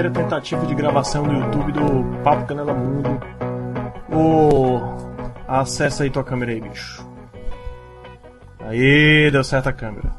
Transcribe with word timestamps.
primeira 0.00 0.10
tentativa 0.10 0.64
de 0.64 0.74
gravação 0.74 1.24
no 1.24 1.44
YouTube 1.44 1.72
do 1.72 2.22
Papo 2.22 2.46
Canela 2.46 2.72
Mundo. 2.72 3.20
Ô, 4.10 4.80
acessa 5.46 6.04
aí 6.04 6.10
tua 6.10 6.24
câmera 6.24 6.52
aí, 6.52 6.60
bicho. 6.60 7.06
Aí, 8.60 9.30
deu 9.30 9.44
certo 9.44 9.68
a 9.68 9.72
câmera. 9.72 10.10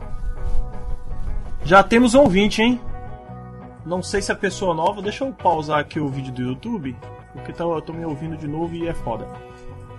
Já 1.63 1.81
temos 1.81 2.13
um 2.13 2.21
ouvinte, 2.21 2.61
hein? 2.61 2.79
Não 3.83 4.03
sei 4.03 4.21
se 4.21 4.31
é 4.31 4.35
pessoa 4.35 4.75
nova. 4.75 5.01
Deixa 5.01 5.23
eu 5.23 5.31
pausar 5.31 5.79
aqui 5.79 5.99
o 5.99 6.09
vídeo 6.09 6.31
do 6.31 6.41
YouTube, 6.43 6.95
porque 7.33 7.51
tá, 7.51 7.63
eu 7.63 7.81
tô 7.81 7.91
me 7.91 8.05
ouvindo 8.05 8.37
de 8.37 8.47
novo 8.47 8.75
e 8.75 8.87
é 8.87 8.93
foda. 8.93 9.25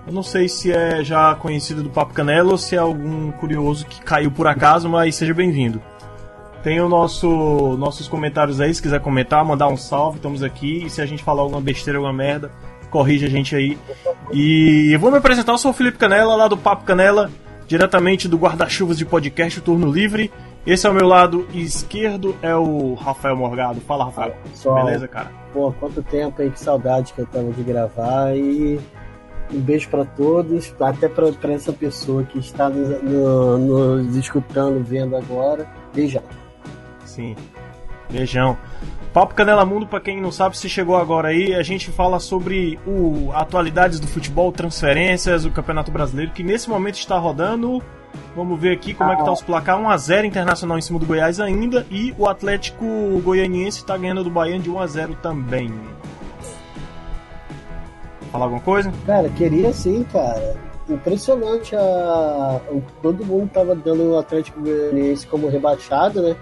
Eu 0.06 0.12
não 0.12 0.22
sei 0.22 0.48
se 0.48 0.72
é 0.72 1.02
já 1.02 1.34
conhecido 1.34 1.82
do 1.82 1.90
Papo 1.90 2.14
Canela 2.14 2.52
ou 2.52 2.58
se 2.58 2.76
é 2.76 2.78
algum 2.78 3.32
curioso 3.32 3.86
que 3.86 4.00
caiu 4.00 4.30
por 4.30 4.46
acaso, 4.46 4.88
mas 4.88 5.16
seja 5.16 5.34
bem-vindo. 5.34 5.82
Tem 6.62 6.80
o 6.80 6.88
nosso 6.88 7.76
nossos 7.76 8.06
comentários 8.06 8.60
aí, 8.60 8.72
se 8.72 8.80
quiser 8.80 9.00
comentar, 9.00 9.44
mandar 9.44 9.66
um 9.68 9.76
salve, 9.76 10.16
estamos 10.18 10.42
aqui. 10.42 10.84
E 10.84 10.90
se 10.90 11.00
a 11.02 11.06
gente 11.06 11.22
falar 11.22 11.42
alguma 11.42 11.60
besteira, 11.60 11.98
alguma 11.98 12.12
merda, 12.12 12.50
corrige 12.90 13.26
a 13.26 13.28
gente 13.30 13.56
aí. 13.56 13.76
E 14.32 14.90
eu 14.92 15.00
vou 15.00 15.10
me 15.10 15.18
apresentar, 15.18 15.52
eu 15.52 15.58
sou 15.58 15.72
o 15.72 15.74
Felipe 15.74 15.98
Canela, 15.98 16.36
lá 16.36 16.46
do 16.46 16.56
Papo 16.56 16.84
Canela, 16.84 17.30
diretamente 17.66 18.28
do 18.28 18.36
Guarda-Chuvas 18.36 18.96
de 18.96 19.04
Podcast 19.04 19.60
Turno 19.60 19.90
Livre. 19.90 20.30
Esse 20.64 20.86
é 20.86 20.90
o 20.90 20.94
meu 20.94 21.08
lado 21.08 21.48
esquerdo, 21.52 22.36
é 22.40 22.54
o 22.54 22.94
Rafael 22.94 23.34
Morgado. 23.36 23.80
Fala, 23.80 24.04
Rafael. 24.04 24.34
Pessoal, 24.48 24.84
Beleza, 24.84 25.08
cara? 25.08 25.32
Pô, 25.52 25.72
quanto 25.72 26.00
tempo 26.04 26.40
aí, 26.40 26.48
que 26.50 26.60
saudade 26.60 27.12
que 27.12 27.20
eu 27.20 27.26
tava 27.26 27.50
de 27.50 27.62
gravar 27.64 28.36
e 28.36 28.78
um 29.52 29.58
beijo 29.58 29.88
pra 29.88 30.04
todos, 30.04 30.72
até 30.80 31.08
pra, 31.08 31.32
pra 31.32 31.52
essa 31.52 31.72
pessoa 31.72 32.22
que 32.22 32.38
está 32.38 32.68
nos, 32.70 33.02
no- 33.02 33.58
nos 33.98 34.14
escutando, 34.16 34.80
vendo 34.84 35.16
agora. 35.16 35.66
Beijão. 35.92 36.22
Sim. 37.12 37.36
Beijão. 38.10 38.56
Papo 39.12 39.34
Canela 39.34 39.66
Mundo, 39.66 39.86
pra 39.86 40.00
quem 40.00 40.20
não 40.20 40.32
sabe, 40.32 40.56
se 40.56 40.68
chegou 40.68 40.96
agora 40.96 41.28
aí, 41.28 41.54
a 41.54 41.62
gente 41.62 41.90
fala 41.90 42.18
sobre 42.18 42.78
o 42.86 43.30
atualidades 43.32 44.00
do 44.00 44.06
futebol, 44.06 44.50
transferências, 44.50 45.44
o 45.44 45.50
Campeonato 45.50 45.90
Brasileiro, 45.90 46.32
que 46.32 46.42
nesse 46.42 46.70
momento 46.70 46.94
está 46.94 47.18
rodando. 47.18 47.82
Vamos 48.34 48.58
ver 48.58 48.72
aqui 48.72 48.94
como 48.94 49.12
é 49.12 49.16
que 49.16 49.24
tá 49.24 49.32
os 49.32 49.42
placar. 49.42 49.78
1x0 49.78 50.24
Internacional 50.24 50.78
em 50.78 50.82
cima 50.82 50.98
do 50.98 51.04
Goiás 51.04 51.40
ainda. 51.40 51.86
E 51.90 52.14
o 52.18 52.26
Atlético 52.26 52.86
Goianiense 53.22 53.78
está 53.78 53.96
ganhando 53.96 54.24
do 54.24 54.30
Bahia 54.30 54.58
de 54.58 54.70
1x0 54.70 55.16
também. 55.16 55.70
Falar 58.30 58.46
alguma 58.46 58.62
coisa? 58.62 58.92
Cara, 59.06 59.28
queria 59.30 59.72
sim, 59.72 60.04
cara. 60.10 60.56
Impressionante 60.88 61.76
a. 61.76 62.60
Todo 63.02 63.24
mundo 63.24 63.50
tava 63.52 63.74
dando 63.74 64.12
o 64.12 64.18
Atlético 64.18 64.60
Goianiense 64.60 65.26
como 65.26 65.48
rebaixado, 65.48 66.22
né? 66.22 66.36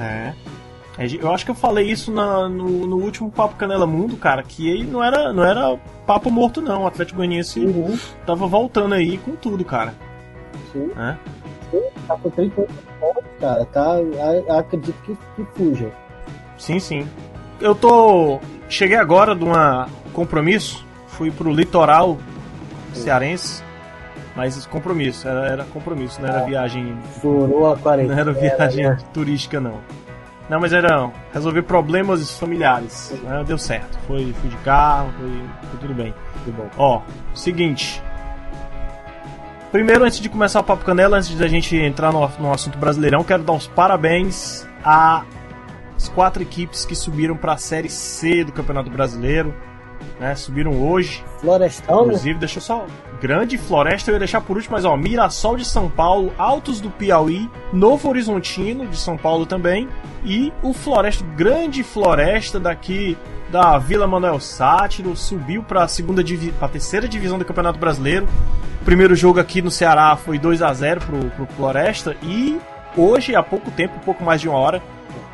É. 0.00 0.32
É, 0.98 1.06
Eu 1.20 1.30
acho 1.32 1.44
que 1.44 1.50
eu 1.50 1.54
falei 1.54 1.90
isso 1.90 2.10
na- 2.10 2.48
no, 2.48 2.86
no 2.86 2.96
último 2.96 3.30
Papo 3.30 3.56
Canela 3.56 3.86
Mundo, 3.86 4.16
cara, 4.16 4.42
que 4.42 4.72
aí 4.72 4.82
não 4.82 5.04
era, 5.04 5.30
não 5.32 5.44
era 5.44 5.78
papo 6.06 6.30
morto, 6.30 6.62
não. 6.62 6.84
O 6.84 6.86
Atlético 6.86 7.18
Goianiense 7.18 7.60
Uhum. 7.60 7.98
tava 8.24 8.46
voltando 8.46 8.94
aí 8.94 9.18
com 9.18 9.32
tudo, 9.36 9.62
cara. 9.64 9.92
Sim, 10.72 10.90
né? 10.96 11.18
tá 12.08 12.16
com 12.16 12.30
38 12.30 12.72
pontos, 13.00 13.24
cara. 13.40 13.64
Tá, 13.66 13.96
acredito 14.58 14.96
que, 15.02 15.14
que 15.36 15.44
fuja. 15.54 15.90
Sim, 16.56 16.78
sim. 16.78 17.06
Eu 17.60 17.74
tô. 17.74 18.38
Cheguei 18.68 18.96
agora 18.96 19.34
de 19.34 19.44
um 19.44 19.52
compromisso. 20.14 20.86
Fui 21.08 21.30
pro 21.30 21.52
litoral 21.52 22.16
cearense. 22.94 23.62
Mas 24.36 24.66
compromisso, 24.66 25.26
era, 25.26 25.46
era 25.46 25.64
compromisso, 25.64 26.20
não 26.20 26.28
era 26.28 26.44
viagem. 26.44 26.94
Furou 27.22 27.66
a 27.66 27.70
Não 27.74 27.78
quarentena. 27.82 28.20
era 28.20 28.32
viagem 28.32 28.84
né? 28.84 28.98
turística, 29.14 29.58
não. 29.58 29.80
Não, 30.48 30.60
mas 30.60 30.72
era 30.72 31.10
resolver 31.32 31.62
problemas 31.62 32.38
familiares. 32.38 33.12
né? 33.24 33.42
Deu 33.46 33.56
certo. 33.58 33.98
Foi, 34.06 34.32
fui 34.40 34.50
de 34.50 34.56
carro, 34.58 35.10
foi, 35.18 35.30
foi 35.70 35.80
tudo 35.80 35.94
bem. 35.94 36.14
Que 36.44 36.50
bom. 36.52 36.68
Ó, 36.76 37.00
seguinte. 37.34 38.00
Primeiro, 39.72 40.04
antes 40.04 40.20
de 40.20 40.28
começar 40.28 40.60
o 40.60 40.64
Papo 40.64 40.84
Canela, 40.84 41.16
antes 41.16 41.34
da 41.36 41.48
gente 41.48 41.76
entrar 41.76 42.12
no, 42.12 42.28
no 42.38 42.52
assunto 42.52 42.78
brasileirão, 42.78 43.24
quero 43.24 43.42
dar 43.42 43.54
os 43.54 43.66
parabéns 43.66 44.66
às 44.84 46.08
quatro 46.14 46.42
equipes 46.42 46.84
que 46.84 46.94
subiram 46.94 47.36
para 47.36 47.54
a 47.54 47.56
Série 47.56 47.88
C 47.88 48.44
do 48.44 48.52
Campeonato 48.52 48.90
Brasileiro. 48.90 49.54
Né, 50.20 50.34
subiram 50.34 50.72
hoje. 50.72 51.24
Florestão, 51.40 51.96
né? 52.02 52.02
Inclusive, 52.04 52.38
deixa 52.38 52.58
eu 52.58 52.62
só. 52.62 52.86
Grande 53.20 53.56
Floresta, 53.56 54.10
eu 54.10 54.14
ia 54.14 54.18
deixar 54.18 54.40
por 54.40 54.56
último, 54.56 54.74
mas 54.74 54.84
ó, 54.84 54.96
Mirassol 54.96 55.56
de 55.56 55.64
São 55.64 55.88
Paulo, 55.88 56.32
Altos 56.36 56.80
do 56.80 56.90
Piauí, 56.90 57.50
Novo 57.72 58.08
Horizontino 58.08 58.86
de 58.86 58.96
São 58.96 59.16
Paulo 59.16 59.46
também, 59.46 59.88
e 60.24 60.52
o 60.62 60.72
Floresta, 60.72 61.24
Grande 61.36 61.82
Floresta 61.82 62.60
daqui 62.60 63.16
da 63.50 63.78
Vila 63.78 64.06
Manuel 64.06 64.40
Sátiro, 64.40 65.16
subiu 65.16 65.62
para 65.62 65.84
a 65.84 65.88
segunda 65.88 66.22
pra 66.58 66.68
terceira 66.68 67.08
divisão 67.08 67.38
do 67.38 67.44
Campeonato 67.44 67.78
Brasileiro. 67.78 68.26
O 68.82 68.84
primeiro 68.84 69.14
jogo 69.14 69.40
aqui 69.40 69.62
no 69.62 69.70
Ceará 69.70 70.16
foi 70.16 70.38
2 70.38 70.62
a 70.62 70.72
0 70.72 71.00
pro, 71.00 71.30
pro 71.30 71.46
Floresta 71.56 72.16
e 72.22 72.60
hoje, 72.96 73.34
há 73.34 73.42
pouco 73.42 73.70
tempo, 73.70 73.98
pouco 74.04 74.22
mais 74.22 74.40
de 74.40 74.48
uma 74.48 74.58
hora, 74.58 74.82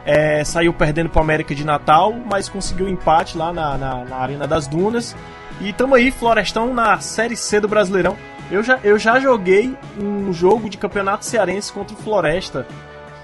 é, 0.04 0.44
saiu 0.44 0.72
perdendo 0.72 1.10
para 1.10 1.22
América 1.22 1.54
de 1.54 1.64
Natal, 1.64 2.14
mas 2.28 2.48
conseguiu 2.48 2.88
empate 2.88 3.36
lá 3.36 3.52
na, 3.52 3.78
na, 3.78 4.04
na 4.04 4.16
Arena 4.16 4.46
das 4.46 4.66
Dunas. 4.66 5.16
E 5.62 5.72
tamo 5.72 5.94
aí, 5.94 6.10
Florestão, 6.10 6.74
na 6.74 6.98
Série 6.98 7.36
C 7.36 7.60
do 7.60 7.68
Brasileirão. 7.68 8.16
Eu 8.50 8.64
já, 8.64 8.80
eu 8.82 8.98
já 8.98 9.20
joguei 9.20 9.72
um 9.96 10.32
jogo 10.32 10.68
de 10.68 10.76
campeonato 10.76 11.24
cearense 11.24 11.72
contra 11.72 11.94
o 11.94 11.98
Floresta 11.98 12.66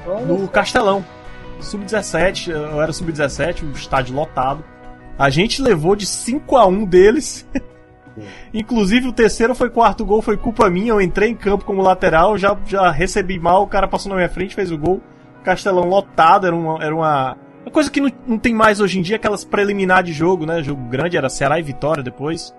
Olha 0.07 0.25
no. 0.25 0.49
Castelão. 0.49 1.05
Sub-17, 1.61 2.51
eu 2.51 2.81
era 2.81 2.93
sub-17, 2.93 3.65
o 3.65 3.73
estádio 3.73 4.15
lotado. 4.15 4.63
A 5.19 5.29
gente 5.29 5.61
levou 5.61 5.97
de 5.97 6.07
5 6.07 6.57
a 6.57 6.65
1 6.65 6.85
deles. 6.85 7.45
Inclusive 8.55 9.09
o 9.09 9.13
terceiro 9.13 9.55
foi 9.57 9.69
quarto 9.69 10.05
gol, 10.05 10.23
foi 10.23 10.37
culpa 10.37 10.71
minha. 10.71 10.91
Eu 10.91 11.01
entrei 11.01 11.31
em 11.31 11.35
campo 11.35 11.65
como 11.65 11.83
lateral, 11.83 12.39
já, 12.39 12.57
já 12.65 12.89
recebi 12.93 13.41
mal, 13.41 13.65
o 13.65 13.69
cara 13.69 13.89
passou 13.89 14.11
na 14.11 14.17
minha 14.17 14.29
frente, 14.29 14.55
fez 14.55 14.71
o 14.71 14.79
gol. 14.79 15.01
Castelão 15.43 15.89
lotado, 15.89 16.47
era 16.47 16.55
uma, 16.55 16.85
era 16.85 16.95
uma, 16.95 17.37
uma 17.69 17.73
coisa 17.73 17.91
que 17.91 18.01
não, 18.01 18.11
não 18.27 18.39
tem 18.39 18.55
mais 18.55 18.81
hoje 18.81 18.99
em 18.99 19.03
dia, 19.03 19.17
aquelas 19.17 19.45
preliminar 19.45 20.03
de 20.03 20.13
jogo, 20.13 20.45
né? 20.47 20.63
Jogo 20.63 20.83
grande, 20.89 21.17
era 21.17 21.29
Ceará 21.29 21.59
e 21.59 21.63
Vitória 21.63 22.03
depois. 22.03 22.55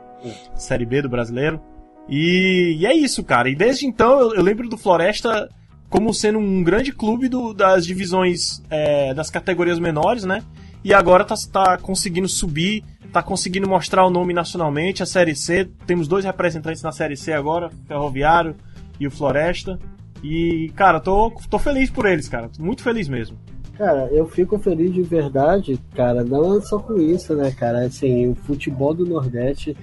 Série 0.55 0.85
B 0.85 1.01
do 1.01 1.09
brasileiro. 1.09 1.59
E, 2.07 2.77
e 2.79 2.85
é 2.85 2.93
isso, 2.93 3.23
cara. 3.23 3.49
E 3.49 3.55
desde 3.55 3.85
então 3.85 4.19
eu, 4.19 4.35
eu 4.35 4.41
lembro 4.43 4.67
do 4.69 4.77
Floresta 4.77 5.49
como 5.89 6.13
sendo 6.13 6.37
um 6.39 6.63
grande 6.63 6.91
clube 6.91 7.27
do- 7.27 7.53
das 7.53 7.85
divisões 7.85 8.61
é, 8.69 9.13
das 9.13 9.29
categorias 9.29 9.79
menores, 9.79 10.23
né? 10.23 10.43
E 10.83 10.93
agora 10.93 11.23
tá, 11.25 11.35
tá 11.51 11.77
conseguindo 11.77 12.27
subir, 12.27 12.83
tá 13.11 13.21
conseguindo 13.23 13.67
mostrar 13.67 14.05
o 14.05 14.09
nome 14.09 14.33
nacionalmente, 14.33 15.01
a 15.01 15.05
Série 15.05 15.35
C. 15.35 15.67
Temos 15.87 16.07
dois 16.07 16.25
representantes 16.25 16.81
na 16.83 16.91
Série 16.91 17.15
C 17.17 17.33
agora, 17.33 17.69
Ferroviário 17.87 18.55
e 18.99 19.07
o 19.07 19.11
Floresta. 19.11 19.79
E, 20.23 20.71
cara, 20.75 20.99
tô, 20.99 21.31
tô 21.49 21.57
feliz 21.57 21.89
por 21.89 22.05
eles, 22.05 22.27
cara. 22.27 22.49
Muito 22.59 22.83
feliz 22.83 23.07
mesmo. 23.07 23.37
Cara, 23.79 24.09
eu 24.11 24.27
fico 24.27 24.59
feliz 24.59 24.93
de 24.93 25.01
verdade, 25.01 25.79
cara, 25.95 26.21
não 26.21 26.61
só 26.61 26.79
com 26.79 26.97
isso, 26.99 27.33
né, 27.33 27.49
cara? 27.49 27.85
Assim, 27.85 28.27
o 28.27 28.35
futebol 28.35 28.93
do 28.93 29.05
Nordeste, 29.05 29.73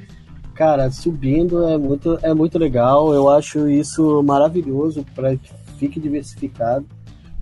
cara, 0.52 0.90
subindo 0.90 1.66
é 1.66 1.78
muito, 1.78 2.18
é 2.20 2.34
muito 2.34 2.58
legal. 2.58 3.14
Eu 3.14 3.30
acho 3.30 3.66
isso 3.70 4.22
maravilhoso 4.22 5.02
para 5.14 5.34
que 5.34 5.50
fique 5.78 5.98
diversificado. 5.98 6.84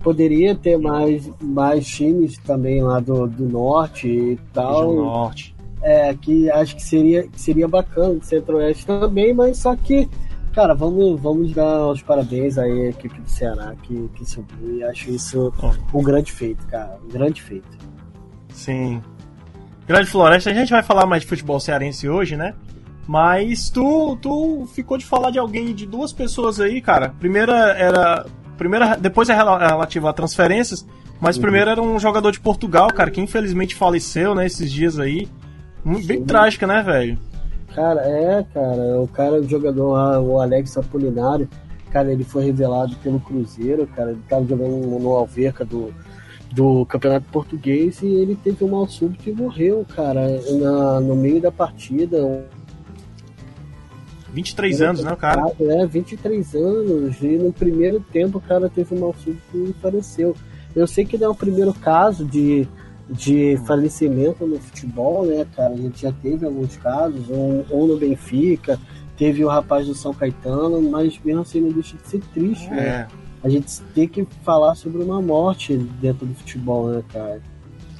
Poderia 0.01 0.55
ter 0.55 0.77
mais, 0.77 1.29
mais 1.41 1.85
times 1.85 2.37
também 2.37 2.81
lá 2.81 3.01
do, 3.01 3.27
do 3.27 3.49
norte 3.49 4.07
e 4.07 4.39
tal. 4.53 4.93
Norte. 4.93 5.53
É, 5.81 6.13
que 6.13 6.49
acho 6.49 6.77
que 6.77 6.83
seria, 6.83 7.27
seria 7.35 7.67
bacana, 7.67 8.17
Centro-Oeste 8.21 8.85
também, 8.87 9.33
mas 9.33 9.57
só 9.57 9.75
que, 9.75 10.07
cara, 10.55 10.73
vamos, 10.73 11.19
vamos 11.21 11.53
dar 11.53 11.87
os 11.87 12.01
parabéns 12.01 12.57
aí 12.57 12.87
à 12.87 12.89
equipe 12.89 13.19
do 13.19 13.29
Ceará 13.29 13.75
que, 13.83 14.09
que 14.15 14.25
subiu 14.25 14.77
e 14.77 14.83
acho 14.85 15.11
isso 15.11 15.53
um 15.93 16.01
grande 16.01 16.31
feito, 16.31 16.65
cara, 16.67 16.97
um 17.03 17.09
grande 17.09 17.41
feito. 17.41 17.67
Sim. 18.49 19.01
Grande 19.85 20.09
Floresta, 20.09 20.49
a 20.49 20.53
gente 20.53 20.71
vai 20.71 20.81
falar 20.81 21.05
mais 21.05 21.23
de 21.23 21.27
futebol 21.27 21.59
cearense 21.59 22.07
hoje, 22.09 22.35
né? 22.37 22.53
Mas 23.07 23.69
tu, 23.69 24.17
tu 24.19 24.65
ficou 24.73 24.97
de 24.97 25.05
falar 25.05 25.29
de 25.29 25.37
alguém, 25.37 25.75
de 25.75 25.85
duas 25.85 26.11
pessoas 26.11 26.59
aí, 26.59 26.81
cara. 26.81 27.09
Primeira 27.19 27.53
era. 27.77 28.25
Primeira, 28.57 28.95
depois 28.95 29.29
é 29.29 29.35
rela- 29.35 29.59
relativa 29.67 30.09
a 30.09 30.13
transferências, 30.13 30.87
mas 31.19 31.37
primeiro 31.37 31.69
era 31.69 31.81
um 31.81 31.99
jogador 31.99 32.31
de 32.31 32.39
Portugal, 32.39 32.87
cara, 32.87 33.11
que 33.11 33.19
infelizmente 33.21 33.75
faleceu, 33.75 34.33
né, 34.33 34.45
esses 34.45 34.71
dias 34.71 34.97
aí. 34.97 35.27
Bem 35.83 36.01
Sim. 36.19 36.23
trágica, 36.25 36.65
né, 36.65 36.81
velho? 36.81 37.19
Cara, 37.75 38.01
é, 38.07 38.45
cara, 38.53 39.01
o 39.01 39.07
cara, 39.09 39.33
o 39.41 39.49
jogador 39.49 39.91
lá, 39.91 40.21
o 40.21 40.39
Alex 40.39 40.77
Apolinário, 40.77 41.49
cara, 41.91 42.09
ele 42.09 42.23
foi 42.23 42.45
revelado 42.45 42.95
pelo 43.03 43.19
Cruzeiro, 43.19 43.85
cara, 43.85 44.11
ele 44.11 44.21
tava 44.29 44.45
jogando 44.45 44.77
no 44.97 45.09
Alverca 45.11 45.65
do, 45.65 45.93
do 46.53 46.85
Campeonato 46.85 47.25
Português 47.29 48.01
e 48.01 48.07
ele 48.07 48.33
teve 48.41 48.63
um 48.63 48.69
mal 48.69 48.87
súbito 48.87 49.29
e 49.29 49.33
morreu, 49.33 49.85
cara, 49.93 50.21
na, 50.57 51.01
no 51.01 51.17
meio 51.17 51.41
da 51.41 51.51
partida. 51.51 52.47
23 54.31 54.81
anos, 54.81 55.03
né, 55.03 55.11
o 55.11 55.17
cara? 55.17 55.43
É, 55.59 55.85
23 55.85 56.55
anos, 56.55 57.21
e 57.21 57.37
no 57.37 57.51
primeiro 57.51 57.99
tempo 57.99 58.37
o 58.37 58.41
cara 58.41 58.69
teve 58.69 58.95
um 58.95 58.99
mal 59.01 59.13
súbito 59.21 59.41
e 59.53 59.73
faleceu. 59.81 60.33
Eu 60.73 60.87
sei 60.87 61.03
que 61.03 61.17
não 61.17 61.27
é 61.27 61.29
o 61.29 61.35
primeiro 61.35 61.73
caso 61.73 62.23
de, 62.23 62.65
de 63.09 63.57
falecimento 63.65 64.45
no 64.45 64.59
futebol, 64.59 65.25
né, 65.25 65.45
cara? 65.55 65.73
A 65.73 65.77
gente 65.77 66.01
já 66.01 66.11
teve 66.11 66.45
alguns 66.45 66.75
casos, 66.77 67.29
um, 67.29 67.63
um 67.71 67.87
no 67.87 67.97
Benfica, 67.97 68.79
teve 69.17 69.43
o 69.43 69.47
rapaz 69.47 69.87
do 69.87 69.93
São 69.93 70.13
Caetano, 70.13 70.81
mas 70.81 71.19
mesmo 71.23 71.41
assim 71.41 71.61
não 71.61 71.71
deixa 71.71 71.95
de 71.97 72.07
ser 72.07 72.21
triste, 72.33 72.69
né? 72.69 72.79
é. 72.79 72.83
né? 72.83 73.07
A 73.43 73.49
gente 73.49 73.79
tem 73.93 74.07
que 74.07 74.25
falar 74.43 74.73
sobre 74.73 75.03
uma 75.03 75.21
morte 75.21 75.77
dentro 75.77 76.25
do 76.25 76.33
futebol, 76.33 76.89
né, 76.89 77.03
cara? 77.13 77.39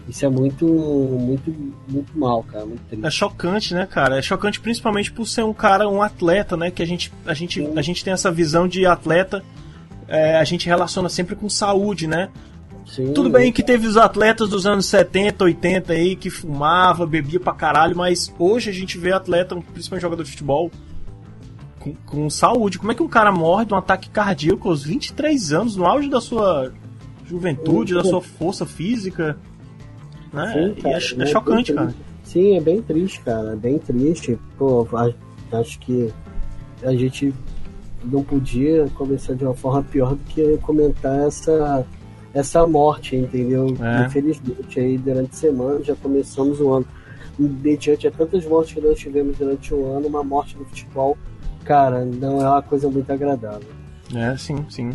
Isso 0.07 0.25
é 0.25 0.29
muito, 0.29 0.65
muito, 0.67 1.73
muito 1.87 2.17
mal, 2.17 2.43
cara. 2.43 2.65
Muito 2.65 2.81
triste. 2.87 3.05
É 3.05 3.09
chocante, 3.11 3.73
né, 3.73 3.85
cara? 3.85 4.17
É 4.17 4.21
chocante 4.21 4.59
principalmente 4.59 5.11
por 5.11 5.27
ser 5.27 5.43
um 5.43 5.53
cara, 5.53 5.87
um 5.89 6.01
atleta, 6.01 6.55
né? 6.55 6.69
Que 6.69 6.81
a 6.81 6.85
gente, 6.85 7.11
a 7.25 7.33
gente, 7.33 7.63
a 7.75 7.81
gente 7.81 8.03
tem 8.03 8.13
essa 8.13 8.31
visão 8.31 8.67
de 8.67 8.85
atleta, 8.85 9.43
é, 10.07 10.37
a 10.37 10.43
gente 10.43 10.67
relaciona 10.67 11.09
sempre 11.09 11.35
com 11.35 11.49
saúde, 11.49 12.07
né? 12.07 12.29
Sim, 12.85 13.13
Tudo 13.13 13.29
bem 13.29 13.51
que 13.51 13.63
teve 13.63 13.87
os 13.87 13.97
atletas 13.97 14.47
dos 14.47 14.65
anos 14.67 14.85
70, 14.85 15.43
80 15.43 15.93
aí 15.93 16.15
que 16.15 16.29
fumava, 16.29 17.05
bebia 17.05 17.39
pra 17.39 17.51
caralho, 17.51 17.97
mas 17.97 18.31
hoje 18.37 18.69
a 18.69 18.73
gente 18.73 18.97
vê 18.97 19.11
atleta, 19.11 19.55
principalmente 19.73 20.03
jogador 20.03 20.23
de 20.23 20.29
futebol, 20.29 20.71
com, 21.79 21.95
com, 22.05 22.29
saúde. 22.29 22.77
Como 22.77 22.91
é 22.91 22.95
que 22.95 23.01
um 23.01 23.07
cara 23.07 23.31
morre 23.31 23.65
de 23.65 23.73
um 23.73 23.77
ataque 23.77 24.09
cardíaco 24.09 24.69
aos 24.69 24.83
23 24.83 25.51
anos, 25.53 25.75
no 25.75 25.85
auge 25.85 26.09
da 26.09 26.21
sua 26.21 26.71
juventude, 27.25 27.95
da 27.95 28.03
sua 28.03 28.21
força 28.21 28.67
física? 28.67 29.35
Né? 30.31 30.53
Sim, 30.53 30.81
cara, 30.81 30.95
é, 30.95 31.23
é, 31.23 31.25
chocante, 31.25 31.73
cara. 31.73 31.93
Sim, 32.23 32.55
é 32.55 32.61
bem 32.61 32.81
triste, 32.81 33.19
cara. 33.21 33.53
É 33.53 33.55
bem 33.55 33.79
triste. 33.79 34.37
Pô, 34.57 34.87
acho 35.51 35.79
que 35.79 36.13
a 36.83 36.93
gente 36.93 37.33
não 38.03 38.23
podia 38.23 38.87
começar 38.93 39.33
de 39.33 39.43
uma 39.43 39.55
forma 39.55 39.81
pior 39.83 40.11
do 40.11 40.23
que 40.25 40.57
comentar 40.57 41.27
essa 41.27 41.85
essa 42.35 42.67
morte, 42.67 43.15
entendeu? 43.15 43.75
É. 43.79 44.05
Infelizmente, 44.05 44.77
aí 44.77 44.97
durante 44.97 45.31
a 45.31 45.37
semana 45.37 45.81
já 45.81 45.95
começamos 45.95 46.59
o 46.59 46.73
ano. 46.73 46.85
Mediante 47.39 48.07
a 48.07 48.11
tantas 48.11 48.45
mortes 48.45 48.73
que 48.73 48.81
nós 48.81 48.99
tivemos 48.99 49.37
durante 49.37 49.73
o 49.73 49.93
ano, 49.93 50.07
uma 50.07 50.23
morte 50.23 50.57
no 50.57 50.65
futebol, 50.65 51.17
cara, 51.63 52.05
não 52.05 52.41
é 52.41 52.47
uma 52.47 52.61
coisa 52.61 52.89
muito 52.89 53.11
agradável. 53.11 53.67
É, 54.13 54.37
sim, 54.37 54.65
sim. 54.69 54.91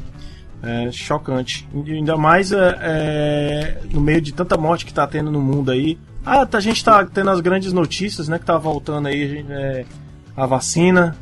É 0.62 0.92
chocante. 0.92 1.66
Ainda 1.74 2.16
mais 2.16 2.52
é, 2.52 2.78
é, 2.80 3.78
no 3.90 4.00
meio 4.00 4.20
de 4.20 4.32
tanta 4.32 4.58
morte 4.58 4.84
que 4.84 4.92
tá 4.92 5.06
tendo 5.06 5.30
no 5.30 5.40
mundo 5.40 5.70
aí. 5.70 5.98
Ah, 6.24 6.46
a 6.50 6.60
gente 6.60 6.84
tá 6.84 7.04
tendo 7.04 7.30
as 7.30 7.40
grandes 7.40 7.72
notícias, 7.72 8.28
né? 8.28 8.38
Que 8.38 8.44
tá 8.44 8.58
voltando 8.58 9.08
aí 9.08 9.44
é, 9.48 9.84
a 10.36 10.44
vacina. 10.44 11.16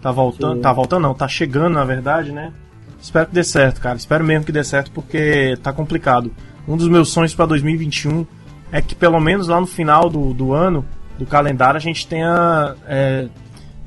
Tá 0.00 0.10
voltando. 0.10 0.56
Sim. 0.56 0.62
Tá 0.62 0.72
voltando, 0.72 1.02
não, 1.02 1.14
tá 1.14 1.28
chegando, 1.28 1.74
na 1.74 1.84
verdade, 1.84 2.32
né? 2.32 2.52
Espero 3.00 3.26
que 3.26 3.34
dê 3.34 3.44
certo, 3.44 3.80
cara. 3.80 3.96
Espero 3.96 4.24
mesmo 4.24 4.44
que 4.44 4.52
dê 4.52 4.64
certo 4.64 4.90
porque 4.90 5.56
tá 5.62 5.72
complicado. 5.72 6.32
Um 6.66 6.76
dos 6.76 6.88
meus 6.88 7.10
sonhos 7.10 7.34
para 7.34 7.46
2021 7.46 8.26
é 8.70 8.82
que 8.82 8.94
pelo 8.94 9.18
menos 9.20 9.48
lá 9.48 9.60
no 9.60 9.66
final 9.66 10.10
do, 10.10 10.34
do 10.34 10.52
ano, 10.52 10.84
do 11.18 11.26
calendário, 11.26 11.76
a 11.76 11.80
gente 11.80 12.06
tenha 12.06 12.74
é, 12.86 13.28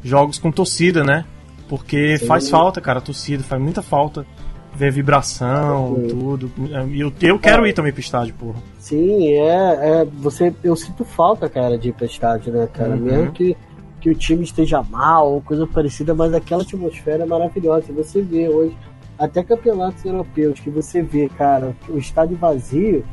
jogos 0.03 0.39
com 0.39 0.51
torcida, 0.51 1.03
né? 1.03 1.25
Porque 1.69 2.17
Sim. 2.17 2.25
faz 2.25 2.49
falta, 2.49 2.81
cara, 2.81 2.99
torcida, 2.99 3.43
faz 3.43 3.61
muita 3.61 3.81
falta 3.81 4.25
ver 4.73 4.91
vibração, 4.91 5.95
Sim. 5.95 6.07
tudo. 6.07 6.51
E 6.89 6.99
eu, 6.99 7.13
eu 7.21 7.39
quero 7.39 7.65
é. 7.65 7.69
ir 7.69 7.73
também 7.73 7.91
pro 7.91 8.01
estádio, 8.01 8.33
porra. 8.33 8.59
Sim, 8.79 9.27
é, 9.33 10.01
é. 10.01 10.05
Você, 10.19 10.53
eu 10.63 10.75
sinto 10.75 11.05
falta, 11.05 11.47
cara, 11.49 11.77
de 11.77 11.89
ir 11.89 11.93
pro 11.93 12.05
estádio, 12.05 12.51
né, 12.51 12.67
cara? 12.73 12.91
Uhum. 12.91 13.01
Mesmo 13.01 13.31
que, 13.31 13.55
que 13.99 14.09
o 14.09 14.15
time 14.15 14.43
esteja 14.43 14.81
mal 14.81 15.31
ou 15.31 15.41
coisa 15.41 15.67
parecida, 15.67 16.13
mas 16.13 16.33
aquela 16.33 16.63
atmosfera 16.63 17.23
é 17.23 17.27
maravilhosa. 17.27 17.93
Você 17.93 18.21
vê 18.21 18.49
hoje 18.49 18.75
até 19.21 19.43
campeonatos 19.43 20.03
europeus 20.03 20.59
que 20.59 20.71
você 20.71 21.03
vê, 21.03 21.29
cara, 21.29 21.75
o 21.87 21.99
estádio 21.99 22.35
vazio, 22.35 23.05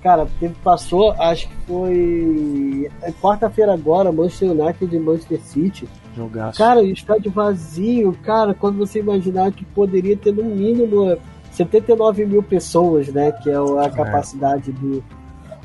cara, 0.00 0.28
teve, 0.38 0.54
passou, 0.62 1.10
acho 1.18 1.48
que 1.48 1.56
foi 1.66 2.88
é 3.02 3.10
quarta-feira 3.10 3.74
agora, 3.74 4.12
Manchester 4.12 4.52
United 4.52 4.94
e 4.94 5.00
Manchester 5.00 5.40
City. 5.40 5.88
Jogaço. 6.16 6.58
Cara, 6.58 6.80
o 6.80 6.86
estádio 6.86 7.32
vazio, 7.32 8.16
cara, 8.22 8.54
quando 8.54 8.78
você 8.78 9.00
imaginar 9.00 9.50
que 9.50 9.64
poderia 9.64 10.16
ter 10.16 10.32
no 10.32 10.44
mínimo 10.44 11.18
79 11.50 12.24
mil 12.24 12.42
pessoas, 12.42 13.08
né, 13.08 13.32
que 13.32 13.50
é 13.50 13.56
a 13.56 13.86
é. 13.86 13.90
capacidade 13.90 14.70
é. 14.70 14.72
do, 14.74 15.02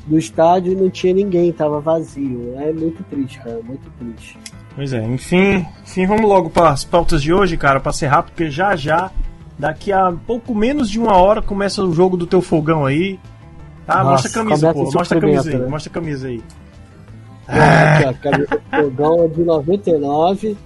do 0.08 0.18
estádio 0.18 0.72
e 0.72 0.76
não 0.76 0.90
tinha 0.90 1.14
ninguém, 1.14 1.52
tava 1.52 1.80
vazio. 1.80 2.52
É 2.58 2.72
muito 2.72 3.00
triste, 3.04 3.38
cara, 3.38 3.60
muito 3.62 3.88
triste. 3.96 4.36
Pois 4.74 4.92
é, 4.92 5.04
enfim, 5.04 5.64
enfim, 5.84 6.04
vamos 6.04 6.28
logo 6.28 6.50
para 6.50 6.70
as 6.70 6.82
pautas 6.82 7.22
de 7.22 7.32
hoje, 7.32 7.56
cara, 7.56 7.78
para 7.78 7.92
ser 7.92 8.08
rápido, 8.08 8.32
porque 8.34 8.50
já 8.50 8.74
já 8.74 9.12
Daqui 9.58 9.92
a 9.92 10.12
pouco 10.26 10.54
menos 10.54 10.90
de 10.90 10.98
uma 10.98 11.16
hora 11.16 11.40
começa 11.40 11.82
o 11.82 11.92
jogo 11.92 12.16
do 12.16 12.26
teu 12.26 12.42
fogão 12.42 12.84
aí. 12.84 13.18
Tá? 13.86 14.02
Nossa, 14.02 14.10
mostra 14.10 14.30
a 14.30 14.44
camisa, 14.44 14.72
pô. 14.72 14.90
Mostra 14.90 15.18
a 15.18 15.20
camisa 15.20 15.50
aí. 15.50 15.56
Né? 15.56 15.66
Mostra 15.66 15.90
a 15.90 15.94
camisa 15.94 16.28
aí. 16.28 16.42
Ah, 17.46 17.98
aqui, 18.08 18.28
ó, 18.72 18.82
fogão 18.82 19.24
é 19.24 19.28
de 19.28 19.44
99 19.44 20.56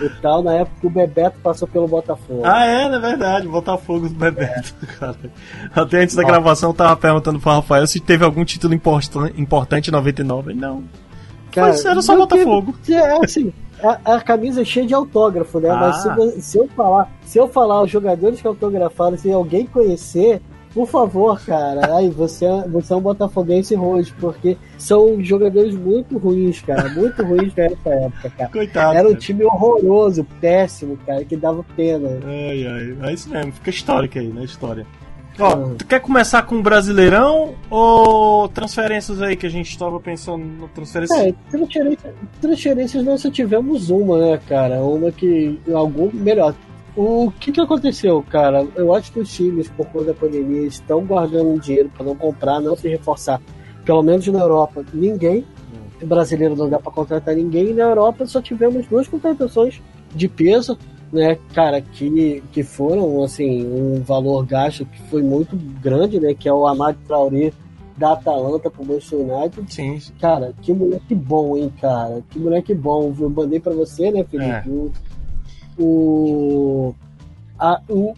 e 0.00 0.08
tal, 0.22 0.42
na 0.42 0.54
época 0.54 0.86
o 0.86 0.90
Bebeto 0.90 1.38
passou 1.42 1.66
pelo 1.66 1.88
Botafogo. 1.88 2.42
Ah, 2.44 2.64
é, 2.64 2.84
é 2.84 2.98
verdade, 2.98 3.48
Botafogo 3.48 4.08
do 4.08 4.14
Bebeto, 4.14 4.74
é. 4.82 4.86
cara. 4.98 5.16
Até 5.74 6.02
antes 6.02 6.14
da 6.14 6.22
gravação 6.22 6.70
eu 6.70 6.74
tava 6.74 6.96
perguntando 6.96 7.40
pro 7.40 7.50
Rafael 7.50 7.86
se 7.86 8.00
teve 8.00 8.24
algum 8.24 8.44
título 8.44 8.74
importante 9.36 9.88
em 9.88 9.92
99. 9.92 10.54
Não. 10.54 10.84
Cara, 11.50 11.68
Mas 11.68 11.84
era 11.84 12.00
só 12.00 12.16
Botafogo. 12.16 12.74
Teve, 12.84 12.98
é, 12.98 13.24
assim, 13.24 13.52
a, 13.82 14.16
a, 14.16 14.20
camisa 14.20 14.62
é 14.62 14.64
cheia 14.64 14.86
de 14.86 14.94
autógrafo, 14.94 15.60
né? 15.60 15.70
Ah. 15.70 15.76
Mas 15.76 16.02
se, 16.02 16.40
se, 16.40 16.58
eu 16.58 16.68
falar, 16.68 17.10
se 17.24 17.38
eu 17.38 17.48
falar 17.48 17.82
os 17.82 17.90
jogadores 17.90 18.40
que 18.40 18.46
autografaram, 18.46 19.16
se 19.16 19.30
alguém 19.30 19.66
conhecer, 19.66 20.40
por 20.72 20.86
favor, 20.86 21.40
cara, 21.44 21.96
aí 21.96 22.08
você, 22.10 22.44
é, 22.44 22.68
você 22.68 22.92
é 22.92 22.96
um 22.96 23.00
botafoguense 23.00 23.74
roxo, 23.74 24.14
porque 24.20 24.56
são 24.78 25.22
jogadores 25.22 25.74
muito 25.74 26.16
ruins, 26.16 26.60
cara, 26.60 26.88
muito 26.90 27.22
ruins 27.24 27.52
nessa 27.54 27.90
época, 27.90 28.30
cara. 28.30 28.50
Coitado. 28.50 28.96
Era 28.96 29.08
um 29.08 29.14
time 29.14 29.44
horroroso, 29.44 30.24
péssimo, 30.40 30.96
cara, 31.04 31.24
que 31.24 31.36
dava 31.36 31.64
pena. 31.76 32.20
Ai, 32.24 32.66
ai, 32.66 33.10
é 33.10 33.12
isso 33.12 33.28
mesmo, 33.28 33.52
fica 33.52 33.70
histórica 33.70 34.20
aí, 34.20 34.28
né? 34.28 34.44
História. 34.44 34.86
Ó, 35.38 35.74
tu 35.76 35.86
quer 35.86 36.00
começar 36.00 36.42
com 36.42 36.56
o 36.56 36.62
Brasileirão 36.62 37.54
ou 37.70 38.48
transferências 38.48 39.22
aí 39.22 39.36
que 39.36 39.46
a 39.46 39.50
gente 39.50 39.70
estava 39.70 39.98
pensando 40.00 40.44
no 40.44 40.68
transferência? 40.68 41.28
É, 41.28 41.34
transferências, 41.50 42.14
transferências 42.40 43.04
nós 43.04 43.20
só 43.20 43.30
tivemos 43.30 43.90
uma, 43.90 44.18
né, 44.18 44.40
cara? 44.46 44.82
Uma 44.82 45.10
que. 45.10 45.58
algum 45.72 46.10
melhor. 46.12 46.54
O 46.96 47.32
que 47.38 47.52
que 47.52 47.60
aconteceu, 47.60 48.22
cara? 48.28 48.66
Eu 48.74 48.94
acho 48.94 49.12
que 49.12 49.20
os 49.20 49.32
times, 49.32 49.68
por 49.68 49.86
conta 49.86 50.06
da 50.06 50.14
pandemia, 50.14 50.66
estão 50.66 51.04
guardando 51.04 51.58
dinheiro 51.60 51.90
para 51.96 52.04
não 52.04 52.16
comprar, 52.16 52.60
não 52.60 52.76
se 52.76 52.88
reforçar. 52.88 53.40
Pelo 53.84 54.02
menos 54.02 54.26
na 54.26 54.40
Europa, 54.40 54.84
ninguém. 54.92 55.46
Hum. 56.02 56.06
Brasileiro 56.06 56.56
não 56.56 56.68
dá 56.68 56.78
para 56.78 56.92
contratar 56.92 57.34
ninguém. 57.34 57.70
E 57.70 57.74
na 57.74 57.84
Europa 57.84 58.26
só 58.26 58.42
tivemos 58.42 58.86
duas 58.86 59.06
contratações 59.06 59.80
de 60.14 60.28
peso 60.28 60.76
né, 61.12 61.38
cara, 61.52 61.80
que, 61.80 62.42
que 62.52 62.62
foram, 62.62 63.22
assim, 63.22 63.66
um 63.66 64.00
valor 64.00 64.44
gasto 64.46 64.84
que 64.84 65.02
foi 65.02 65.22
muito 65.22 65.56
grande, 65.82 66.20
né, 66.20 66.34
que 66.34 66.48
é 66.48 66.52
o 66.52 66.66
Amado 66.66 66.98
Traoré 67.06 67.52
da 67.96 68.12
Atalanta 68.12 68.70
pro 68.70 68.84
Manchester 68.84 69.18
United. 69.18 69.74
Sim. 69.74 69.98
Cara, 70.20 70.54
que 70.62 70.72
moleque 70.72 71.14
bom, 71.14 71.56
hein, 71.56 71.72
cara, 71.80 72.22
que 72.30 72.38
moleque 72.38 72.74
bom. 72.74 73.14
Eu 73.18 73.28
mandei 73.28 73.60
para 73.60 73.74
você, 73.74 74.10
né, 74.10 74.24
Felipe, 74.24 74.50
é. 74.50 74.62
o, 74.66 74.92
o, 75.78 76.94
a, 77.58 77.80
o, 77.88 78.14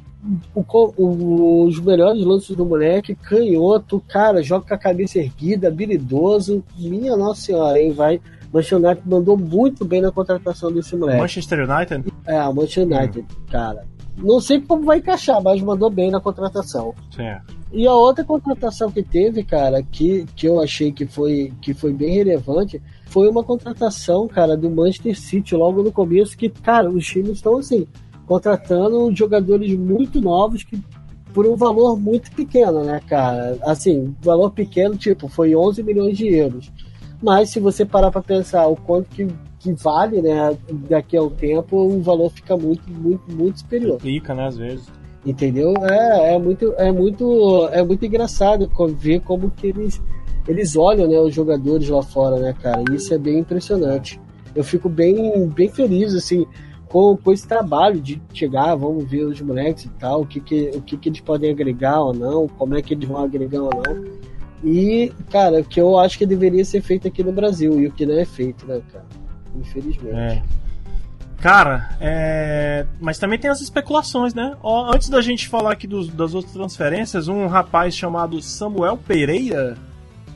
o, 0.55 1.65
os 1.65 1.81
melhores 1.81 2.25
lances 2.25 2.55
do 2.55 2.65
moleque, 2.65 3.15
canhoto, 3.15 4.01
cara, 4.07 4.43
joga 4.43 4.69
com 4.69 4.75
a 4.75 4.79
cabeça 4.79 5.19
erguida, 5.19 5.69
habilidoso. 5.69 6.63
Minha 6.79 7.17
Nossa 7.17 7.41
Senhora, 7.41 7.81
hein? 7.81 7.93
Vai, 7.93 8.21
Manchester 8.53 8.79
United 8.79 9.09
mandou 9.09 9.37
muito 9.37 9.85
bem 9.85 10.01
na 10.01 10.13
contratação 10.13 10.71
desse 10.71 10.95
moleque. 10.95 11.21
Manchester 11.21 11.69
United? 11.69 12.13
É, 12.27 12.41
o 12.43 12.55
Manchester 12.55 12.87
United, 12.87 13.21
hum. 13.21 13.47
cara. 13.51 13.87
Não 14.17 14.41
sei 14.41 14.61
como 14.61 14.85
vai 14.85 14.99
encaixar, 14.99 15.43
mas 15.43 15.63
mandou 15.63 15.89
bem 15.89 16.11
na 16.11 16.21
contratação. 16.21 16.95
Certo. 17.11 17.57
E 17.73 17.87
a 17.87 17.95
outra 17.95 18.23
contratação 18.23 18.91
que 18.91 19.03
teve, 19.03 19.43
cara, 19.43 19.83
que, 19.83 20.27
que 20.37 20.47
eu 20.47 20.61
achei 20.61 20.93
que 20.93 21.07
foi, 21.07 21.51
que 21.63 21.73
foi 21.73 21.95
bem 21.95 22.15
relevante, 22.17 22.83
foi 23.07 23.29
uma 23.31 23.43
contratação, 23.43 24.29
cara, 24.29 24.55
do 24.55 24.71
Manchester 24.71 25.19
City 25.19 25.55
logo 25.55 25.83
no 25.83 25.91
começo, 25.91 26.37
que, 26.37 26.51
cara, 26.51 26.91
os 26.91 27.07
times 27.07 27.33
estão 27.33 27.57
assim, 27.57 27.87
contratando 28.27 29.15
jogadores 29.17 29.75
muito 29.79 30.21
novos 30.21 30.63
que 30.63 30.79
por 31.33 31.47
um 31.47 31.57
valor 31.57 31.99
muito 31.99 32.31
pequeno, 32.33 32.85
né, 32.85 33.01
cara? 33.09 33.57
Assim, 33.63 34.15
valor 34.21 34.51
pequeno, 34.51 34.97
tipo, 34.97 35.29
foi 35.29 35.57
11 35.57 35.83
milhões 35.83 36.17
de 36.17 36.29
euros. 36.29 36.71
Mas 37.23 37.51
se 37.51 37.61
você 37.61 37.85
parar 37.85 38.11
para 38.11 38.21
pensar 38.21 38.67
o 38.67 38.75
quanto 38.75 39.09
que, 39.11 39.29
que 39.61 39.73
vale, 39.75 40.21
né, 40.21 40.57
daqui 40.91 41.17
a 41.17 41.23
um 41.23 41.31
tempo, 41.31 41.77
o 41.77 42.03
valor 42.03 42.31
fica 42.31 42.57
muito, 42.57 42.83
muito, 42.91 43.31
muito 43.31 43.61
superior. 43.61 44.01
Fica, 44.01 44.35
né, 44.35 44.47
às 44.47 44.57
vezes. 44.59 44.91
Entendeu? 45.25 45.73
É, 45.89 46.35
é 46.35 46.39
muito, 46.39 46.75
é 46.77 46.91
muito, 46.91 47.69
é 47.71 47.83
muito 47.85 48.05
engraçado 48.05 48.69
ver 48.97 49.21
como 49.21 49.51
que 49.51 49.69
eles, 49.69 50.03
eles 50.49 50.75
olham, 50.75 51.07
né, 51.07 51.21
os 51.21 51.33
jogadores 51.33 51.89
lá 51.89 52.03
fora, 52.03 52.41
né, 52.41 52.53
cara? 52.61 52.83
Isso 52.93 53.15
é 53.15 53.19
bem 53.19 53.39
impressionante. 53.39 54.21
Eu 54.55 54.65
fico 54.65 54.89
bem, 54.89 55.49
bem 55.49 55.69
feliz, 55.69 56.13
assim, 56.13 56.45
com, 56.89 57.17
com 57.17 57.33
esse 57.33 57.47
trabalho 57.47 58.01
de 58.01 58.21
chegar, 58.35 58.75
vamos 58.75 59.09
ver 59.09 59.25
os 59.25 59.41
moleques 59.41 59.85
e 59.85 59.89
tal, 59.91 60.23
o 60.23 60.27
que 60.27 60.41
que, 60.41 60.73
o 60.75 60.83
que 60.83 60.97
que 60.97 61.09
eles 61.09 61.21
podem 61.21 61.51
agregar 61.51 62.01
ou 62.01 62.13
não, 62.13 62.49
como 62.49 62.75
é 62.75 62.83
que 62.83 62.93
eles 62.93 63.09
vão 63.09 63.23
agregar 63.23 63.63
ou 63.63 63.71
não. 63.71 64.32
E, 64.65 65.13
cara, 65.31 65.61
o 65.61 65.65
que 65.65 65.81
eu 65.81 65.99
acho 65.99 66.17
que 66.17 66.25
deveria 66.25 66.65
ser 66.65 66.83
feito 66.83 67.09
aqui 67.09 67.23
no 67.23 67.33
Brasil 67.33 67.81
e 67.81 67.87
o 67.87 67.93
que 67.93 68.07
não 68.07 68.19
é 68.19 68.25
feito, 68.25 68.67
né, 68.67 68.81
cara? 68.93 69.05
Infelizmente. 69.55 70.15
É. 70.15 70.43
Cara, 71.41 71.91
é... 72.01 72.87
mas 73.01 73.19
também 73.19 73.37
tem 73.37 73.51
as 73.51 73.61
especulações, 73.61 74.33
né? 74.33 74.57
Ó, 74.63 74.95
antes 74.95 75.09
da 75.09 75.21
gente 75.21 75.49
falar 75.49 75.73
aqui 75.73 75.89
dos, 75.89 76.09
das 76.09 76.35
outras 76.35 76.53
transferências, 76.53 77.27
um 77.27 77.49
rapaz 77.49 77.97
chamado 77.97 78.41
Samuel 78.41 78.97
Pereira, 78.97 79.77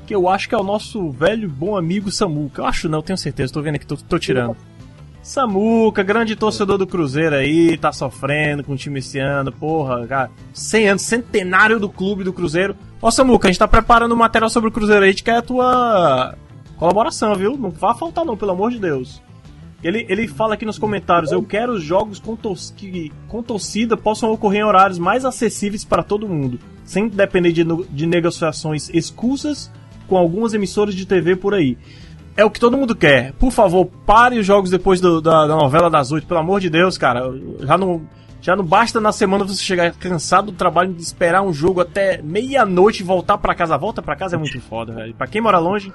que 0.04 0.12
eu 0.12 0.28
acho 0.28 0.48
que 0.48 0.54
é 0.54 0.58
o 0.58 0.64
nosso 0.64 1.08
velho 1.12 1.48
bom 1.48 1.76
amigo 1.76 2.10
Samuca. 2.10 2.62
Eu 2.62 2.66
acho 2.66 2.88
não, 2.88 3.02
tenho 3.02 3.16
certeza, 3.16 3.52
tô 3.52 3.62
vendo 3.62 3.76
aqui, 3.76 3.86
tô, 3.86 3.96
tô 3.96 4.18
tirando. 4.18 4.56
Samuca, 5.22 6.02
grande 6.02 6.34
torcedor 6.34 6.76
do 6.78 6.86
Cruzeiro 6.86 7.36
aí, 7.36 7.76
tá 7.76 7.92
sofrendo 7.92 8.64
com 8.64 8.72
o 8.72 8.76
time 8.76 8.98
esse 8.98 9.18
ano, 9.18 9.52
porra, 9.52 10.06
cara. 10.06 10.30
100 10.52 10.88
anos, 10.88 11.02
centenário 11.02 11.78
do 11.78 11.88
clube 11.88 12.24
do 12.24 12.32
Cruzeiro. 12.32 12.76
Ó, 13.00 13.10
Samuca, 13.10 13.48
a 13.48 13.50
gente 13.50 13.58
tá 13.58 13.68
preparando 13.68 14.14
um 14.14 14.18
material 14.18 14.48
sobre 14.48 14.68
o 14.68 14.72
Cruzeiro 14.72 15.02
aí, 15.02 15.08
a 15.08 15.12
gente 15.12 15.22
quer 15.22 15.36
a 15.36 15.42
tua 15.42 16.34
colaboração, 16.76 17.34
viu? 17.34 17.56
Não 17.56 17.70
vai 17.70 17.96
faltar 17.96 18.24
não, 18.24 18.36
pelo 18.36 18.52
amor 18.52 18.70
de 18.70 18.78
Deus. 18.78 19.22
Ele, 19.82 20.06
ele 20.08 20.26
fala 20.26 20.54
aqui 20.54 20.64
nos 20.64 20.78
comentários: 20.78 21.30
Eu 21.30 21.42
quero 21.42 21.74
os 21.74 21.82
jogos 21.82 22.18
com, 22.18 22.36
que 22.76 23.12
com 23.28 23.42
torcida 23.42 23.96
possam 23.96 24.32
ocorrer 24.32 24.62
em 24.62 24.64
horários 24.64 24.98
mais 24.98 25.24
acessíveis 25.24 25.84
para 25.84 26.02
todo 26.02 26.28
mundo, 26.28 26.58
sem 26.84 27.08
depender 27.08 27.52
de, 27.52 27.64
de 27.64 28.06
negociações 28.06 28.88
escusas 28.92 29.70
com 30.08 30.16
algumas 30.16 30.54
emissoras 30.54 30.94
de 30.94 31.04
TV 31.04 31.36
por 31.36 31.54
aí. 31.54 31.76
É 32.36 32.44
o 32.44 32.50
que 32.50 32.60
todo 32.60 32.76
mundo 32.76 32.94
quer. 32.94 33.32
Por 33.34 33.50
favor, 33.50 33.86
pare 34.04 34.38
os 34.38 34.46
jogos 34.46 34.70
depois 34.70 35.00
do, 35.00 35.20
da, 35.20 35.46
da, 35.46 35.56
novela 35.56 35.88
das 35.88 36.12
oito, 36.12 36.26
pelo 36.26 36.40
amor 36.40 36.60
de 36.60 36.68
Deus, 36.68 36.98
cara. 36.98 37.22
Já 37.60 37.78
não, 37.78 38.02
já 38.40 38.54
não 38.54 38.64
basta 38.64 39.00
na 39.00 39.12
semana 39.12 39.44
você 39.44 39.62
chegar 39.62 39.92
cansado 39.92 40.52
do 40.52 40.56
trabalho 40.56 40.92
de 40.92 41.02
esperar 41.02 41.42
um 41.42 41.52
jogo 41.52 41.80
até 41.80 42.20
meia-noite 42.22 43.02
e 43.02 43.06
voltar 43.06 43.38
para 43.38 43.54
casa. 43.54 43.76
Volta 43.76 44.02
para 44.02 44.16
casa 44.16 44.36
é 44.36 44.38
muito 44.38 44.60
foda, 44.60 44.92
velho. 44.92 45.14
Pra 45.14 45.26
quem 45.26 45.40
mora 45.40 45.58
longe, 45.58 45.92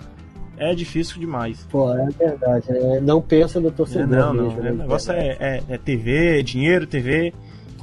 é 0.58 0.76
difícil 0.76 1.20
demais. 1.20 1.66
Pô, 1.72 1.92
é 1.94 2.08
verdade. 2.10 2.72
Né? 2.72 3.00
Não 3.02 3.22
pensa 3.22 3.60
no 3.60 3.72
torcedor. 3.72 4.04
É, 4.04 4.06
não, 4.06 4.34
mesmo, 4.34 4.58
não. 4.58 4.64
Né? 4.64 4.72
O 4.72 4.76
negócio 4.76 5.12
é, 5.12 5.38
é, 5.40 5.64
é 5.70 5.78
TV, 5.78 6.44
dinheiro, 6.44 6.86
TV 6.86 7.34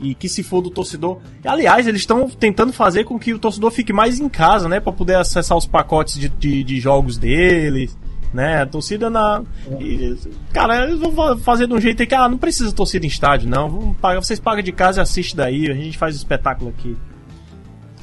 e 0.01 0.15
que 0.15 0.29
se 0.29 0.43
for 0.43 0.61
do 0.61 0.71
torcedor. 0.71 1.19
Aliás, 1.45 1.87
eles 1.87 2.03
estão 2.03 2.29
tentando 2.29 2.73
fazer 2.73 3.05
com 3.05 3.19
que 3.19 3.35
o 3.35 3.39
torcedor 3.39 3.71
fique 3.71 3.93
mais 3.93 4.21
em 4.21 4.29
casa, 4.29 4.69
né? 4.69 4.81
para 4.81 4.93
poder 4.93 5.17
acessar 5.17 5.57
os 5.57 5.67
pacotes 5.67 6.19
de, 6.19 6.29
de, 6.29 6.63
de, 6.63 6.81
jogos 6.81 7.19
deles. 7.19 7.99
Né, 8.33 8.61
a 8.61 8.67
torcida 8.67 9.09
na. 9.09 9.43
E, 9.81 10.15
cara, 10.53 10.85
eles 10.85 10.99
vão 10.99 11.39
fazer 11.39 11.67
de 11.67 11.73
um 11.73 11.81
jeito 11.81 12.07
que 12.07 12.15
ah, 12.15 12.29
não 12.29 12.37
precisa 12.37 12.71
torcida 12.73 13.07
em 13.07 13.09
estádio, 13.09 13.49
não. 13.49 13.95
Pagar, 13.95 14.23
vocês 14.23 14.39
pagam 14.39 14.63
de 14.63 14.71
casa 14.71 15.01
e 15.01 15.03
assistem 15.03 15.37
daí, 15.37 15.71
a 15.71 15.75
gente 15.75 15.97
faz 15.97 16.15
o 16.15 16.19
espetáculo 16.19 16.69
aqui. 16.69 16.95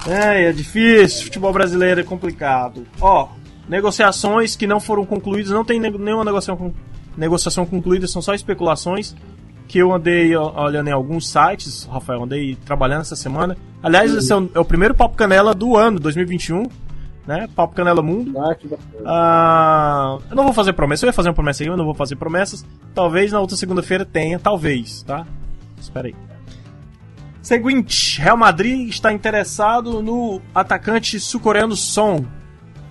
É, 0.07 0.45
é 0.45 0.51
difícil, 0.51 1.25
futebol 1.25 1.53
brasileiro 1.53 2.01
é 2.01 2.03
complicado. 2.03 2.87
Ó, 2.99 3.29
negociações 3.69 4.55
que 4.55 4.65
não 4.65 4.79
foram 4.79 5.05
concluídas, 5.05 5.51
não 5.51 5.63
tem 5.63 5.79
nenhuma 5.79 6.25
negociação, 6.25 6.73
negociação 7.15 7.65
concluída, 7.65 8.07
são 8.07 8.21
só 8.21 8.33
especulações 8.33 9.15
que 9.67 9.79
eu 9.79 9.91
andei 9.91 10.35
olhando 10.35 10.87
em 10.87 10.91
alguns 10.91 11.27
sites, 11.27 11.87
Rafael, 11.91 12.23
andei 12.23 12.55
trabalhando 12.65 13.01
essa 13.01 13.15
semana. 13.15 13.57
Aliás, 13.81 14.13
esse 14.13 14.31
é 14.31 14.35
o, 14.35 14.49
é 14.53 14.59
o 14.59 14.65
primeiro 14.65 14.93
Papo 14.93 15.15
Canela 15.15 15.53
do 15.53 15.75
ano, 15.75 15.99
2021, 15.99 16.67
né? 17.25 17.47
Papo 17.55 17.73
Canela 17.73 18.01
Mundo. 18.01 18.33
Ah, 18.39 18.55
ah, 19.05 20.17
eu 20.29 20.35
não 20.35 20.43
vou 20.43 20.53
fazer 20.53 20.73
promessa, 20.73 21.05
eu 21.05 21.09
ia 21.09 21.13
fazer 21.13 21.29
uma 21.29 21.35
promessa 21.35 21.63
aí, 21.63 21.67
eu 21.67 21.77
não 21.77 21.85
vou 21.85 21.93
fazer 21.93 22.15
promessas. 22.15 22.65
Talvez 22.93 23.31
na 23.31 23.39
outra 23.39 23.55
segunda-feira 23.55 24.05
tenha, 24.05 24.39
talvez, 24.39 25.03
tá? 25.03 25.25
Espera 25.79 26.07
aí. 26.07 26.15
Seguinte, 27.41 28.19
Real 28.19 28.37
Madrid 28.37 28.89
está 28.89 29.13
interessado 29.13 30.01
no 30.01 30.41
atacante 30.53 31.19
sul-coreano 31.19 31.75
Son. 31.75 32.25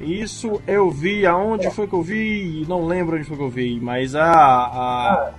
Isso 0.01 0.61
eu 0.67 0.91
vi, 0.91 1.25
aonde 1.27 1.71
foi 1.71 1.87
que 1.87 1.95
eu 1.95 2.03
vi? 2.03 2.65
Não 2.69 2.87
lembro 2.87 3.17
onde 3.17 3.25
foi 3.25 3.37
que 3.37 3.43
eu 3.43 3.49
vi, 3.49 3.81
mas 3.81 4.15
a, 4.15 4.33
a 4.33 5.31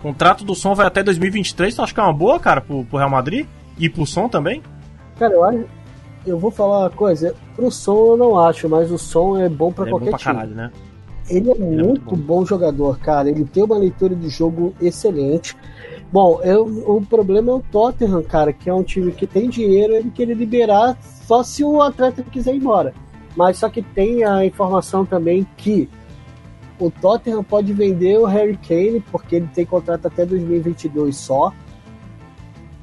o 0.00 0.02
contrato 0.02 0.44
do 0.44 0.54
som 0.54 0.74
vai 0.74 0.86
até 0.86 1.02
2023, 1.02 1.74
tu 1.74 1.82
acha 1.82 1.92
que 1.92 2.00
é 2.00 2.02
uma 2.02 2.12
boa, 2.12 2.40
cara, 2.40 2.62
pro, 2.62 2.84
pro 2.84 2.98
Real 2.98 3.10
Madrid? 3.10 3.46
E 3.78 3.88
pro 3.88 4.06
som 4.06 4.28
também? 4.28 4.62
Cara, 5.18 5.34
eu 5.34 5.44
acho. 5.44 5.64
Eu 6.26 6.38
vou 6.38 6.50
falar 6.50 6.80
uma 6.80 6.90
coisa, 6.90 7.34
pro 7.60 7.70
som 7.70 8.06
eu 8.12 8.16
não 8.16 8.38
acho, 8.38 8.68
mas 8.68 8.90
o 8.90 8.98
som 8.98 9.38
é 9.38 9.48
bom 9.48 9.70
para 9.70 9.86
é 9.86 9.90
qualquer 9.90 10.06
bom 10.06 10.10
pra 10.12 10.18
time. 10.18 10.34
Caralho, 10.34 10.54
né? 10.54 10.72
Ele 11.28 11.50
é, 11.50 11.52
Ele 11.52 11.64
muito, 11.64 11.80
é 11.80 11.86
muito 11.86 12.16
bom. 12.16 12.38
bom. 12.38 12.46
jogador, 12.46 12.98
cara. 12.98 13.28
Ele 13.28 13.44
tem 13.44 13.62
uma 13.62 13.76
leitura 13.76 14.14
de 14.16 14.28
jogo 14.28 14.74
excelente. 14.80 15.54
Bom, 16.10 16.40
eu, 16.42 16.64
o 16.64 17.04
problema 17.04 17.52
é 17.52 17.54
o 17.54 17.60
Tottenham, 17.70 18.22
cara, 18.22 18.52
que 18.52 18.68
é 18.68 18.74
um 18.74 18.82
time 18.82 19.12
que 19.12 19.26
tem 19.26 19.48
dinheiro, 19.48 19.94
ele 19.94 20.10
querer 20.10 20.34
liberar 20.34 20.98
só 21.02 21.42
se 21.42 21.62
o 21.62 21.80
atleta 21.80 22.22
quiser 22.24 22.54
ir 22.54 22.58
embora. 22.58 22.92
Mas 23.36 23.58
só 23.58 23.68
que 23.68 23.80
tem 23.80 24.24
a 24.24 24.44
informação 24.44 25.04
também 25.04 25.46
que 25.56 25.88
o 26.80 26.90
Tottenham 26.90 27.44
pode 27.44 27.72
vender 27.72 28.18
o 28.18 28.24
Harry 28.24 28.56
Kane, 28.56 29.00
porque 29.12 29.36
ele 29.36 29.48
tem 29.54 29.64
contrato 29.64 30.06
até 30.06 30.26
2022 30.26 31.16
só. 31.16 31.52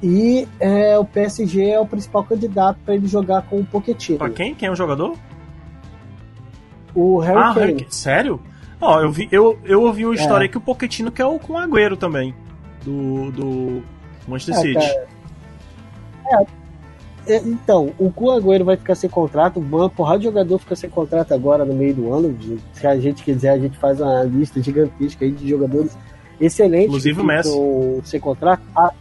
E 0.02 0.46
é, 0.60 0.96
o 0.98 1.04
PSG 1.04 1.70
é 1.70 1.80
o 1.80 1.86
principal 1.86 2.22
candidato 2.24 2.78
para 2.84 2.94
ele 2.94 3.08
jogar 3.08 3.42
com 3.42 3.58
o 3.58 3.64
Pochettino. 3.64 4.18
Pra 4.18 4.30
quem? 4.30 4.54
Quem 4.54 4.68
é 4.68 4.70
o 4.70 4.76
jogador? 4.76 5.16
O 6.94 7.18
Harry 7.18 7.38
ah, 7.38 7.54
Kane. 7.54 7.72
Harry... 7.72 7.86
Sério? 7.90 8.40
Ó, 8.80 9.00
eu, 9.00 9.10
vi, 9.10 9.28
eu, 9.32 9.58
eu 9.64 9.82
ouvi 9.82 10.04
uma 10.04 10.14
história 10.14 10.44
é. 10.44 10.48
que 10.48 10.56
o 10.56 10.60
Pochettino 10.60 11.10
quer 11.10 11.26
o 11.26 11.38
com 11.38 11.54
o 11.54 11.58
Agüero 11.58 11.96
também. 11.96 12.32
Do, 12.84 13.32
do 13.32 13.82
Manchester 14.28 14.54
é, 14.54 14.60
City. 14.60 14.94
Cara, 16.30 16.46
é, 17.26 17.34
é, 17.34 17.42
então, 17.44 17.92
o 17.98 18.30
Agüero 18.30 18.64
vai 18.64 18.76
ficar 18.76 18.94
sem 18.94 19.10
contrato, 19.10 19.58
uma 19.58 19.90
porrada 19.90 20.18
de 20.18 20.24
jogador 20.24 20.58
fica 20.58 20.76
sem 20.76 20.88
contrato 20.88 21.34
agora 21.34 21.64
no 21.64 21.74
meio 21.74 21.94
do 21.94 22.12
ano. 22.12 22.38
Se 22.72 22.86
a 22.86 22.96
gente 22.98 23.24
quiser, 23.24 23.50
a 23.50 23.58
gente 23.58 23.76
faz 23.78 24.00
uma 24.00 24.22
lista 24.22 24.62
gigantesca 24.62 25.24
aí 25.24 25.32
de 25.32 25.48
jogadores 25.48 25.98
excelentes. 26.40 26.86
Inclusive 26.86 27.20
o 27.20 27.24
Messi. 27.24 27.50
Sem 28.04 28.20
contrato. 28.20 28.62
A, 28.76 28.92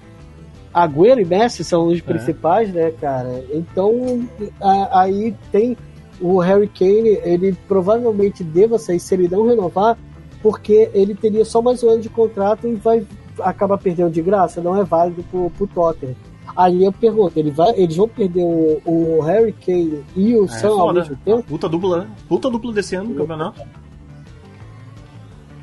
Agüero 0.77 1.19
e 1.19 1.25
Messi 1.25 1.63
são 1.63 1.87
os 1.87 1.99
é. 1.99 2.01
principais, 2.01 2.71
né, 2.71 2.91
cara? 2.91 3.43
Então, 3.51 4.27
a, 4.61 5.01
aí 5.01 5.35
tem 5.51 5.75
o 6.21 6.39
Harry 6.39 6.67
Kane, 6.67 7.19
ele 7.23 7.57
provavelmente 7.67 8.43
deva 8.43 8.77
sair 8.77 8.99
se 8.99 9.13
ele 9.15 9.27
não 9.27 9.47
renovar, 9.47 9.97
porque 10.41 10.89
ele 10.93 11.15
teria 11.15 11.43
só 11.43 11.61
mais 11.61 11.83
um 11.83 11.89
ano 11.89 12.01
de 12.01 12.09
contrato 12.09 12.67
e 12.67 12.75
vai 12.75 13.05
acabar 13.39 13.77
perdendo 13.77 14.11
de 14.11 14.21
graça, 14.21 14.61
não 14.61 14.75
é 14.79 14.83
válido 14.83 15.23
pro, 15.23 15.49
pro 15.51 15.67
Tottenham. 15.67 16.15
Aí 16.55 16.83
eu 16.83 16.91
pergunto, 16.91 17.37
ele 17.37 17.51
vai, 17.51 17.71
eles 17.75 17.95
vão 17.95 18.07
perder 18.07 18.43
o, 18.43 18.81
o 18.85 19.21
Harry 19.21 19.53
Kane 19.53 20.03
e 20.15 20.35
o 20.35 20.45
é, 20.45 20.47
Sam 20.47 20.69
ao 20.69 20.93
mesmo 20.93 21.15
tempo? 21.23 21.43
Puta 21.43 21.67
dupla, 21.67 21.99
né? 21.99 22.07
Puta 22.27 22.49
dupla 22.49 22.73
desse 22.73 22.95
ano 22.95 23.09
no 23.09 23.15
campeonato. 23.15 23.61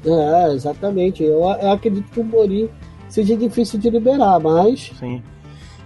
É, 0.05 0.53
exatamente. 0.53 1.23
Eu, 1.23 1.41
eu 1.41 1.71
acredito 1.71 2.11
que 2.11 2.21
o 2.21 2.25
Mourinho 2.25 2.71
seja 3.15 3.37
difícil 3.37 3.79
de 3.79 3.89
liberar, 3.89 4.41
mas. 4.41 4.93
Sim. 4.99 5.23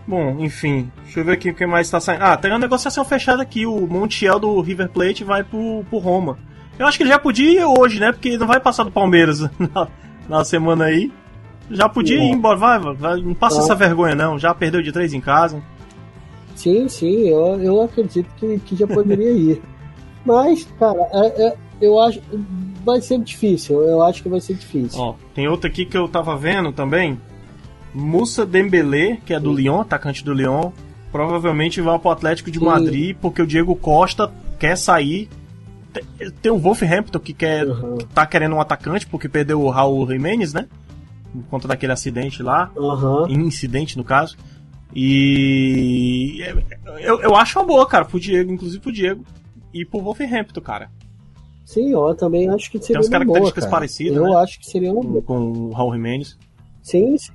Bom, 0.07 0.37
enfim, 0.39 0.91
deixa 1.03 1.21
eu 1.21 1.25
ver 1.27 1.33
aqui 1.33 1.51
o 1.51 1.55
que 1.55 1.67
mais 1.67 1.87
está 1.87 2.01
saindo. 2.01 2.23
Ah, 2.23 2.35
tem 2.39 2.51
uma 2.51 2.59
negociação 2.59 3.05
fechada 3.05 3.43
aqui. 3.43 3.67
O 3.67 3.87
Montiel 3.87 4.39
do 4.39 4.59
River 4.63 4.89
Plate 4.89 5.25
vai 5.25 5.45
pro, 5.45 5.85
pro 5.91 5.99
Roma. 5.99 6.39
Eu 6.79 6.87
acho 6.87 6.97
que 6.97 7.03
ele 7.03 7.11
já 7.11 7.19
podia 7.19 7.61
ir 7.61 7.65
hoje, 7.65 8.01
né? 8.01 8.13
Porque 8.13 8.39
não 8.39 8.47
vai 8.47 8.59
passar 8.59 8.85
do 8.85 8.91
Palmeiras 8.91 9.41
na, 9.61 9.89
na 10.27 10.45
semana 10.45 10.87
aí. 10.87 11.13
Já 11.71 11.87
podia 11.87 12.17
ir 12.17 12.31
embora, 12.31 12.57
vai, 12.59 12.95
vai 12.95 13.21
não 13.21 13.35
passa 13.35 13.59
essa 13.59 13.75
vergonha 13.75 14.15
não, 14.15 14.39
já 14.39 14.55
perdeu 14.55 14.81
de 14.81 14.91
três 14.91 15.13
em 15.13 15.21
casa. 15.21 15.63
Sim, 16.57 16.89
sim, 16.89 17.29
eu, 17.29 17.61
eu 17.61 17.83
acredito 17.83 18.27
que, 18.39 18.59
que 18.61 18.75
já 18.75 18.87
poderia 18.87 19.31
ir. 19.33 19.63
Mas, 20.25 20.67
cara, 20.79 21.07
é, 21.13 21.49
é, 21.49 21.57
eu 21.81 22.01
acho. 22.01 22.21
Vai 22.85 23.01
ser 23.01 23.19
difícil, 23.21 23.83
eu 23.83 24.03
acho 24.03 24.23
que 24.23 24.29
vai 24.29 24.41
ser 24.41 24.55
difícil. 24.55 24.99
Ó, 24.99 25.15
tem 25.35 25.49
outra 25.49 25.69
aqui 25.69 25.85
que 25.85 25.97
eu 25.97 26.09
tava 26.09 26.37
vendo 26.37 26.73
também. 26.73 27.21
Musa 27.95 28.47
Dembele, 28.47 29.19
que 29.25 29.35
é 29.35 29.41
do 29.41 29.51
sim. 29.51 29.63
Lyon, 29.63 29.81
atacante 29.81 30.25
do 30.25 30.33
Lyon, 30.33 30.71
provavelmente 31.11 31.81
vai 31.81 31.99
pro 31.99 32.11
Atlético 32.11 32.51
de 32.51 32.59
sim. 32.59 32.65
Madrid, 32.65 33.17
porque 33.21 33.43
o 33.43 33.47
Diego 33.47 33.75
Costa 33.77 34.33
quer 34.59 34.77
sair. 34.77 35.29
Tem 36.43 36.53
o 36.53 36.59
Wolverhampton 36.59 37.19
que 37.19 37.33
quer 37.33 37.67
uhum. 37.67 37.97
que 37.97 38.07
tá 38.07 38.25
querendo 38.27 38.55
um 38.55 38.61
atacante, 38.61 39.07
porque 39.07 39.29
perdeu 39.29 39.61
o 39.61 39.71
Raul 39.71 40.07
Jimenez, 40.07 40.53
né? 40.53 40.69
por 41.33 41.45
conta 41.45 41.69
daquele 41.69 41.93
acidente 41.93 42.43
lá. 42.43 42.71
Uhum. 42.77 43.29
Incidente, 43.29 43.97
no 43.97 44.05
caso. 44.05 44.37
E 44.95 46.43
eu, 47.01 47.21
eu 47.21 47.37
acho 47.37 47.59
uma 47.59 47.67
boa, 47.67 47.87
cara, 47.87 48.05
pro 48.05 48.19
Diego, 48.19 48.51
inclusive 48.51 48.81
pro 48.81 48.93
Diego 48.93 49.25
e 49.73 49.85
pro 49.85 50.01
Wolverhampton, 50.01 50.61
cara. 50.61 50.91
Sim, 51.69 51.91
eu 51.91 52.15
também 52.15 52.49
acho 52.49 52.71
que 52.71 52.79
seria 52.79 52.95
Tem 52.95 52.97
umas 52.97 53.09
características 53.11 53.65
boa, 53.65 53.71
parecidas, 53.71 54.17
Eu 54.17 54.23
né? 54.23 54.37
acho 54.37 54.59
que 54.59 54.71
seria 54.71 54.91
uma 54.91 55.03
boa. 55.03 55.21
Com 55.21 55.39
o 55.53 55.71
Raul 55.71 55.93
Jimenez. 55.93 56.39
Sim, 56.83 57.15
sim. 57.19 57.31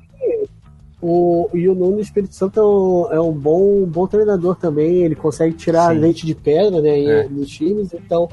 O, 1.00 1.48
e 1.54 1.70
o 1.70 1.76
Nuno 1.76 2.00
Espírito 2.00 2.34
Santo 2.34 2.60
é 2.60 2.64
um, 2.66 3.14
é 3.14 3.22
um 3.22 3.32
bom, 3.32 3.86
bom 3.86 4.08
treinador 4.08 4.56
também. 4.56 5.04
Ele 5.04 5.14
consegue 5.14 5.54
tirar 5.54 5.94
sim. 5.94 6.00
leite 6.00 6.26
de 6.26 6.34
pedra 6.34 6.82
né, 6.82 7.00
é. 7.00 7.30
nos 7.30 7.48
times, 7.48 7.94
então 7.94 8.28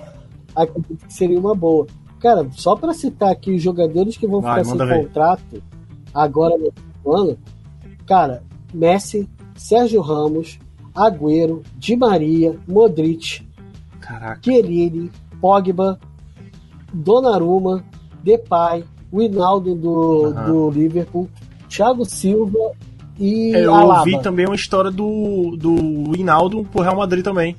acredito 0.57 1.07
que 1.07 1.13
seria 1.13 1.39
uma 1.39 1.55
boa. 1.55 1.87
Cara, 2.19 2.49
só 2.53 2.75
para 2.75 2.95
citar 2.95 3.31
aqui 3.31 3.53
os 3.53 3.61
jogadores 3.61 4.17
que 4.17 4.27
vão 4.27 4.41
Vai, 4.41 4.65
ficar 4.65 4.79
sem 4.79 4.87
ver. 4.87 5.05
contrato 5.05 5.63
agora 6.15 6.57
no 7.05 7.13
ano, 7.15 7.39
cara, 8.07 8.43
Messi, 8.73 9.29
Sérgio 9.55 10.01
Ramos, 10.01 10.59
Agüero, 10.95 11.63
Di 11.77 11.95
Maria, 11.95 12.59
Modric. 12.67 13.47
Caraca. 14.01 14.41
Chiellini, 14.43 15.11
Pogba, 15.41 15.99
Donnarumma, 16.93 17.85
Depay, 18.23 18.85
o 19.11 19.23
Hinaldo 19.23 19.75
do, 19.75 20.25
uhum. 20.27 20.47
do 20.47 20.71
Liverpool, 20.71 21.29
Thiago 21.69 22.05
Silva 22.05 22.73
e 23.19 23.55
é, 23.55 23.65
Eu 23.65 23.75
Alaba. 23.75 24.01
ouvi 24.01 24.21
também 24.23 24.47
uma 24.47 24.55
história 24.55 24.91
do, 24.91 25.57
do 25.57 26.17
Hinaldo 26.17 26.65
pro 26.65 26.83
Real 26.83 26.97
Madrid 26.97 27.25
também. 27.25 27.57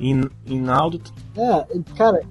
In, 0.00 0.22
Hinaldo... 0.46 1.00
É, 1.36 1.64
cara... 1.96 2.22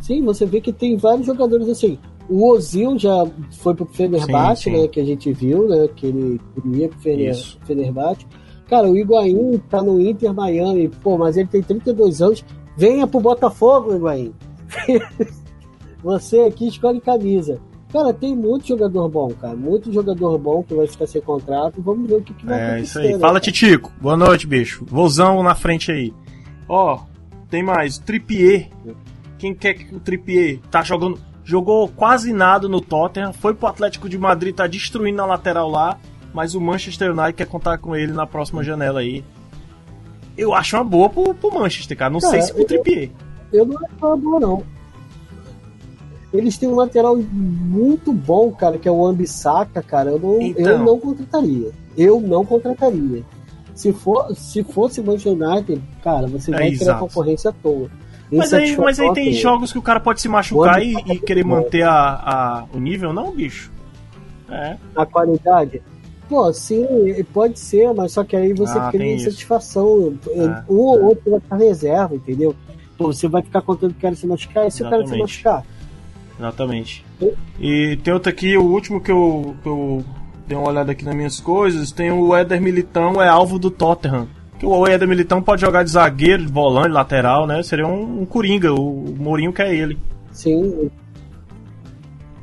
Sim, 0.00 0.24
você 0.24 0.46
vê 0.46 0.60
que 0.60 0.72
tem 0.72 0.96
vários 0.96 1.26
jogadores 1.26 1.68
assim. 1.68 1.98
O 2.28 2.50
Ozil 2.50 2.98
já 2.98 3.26
foi 3.52 3.74
pro 3.74 3.84
Fenerbahçe, 3.86 4.70
né? 4.70 4.86
Que 4.88 5.00
a 5.00 5.04
gente 5.04 5.32
viu, 5.32 5.68
né? 5.68 5.88
Que 5.94 6.06
ele 6.06 6.40
ia 6.64 6.88
pro 6.88 6.98
Fener, 6.98 7.36
Fenerbahçe. 7.64 8.26
Cara, 8.68 8.88
o 8.88 8.96
Higuaín 8.96 9.58
tá 9.70 9.82
no 9.82 10.00
Inter 10.00 10.32
Miami, 10.34 10.88
pô, 10.88 11.16
mas 11.16 11.36
ele 11.36 11.48
tem 11.48 11.62
32 11.62 12.20
anos. 12.20 12.44
Venha 12.76 13.06
pro 13.06 13.20
Botafogo, 13.20 13.94
Higuaín. 13.94 14.32
Você 16.04 16.40
aqui 16.40 16.68
escolhe 16.68 17.00
camisa. 17.00 17.60
Cara, 17.92 18.12
tem 18.12 18.36
muito 18.36 18.68
jogador 18.68 19.08
bom, 19.08 19.30
cara. 19.30 19.56
Muito 19.56 19.90
jogador 19.90 20.36
bom 20.38 20.62
que 20.62 20.74
vai 20.74 20.86
ficar 20.86 21.06
sem 21.06 21.22
contrato. 21.22 21.80
Vamos 21.80 22.08
ver 22.08 22.16
o 22.16 22.22
que, 22.22 22.34
que 22.34 22.44
vai 22.44 22.58
é, 22.58 22.66
acontecer. 22.66 22.80
É 22.80 22.82
isso 22.82 22.98
aí. 22.98 23.12
Né, 23.14 23.18
Fala, 23.18 23.40
Titico. 23.40 23.90
Boa 24.00 24.16
noite, 24.16 24.46
bicho. 24.46 24.84
Vozão 24.86 25.42
na 25.42 25.54
frente 25.54 25.90
aí. 25.90 26.12
Ó, 26.68 27.00
tem 27.48 27.62
mais. 27.62 27.98
Tripier. 27.98 28.68
Quem 29.38 29.54
quer 29.54 29.72
que 29.72 29.94
o 29.94 30.00
Tripier 30.00 30.60
tá 30.70 30.82
jogando. 30.82 31.18
Jogou 31.42 31.88
quase 31.88 32.30
nada 32.30 32.68
no 32.68 32.80
Tottenham. 32.80 33.32
Foi 33.32 33.54
pro 33.54 33.68
Atlético 33.68 34.06
de 34.06 34.18
Madrid, 34.18 34.54
tá 34.54 34.66
destruindo 34.66 35.16
na 35.16 35.24
lateral 35.24 35.70
lá. 35.70 35.98
Mas 36.32 36.54
o 36.54 36.60
Manchester 36.60 37.10
United 37.12 37.34
quer 37.34 37.46
contar 37.46 37.78
com 37.78 37.96
ele 37.96 38.12
na 38.12 38.26
próxima 38.26 38.62
janela 38.62 39.00
aí. 39.00 39.24
Eu 40.36 40.54
acho 40.54 40.76
uma 40.76 40.84
boa 40.84 41.08
pro, 41.08 41.34
pro 41.34 41.54
Manchester, 41.54 41.96
cara. 41.96 42.10
Não 42.10 42.20
cara, 42.20 42.32
sei 42.32 42.42
se 42.42 42.54
pro 42.54 42.64
Tripier. 42.64 43.10
Eu 43.52 43.66
não 43.66 43.76
acho 43.76 43.94
uma 44.00 44.16
boa, 44.16 44.40
não. 44.40 44.62
Eles 46.32 46.58
têm 46.58 46.68
um 46.68 46.74
lateral 46.74 47.16
muito 47.16 48.12
bom, 48.12 48.52
cara, 48.52 48.78
que 48.78 48.86
é 48.86 48.92
o 48.92 49.04
Ambissaca, 49.06 49.82
cara. 49.82 50.10
Eu 50.10 50.18
não, 50.18 50.40
então... 50.40 50.72
eu 50.72 50.78
não 50.78 51.00
contrataria. 51.00 51.70
Eu 51.96 52.20
não 52.20 52.44
contrataria. 52.44 53.24
Se, 53.74 53.92
for, 53.92 54.34
se 54.36 54.62
fosse 54.62 55.00
Manchester 55.00 55.32
United, 55.32 55.82
cara, 56.02 56.26
você 56.26 56.52
é, 56.52 56.58
vai 56.58 56.70
ter 56.72 56.90
a 56.90 56.94
concorrência 56.94 57.50
à 57.50 57.52
toa. 57.52 57.90
Mas 58.30 58.52
aí, 58.52 58.76
mas 58.76 59.00
aí 59.00 59.12
tem 59.14 59.32
jogos 59.32 59.72
que 59.72 59.78
o 59.78 59.82
cara 59.82 59.98
pode 59.98 60.20
se 60.20 60.28
machucar 60.28 60.82
e, 60.82 60.94
e, 61.06 61.18
querer 61.18 61.44
manter 61.44 61.82
a, 61.82 61.94
a, 61.94 62.64
o 62.74 62.78
nível, 62.78 63.12
não, 63.12 63.32
bicho? 63.32 63.72
É. 64.50 64.76
A 64.94 65.06
qualidade? 65.06 65.82
Pô, 66.28 66.52
sim, 66.52 66.86
pode 67.32 67.58
ser, 67.58 67.92
mas 67.94 68.12
só 68.12 68.22
que 68.22 68.36
aí 68.36 68.52
você 68.52 68.78
ah, 68.78 68.90
cria 68.90 69.14
insatisfação. 69.14 70.14
É. 70.28 70.62
Um 70.70 70.76
ou 70.76 71.04
outro 71.04 71.30
vai 71.30 71.40
ficar 71.40 71.56
reserva, 71.56 72.14
entendeu? 72.14 72.54
Pô, 72.98 73.12
você 73.12 73.28
vai 73.28 73.42
ficar 73.42 73.62
contando 73.62 73.92
que 73.92 73.98
o 73.98 74.02
cara 74.02 74.14
se 74.14 74.26
machucar, 74.26 74.66
e 74.66 74.70
se 74.70 74.82
Exatamente. 74.82 75.06
o 75.06 75.08
cara 75.08 75.16
se 75.16 75.22
machucar? 75.22 75.66
Exatamente. 76.38 77.04
E 77.58 77.98
tem 78.02 78.12
outro 78.12 78.30
aqui, 78.30 78.56
o 78.56 78.64
último 78.64 79.00
que 79.00 79.10
eu, 79.10 79.56
que 79.62 79.68
eu 79.68 80.04
dei 80.46 80.56
uma 80.56 80.68
olhada 80.68 80.92
aqui 80.92 81.04
nas 81.04 81.14
minhas 81.14 81.40
coisas, 81.40 81.90
tem 81.92 82.10
o 82.10 82.34
Éder 82.34 82.60
Militão, 82.60 83.22
é 83.22 83.28
alvo 83.28 83.58
do 83.58 83.70
Tottenham. 83.70 84.28
Que 84.58 84.66
o 84.66 84.86
Éder 84.86 85.08
Militão 85.08 85.40
pode 85.40 85.60
jogar 85.60 85.84
de 85.84 85.90
zagueiro, 85.90 86.44
de 86.44 86.52
volante, 86.52 86.88
lateral, 86.88 87.46
né? 87.46 87.62
Seria 87.62 87.86
um, 87.86 88.22
um 88.22 88.26
coringa, 88.26 88.72
o, 88.72 89.04
o 89.04 89.16
Mourinho 89.16 89.52
quer 89.52 89.72
ele. 89.72 89.98
Sim. 90.32 90.90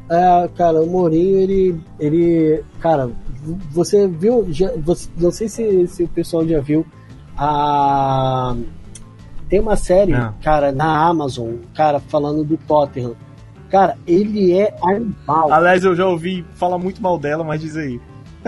É, 0.10 0.50
cara, 0.56 0.82
o 0.82 0.88
Mourinho, 0.88 1.38
ele. 1.38 1.82
ele 2.00 2.64
cara, 2.80 3.10
você 3.72 4.08
viu. 4.08 4.46
Já, 4.50 4.72
você, 4.78 5.10
não 5.18 5.32
sei 5.32 5.48
se, 5.48 5.88
se 5.88 6.04
o 6.04 6.08
pessoal 6.08 6.48
já 6.48 6.60
viu 6.60 6.86
a. 7.38 8.56
Tem 9.50 9.60
uma 9.60 9.76
série, 9.76 10.12
não. 10.12 10.34
cara, 10.42 10.72
na 10.72 11.08
Amazon, 11.08 11.56
cara, 11.74 12.00
falando 12.00 12.44
do 12.44 12.58
Tottenham. 12.58 13.16
Cara, 13.70 13.98
ele 14.08 14.54
é 14.54 14.76
animal. 14.82 15.52
Aliás, 15.52 15.84
eu 15.84 15.96
já 15.96 16.08
ouvi 16.08 16.46
falar 16.56 16.78
muito 16.78 17.02
mal 17.02 17.18
dela, 17.20 17.44
mas 17.44 17.62
diz 17.62 17.76
aí. 17.76 18.00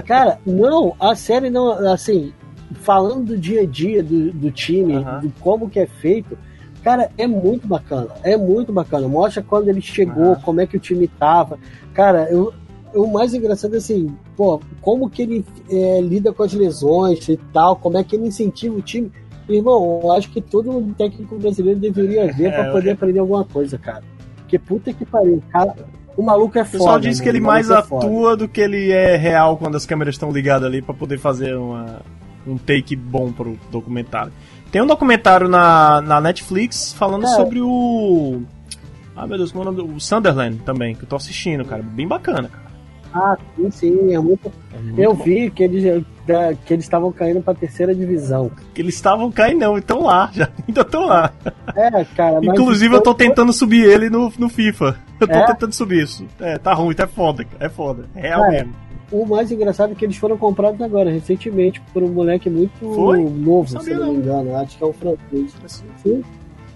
Cara, 0.05 0.39
não, 0.45 0.95
a 0.99 1.15
série 1.15 1.49
não, 1.49 1.71
assim, 1.91 2.33
falando 2.81 3.25
do 3.25 3.37
dia 3.37 3.61
a 3.61 3.65
dia 3.65 4.03
do, 4.03 4.31
do 4.31 4.51
time, 4.51 4.97
uhum. 4.97 5.19
de 5.21 5.29
como 5.39 5.69
que 5.69 5.79
é 5.79 5.87
feito, 5.87 6.37
cara, 6.83 7.09
é 7.17 7.27
muito 7.27 7.67
bacana. 7.67 8.09
É 8.23 8.37
muito 8.37 8.71
bacana. 8.71 9.07
Mostra 9.07 9.43
quando 9.43 9.69
ele 9.69 9.81
chegou, 9.81 10.35
como 10.37 10.61
é 10.61 10.67
que 10.67 10.77
o 10.77 10.79
time 10.79 11.07
tava. 11.07 11.59
Cara, 11.93 12.27
eu, 12.29 12.53
o 12.97 13.11
mais 13.11 13.33
engraçado 13.33 13.75
é 13.75 13.77
assim, 13.77 14.15
pô, 14.35 14.59
como 14.81 15.09
que 15.09 15.21
ele 15.21 15.45
é, 15.69 16.01
lida 16.01 16.33
com 16.33 16.43
as 16.43 16.53
lesões 16.53 17.27
e 17.29 17.37
tal, 17.53 17.75
como 17.75 17.97
é 17.97 18.03
que 18.03 18.15
ele 18.15 18.27
incentiva 18.27 18.75
o 18.75 18.81
time. 18.81 19.11
Irmão, 19.47 20.01
eu 20.03 20.11
acho 20.11 20.29
que 20.29 20.41
todo 20.41 20.93
técnico 20.97 21.37
brasileiro 21.37 21.79
deveria 21.79 22.31
ver 22.33 22.47
é, 22.47 22.51
para 22.51 22.71
poder 22.71 22.91
aprender 22.91 23.19
alguma 23.19 23.45
coisa, 23.45 23.77
cara. 23.77 24.03
Porque 24.37 24.59
puta 24.59 24.91
que 24.91 25.05
pariu, 25.05 25.41
cara. 25.51 25.75
O 26.17 26.23
maluco 26.23 26.57
é 26.57 26.65
foda. 26.65 26.77
O 26.77 26.79
pessoal 26.79 26.99
diz 26.99 27.21
que 27.21 27.29
ele 27.29 27.39
mais 27.39 27.69
é 27.69 27.75
atua 27.75 28.35
do 28.35 28.47
que 28.47 28.59
ele 28.59 28.91
é 28.91 29.15
real 29.15 29.55
quando 29.55 29.75
as 29.75 29.85
câmeras 29.85 30.15
estão 30.15 30.31
ligadas 30.31 30.67
ali 30.67 30.81
para 30.81 30.93
poder 30.93 31.19
fazer 31.19 31.55
uma, 31.55 32.01
um 32.45 32.57
take 32.57 32.95
bom 32.95 33.31
pro 33.31 33.57
documentário. 33.71 34.33
Tem 34.71 34.81
um 34.81 34.87
documentário 34.87 35.47
na, 35.47 36.01
na 36.01 36.19
Netflix 36.19 36.91
falando 36.91 37.25
é. 37.25 37.29
sobre 37.29 37.61
o. 37.61 38.41
Ah, 39.15 39.27
meu 39.27 39.37
Deus, 39.37 39.51
como 39.51 39.63
é 39.63 39.67
o 39.69 39.71
nome? 39.71 39.95
O 39.95 39.99
Sunderland 39.99 40.57
também, 40.59 40.95
que 40.95 41.03
eu 41.03 41.07
tô 41.07 41.15
assistindo, 41.15 41.63
cara. 41.63 41.83
Bem 41.83 42.07
bacana, 42.07 42.49
cara. 42.49 42.66
Ah, 43.17 43.37
sim, 43.55 43.71
sim. 43.71 44.13
É 44.13 44.19
muito... 44.19 44.51
É 44.73 44.77
muito 44.77 44.99
eu 44.99 45.13
bom. 45.13 45.23
vi 45.23 45.49
que 45.49 45.63
eles 45.63 46.03
que 46.65 46.73
eles 46.73 46.85
estavam 46.85 47.11
caindo 47.11 47.41
pra 47.41 47.53
terceira 47.53 47.95
divisão. 47.95 48.51
Que 48.73 48.81
eles 48.81 48.95
estavam 48.95 49.31
caindo, 49.31 49.59
não, 49.59 49.77
estão 49.77 50.03
lá, 50.03 50.29
já 50.33 50.49
ainda 50.67 50.81
estão 50.81 51.05
lá. 51.05 51.31
É, 51.75 52.03
cara, 52.03 52.39
Inclusive 52.43 52.95
eu 52.95 53.01
tô 53.01 53.13
tentando 53.13 53.53
subir 53.53 53.85
ele 53.85 54.09
no, 54.09 54.31
no 54.37 54.49
FIFA. 54.49 54.97
Eu 55.19 55.27
tô 55.27 55.33
é? 55.33 55.45
tentando 55.45 55.73
subir 55.73 56.03
isso. 56.03 56.25
É, 56.39 56.57
tá 56.57 56.73
ruim, 56.73 56.93
tá 56.93 57.07
foda, 57.07 57.45
é 57.59 57.69
foda. 57.69 58.05
É 58.15 58.21
real 58.21 58.45
é. 58.45 58.51
mesmo. 58.51 58.75
O 59.09 59.25
mais 59.25 59.49
engraçado 59.51 59.93
é 59.93 59.95
que 59.95 60.03
eles 60.03 60.17
foram 60.17 60.37
comprados 60.37 60.81
agora, 60.81 61.09
recentemente, 61.09 61.81
por 61.93 62.03
um 62.03 62.09
moleque 62.09 62.49
muito 62.49 62.93
Foi? 62.93 63.23
novo, 63.23 63.73
não 63.73 63.81
se 63.81 63.93
não 63.93 64.11
me 64.11 64.19
engano. 64.19 64.55
Acho 64.57 64.77
que 64.77 64.83
é 64.83 64.87
um 64.87 64.93
francês. 64.93 65.55
Sim. 66.03 66.23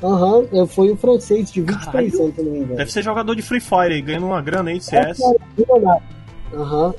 Aham, 0.01 0.45
uhum, 0.51 0.65
foi 0.65 0.91
um 0.91 0.97
francês 0.97 1.51
de 1.51 1.61
23 1.61 1.85
Caralho. 1.85 2.23
anos, 2.23 2.35
se 2.35 2.41
não 2.41 2.51
me 2.51 2.57
engano. 2.59 2.75
Deve 2.75 2.91
ser 2.91 3.03
jogador 3.03 3.35
de 3.35 3.41
Free 3.41 3.59
Fire 3.59 3.93
aí, 3.93 4.01
ganhando 4.01 4.25
uma 4.25 4.41
grana 4.41 4.71
aí 4.71 4.79
de 4.79 4.85
CS. 4.85 5.19
É, 5.21 5.35
Aham. 6.53 6.87
Uhum. 6.87 6.93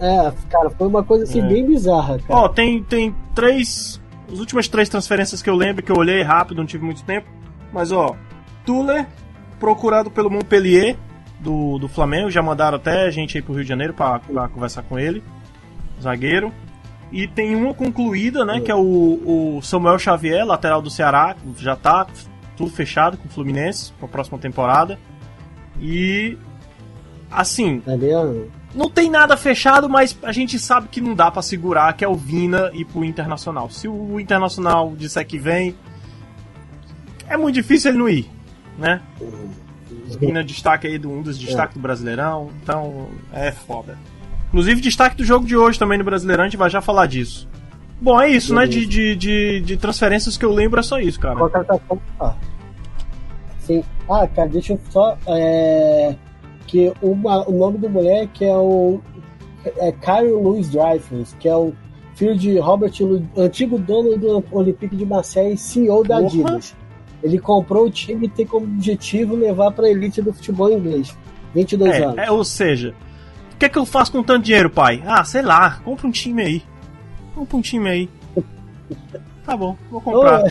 É, 0.00 0.32
cara, 0.50 0.70
foi 0.70 0.88
uma 0.88 1.04
coisa 1.04 1.24
assim 1.24 1.40
é. 1.40 1.46
bem 1.46 1.66
bizarra, 1.66 2.18
cara. 2.18 2.40
Ó, 2.40 2.48
tem, 2.48 2.82
tem 2.82 3.14
três. 3.34 4.00
As 4.30 4.38
últimas 4.38 4.66
três 4.66 4.88
transferências 4.88 5.40
que 5.40 5.48
eu 5.48 5.54
lembro, 5.54 5.82
que 5.82 5.92
eu 5.92 5.96
olhei 5.96 6.22
rápido, 6.22 6.58
não 6.58 6.66
tive 6.66 6.84
muito 6.84 7.04
tempo. 7.04 7.28
Mas 7.72 7.92
ó, 7.92 8.16
Tuller, 8.66 9.06
procurado 9.60 10.10
pelo 10.10 10.30
Montpellier, 10.30 10.96
do, 11.44 11.78
do 11.78 11.88
Flamengo, 11.88 12.30
já 12.30 12.42
mandaram 12.42 12.76
até 12.76 13.10
gente 13.10 13.36
aí 13.36 13.42
pro 13.42 13.54
Rio 13.54 13.62
de 13.62 13.68
Janeiro 13.68 13.92
pra, 13.92 14.18
pra 14.18 14.48
conversar 14.48 14.82
com 14.82 14.98
ele. 14.98 15.22
Zagueiro. 16.00 16.52
E 17.12 17.28
tem 17.28 17.54
uma 17.54 17.72
concluída, 17.72 18.44
né? 18.44 18.60
Que 18.60 18.72
é 18.72 18.74
o, 18.74 19.56
o 19.58 19.62
Samuel 19.62 19.98
Xavier, 19.98 20.44
lateral 20.44 20.82
do 20.82 20.90
Ceará, 20.90 21.36
já 21.58 21.76
tá 21.76 22.06
tudo 22.56 22.70
fechado 22.70 23.16
com 23.16 23.28
o 23.28 23.30
Fluminense 23.30 23.92
pra 23.98 24.08
próxima 24.08 24.38
temporada. 24.38 24.98
E. 25.80 26.36
Assim. 27.30 27.82
É 27.86 27.96
não 28.74 28.90
tem 28.90 29.08
nada 29.08 29.36
fechado, 29.36 29.88
mas 29.88 30.16
a 30.22 30.32
gente 30.32 30.58
sabe 30.58 30.88
que 30.88 31.00
não 31.00 31.14
dá 31.14 31.30
para 31.30 31.42
segurar, 31.42 31.92
que 31.92 32.04
é 32.04 32.08
o 32.08 32.14
Vina 32.14 32.70
ir 32.74 32.84
pro 32.84 33.04
Internacional. 33.04 33.70
Se 33.70 33.86
o 33.86 34.18
Internacional 34.18 34.94
disser 34.96 35.24
que 35.26 35.38
vem, 35.38 35.74
é 37.28 37.36
muito 37.36 37.54
difícil 37.54 37.90
ele 37.90 37.98
não 37.98 38.08
ir, 38.08 38.30
né? 38.76 39.00
Vina 40.18 40.42
destaque 40.42 40.86
aí 40.86 40.98
do 40.98 41.10
um 41.10 41.22
dos 41.22 41.38
destaques 41.38 41.76
do 41.76 41.80
Brasileirão, 41.80 42.50
então 42.62 43.08
é 43.32 43.52
foda. 43.52 43.96
Inclusive 44.48 44.80
destaque 44.80 45.16
do 45.16 45.24
jogo 45.24 45.46
de 45.46 45.56
hoje 45.56 45.78
também 45.78 45.98
no 45.98 46.04
Brasileirão, 46.04 46.44
a 46.44 46.46
gente 46.48 46.56
vai 46.56 46.68
já 46.68 46.80
falar 46.80 47.06
disso. 47.06 47.48
Bom, 48.00 48.20
é 48.20 48.28
isso, 48.28 48.54
né? 48.54 48.66
De, 48.66 48.84
de, 48.84 49.16
de, 49.16 49.60
de, 49.60 49.76
transferências 49.76 50.36
que 50.36 50.44
eu 50.44 50.52
lembro 50.52 50.80
é 50.80 50.82
só 50.82 50.98
isso, 50.98 51.18
cara. 51.18 51.36
Contratação. 51.36 52.00
Ah. 52.20 52.34
Sim. 53.60 53.82
Ah, 54.10 54.26
cara, 54.26 54.48
deixa 54.48 54.74
eu 54.74 54.80
só. 54.90 55.16
É 55.26 56.14
que 56.74 56.92
uma, 57.00 57.48
o 57.48 57.52
nome 57.52 57.78
do 57.78 57.88
moleque 57.88 58.44
é 58.44 58.56
o 58.56 59.00
é 59.76 59.92
Caio 59.92 60.42
Louis 60.42 60.68
Dreyfus, 60.70 61.32
que 61.38 61.48
é 61.48 61.54
o 61.54 61.72
filho 62.16 62.36
de 62.36 62.58
Robert 62.58 62.92
antigo 63.36 63.78
dono 63.78 64.18
do 64.18 64.44
Olympique 64.50 64.96
de 64.96 65.06
Marseille 65.06 65.54
e 65.54 65.56
CEO 65.56 66.02
da 66.02 66.16
Adidas. 66.16 66.74
Ele 67.22 67.38
comprou 67.38 67.86
o 67.86 67.90
time 67.90 68.26
e 68.26 68.28
tem 68.28 68.44
como 68.44 68.66
objetivo 68.66 69.36
levar 69.36 69.70
para 69.70 69.86
a 69.86 69.90
elite 69.90 70.20
do 70.20 70.32
futebol 70.32 70.68
inglês. 70.68 71.16
22 71.54 71.94
é, 71.94 72.04
anos. 72.04 72.18
É, 72.18 72.30
ou 72.32 72.44
seja, 72.44 72.92
o 73.52 73.56
que 73.56 73.66
é 73.66 73.68
que 73.68 73.78
eu 73.78 73.86
faço 73.86 74.10
com 74.10 74.24
tanto 74.24 74.42
dinheiro, 74.42 74.68
pai? 74.68 75.00
Ah, 75.06 75.22
sei 75.22 75.42
lá, 75.42 75.78
compra 75.84 76.08
um 76.08 76.10
time 76.10 76.42
aí. 76.42 76.62
Compra 77.36 77.56
um 77.56 77.60
time 77.60 77.88
aí. 77.88 78.10
tá 79.46 79.56
bom, 79.56 79.76
vou 79.88 80.00
comprar. 80.00 80.42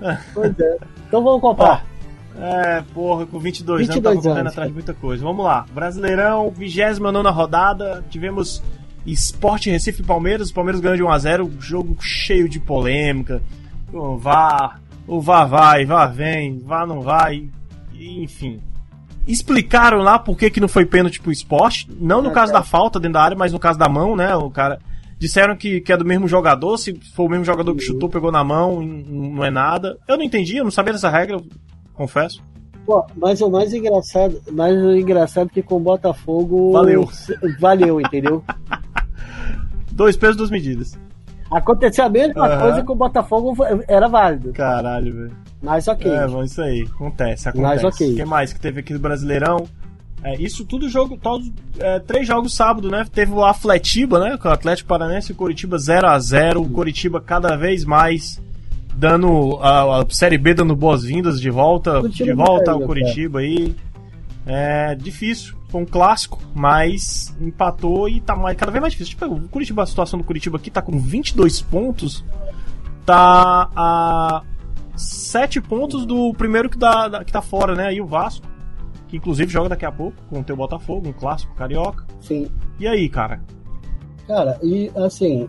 Pois 0.32 0.58
é. 0.58 0.78
Então 1.06 1.22
vamos 1.22 1.42
comprar. 1.42 1.84
É, 2.38 2.82
porra, 2.94 3.26
com 3.26 3.38
22, 3.38 3.86
22 3.88 4.06
anos 4.06 4.22
tava 4.22 4.34
correndo 4.34 4.48
atrás 4.48 4.68
de 4.68 4.74
muita 4.74 4.94
coisa. 4.94 5.22
Vamos 5.22 5.44
lá. 5.44 5.66
Brasileirão, 5.72 6.50
29 6.50 7.28
rodada. 7.30 8.04
Tivemos 8.08 8.62
Esporte 9.06 9.70
Recife 9.70 10.02
Palmeiras. 10.02 10.50
O 10.50 10.54
Palmeiras 10.54 10.80
ganhou 10.80 10.96
de 10.96 11.02
1x0. 11.02 11.60
Jogo 11.60 11.96
cheio 12.00 12.48
de 12.48 12.60
polêmica. 12.60 13.42
o 13.92 14.16
vá, 14.16 14.78
o 15.06 15.20
vá 15.20 15.44
vai, 15.44 15.84
vá 15.84 16.06
vem, 16.06 16.58
vá 16.60 16.86
não 16.86 17.00
vai, 17.00 17.48
enfim. 17.98 18.60
Explicaram 19.26 19.98
lá 19.98 20.18
por 20.18 20.36
que, 20.36 20.50
que 20.50 20.60
não 20.60 20.68
foi 20.68 20.86
pênalti 20.86 21.20
pro 21.20 21.32
esporte, 21.32 21.88
não 22.00 22.22
no 22.22 22.30
caso 22.30 22.52
da 22.52 22.62
falta 22.62 22.98
dentro 22.98 23.14
da 23.14 23.22
área, 23.22 23.36
mas 23.36 23.52
no 23.52 23.58
caso 23.58 23.78
da 23.78 23.88
mão, 23.88 24.16
né? 24.16 24.34
O 24.36 24.50
cara. 24.50 24.78
Disseram 25.18 25.54
que, 25.54 25.82
que 25.82 25.92
é 25.92 25.96
do 25.98 26.04
mesmo 26.04 26.26
jogador, 26.26 26.78
se 26.78 26.98
for 27.14 27.24
o 27.24 27.28
mesmo 27.28 27.44
jogador 27.44 27.74
que 27.74 27.82
chutou, 27.82 28.08
pegou 28.08 28.32
na 28.32 28.42
mão, 28.42 28.80
não 28.80 29.44
é 29.44 29.50
nada. 29.50 29.98
Eu 30.08 30.16
não 30.16 30.24
entendi, 30.24 30.56
eu 30.56 30.64
não 30.64 30.70
sabia 30.70 30.94
dessa 30.94 31.10
regra, 31.10 31.38
confesso. 32.00 32.42
Pô, 32.86 33.04
mas 33.14 33.42
o 33.42 33.50
mais 33.50 33.74
engraçado, 33.74 34.40
mais 34.50 34.74
engraçado 34.74 35.48
é 35.48 35.54
que 35.54 35.62
com 35.62 35.76
o 35.76 35.80
Botafogo. 35.80 36.72
Valeu. 36.72 37.08
Valeu, 37.60 38.00
entendeu? 38.00 38.42
Dois 39.92 40.16
pesos, 40.16 40.36
duas 40.36 40.50
medidas. 40.50 40.98
Aconteceu 41.50 42.06
a 42.06 42.08
mesma 42.08 42.48
uhum. 42.48 42.60
coisa 42.60 42.82
com 42.82 42.92
o 42.92 42.96
Botafogo 42.96 43.54
era 43.86 44.08
válido. 44.08 44.52
Caralho, 44.52 45.14
velho. 45.14 45.36
Mas 45.60 45.88
ok. 45.88 46.10
É, 46.10 46.26
bom, 46.26 46.42
isso 46.42 46.62
aí. 46.62 46.82
Acontece, 46.82 47.48
acontece. 47.48 47.82
Mas 47.82 47.84
ok. 47.84 48.12
O 48.12 48.16
que 48.16 48.24
mais 48.24 48.52
que 48.52 48.60
teve 48.60 48.80
aqui 48.80 48.94
do 48.94 49.00
Brasileirão? 49.00 49.66
É, 50.22 50.40
isso 50.40 50.64
tudo 50.64 50.88
jogo, 50.88 51.18
todos, 51.18 51.50
é, 51.78 51.98
três 51.98 52.26
jogos 52.26 52.54
sábado, 52.54 52.88
né? 52.88 53.04
Teve 53.12 53.32
o 53.32 53.44
Afletiba, 53.44 54.18
né? 54.20 54.38
Com 54.38 54.48
o 54.48 54.52
Atlético 54.52 54.88
Paranense 54.88 55.32
e 55.32 55.34
Curitiba 55.34 55.76
0 55.76 56.06
a 56.06 56.18
0 56.18 56.62
O 56.62 56.70
Curitiba 56.70 57.20
cada 57.20 57.56
vez 57.56 57.84
mais 57.84 58.40
dando 58.94 59.58
a, 59.60 60.00
a 60.00 60.06
Série 60.10 60.38
B 60.38 60.54
dando 60.54 60.74
boas-vindas 60.76 61.40
de 61.40 61.50
volta, 61.50 62.02
de 62.08 62.32
volta 62.32 62.72
ao 62.72 62.80
Curitiba 62.80 63.40
aí. 63.40 63.74
É 64.46 64.94
difícil, 64.94 65.54
foi 65.68 65.82
um 65.82 65.86
clássico, 65.86 66.40
mas 66.54 67.36
empatou 67.40 68.08
e 68.08 68.20
tá 68.20 68.34
mais, 68.34 68.56
cada 68.56 68.72
vez 68.72 68.80
mais 68.80 68.92
difícil. 68.92 69.16
Tipo, 69.16 69.26
o 69.26 69.48
Curitiba, 69.48 69.82
a 69.82 69.86
situação 69.86 70.18
do 70.18 70.24
Curitiba 70.24 70.56
aqui 70.56 70.70
tá 70.70 70.82
com 70.82 70.98
22 70.98 71.60
pontos, 71.62 72.24
tá 73.04 73.70
a 73.76 74.42
7 74.96 75.60
pontos 75.60 76.04
do 76.04 76.32
primeiro 76.34 76.68
que, 76.68 76.78
dá, 76.78 77.22
que 77.24 77.32
tá 77.32 77.42
fora, 77.42 77.74
né? 77.74 77.88
Aí 77.88 78.00
o 78.00 78.06
Vasco 78.06 78.46
que 79.10 79.16
inclusive 79.16 79.52
joga 79.52 79.68
daqui 79.68 79.84
a 79.84 79.90
pouco 79.90 80.16
com 80.30 80.38
o 80.38 80.44
teu 80.44 80.56
Botafogo, 80.56 81.08
um 81.08 81.12
clássico 81.12 81.52
carioca. 81.54 82.06
Sim. 82.20 82.48
E 82.78 82.86
aí, 82.86 83.08
cara? 83.08 83.42
Cara, 84.26 84.56
e 84.62 84.90
assim, 84.94 85.48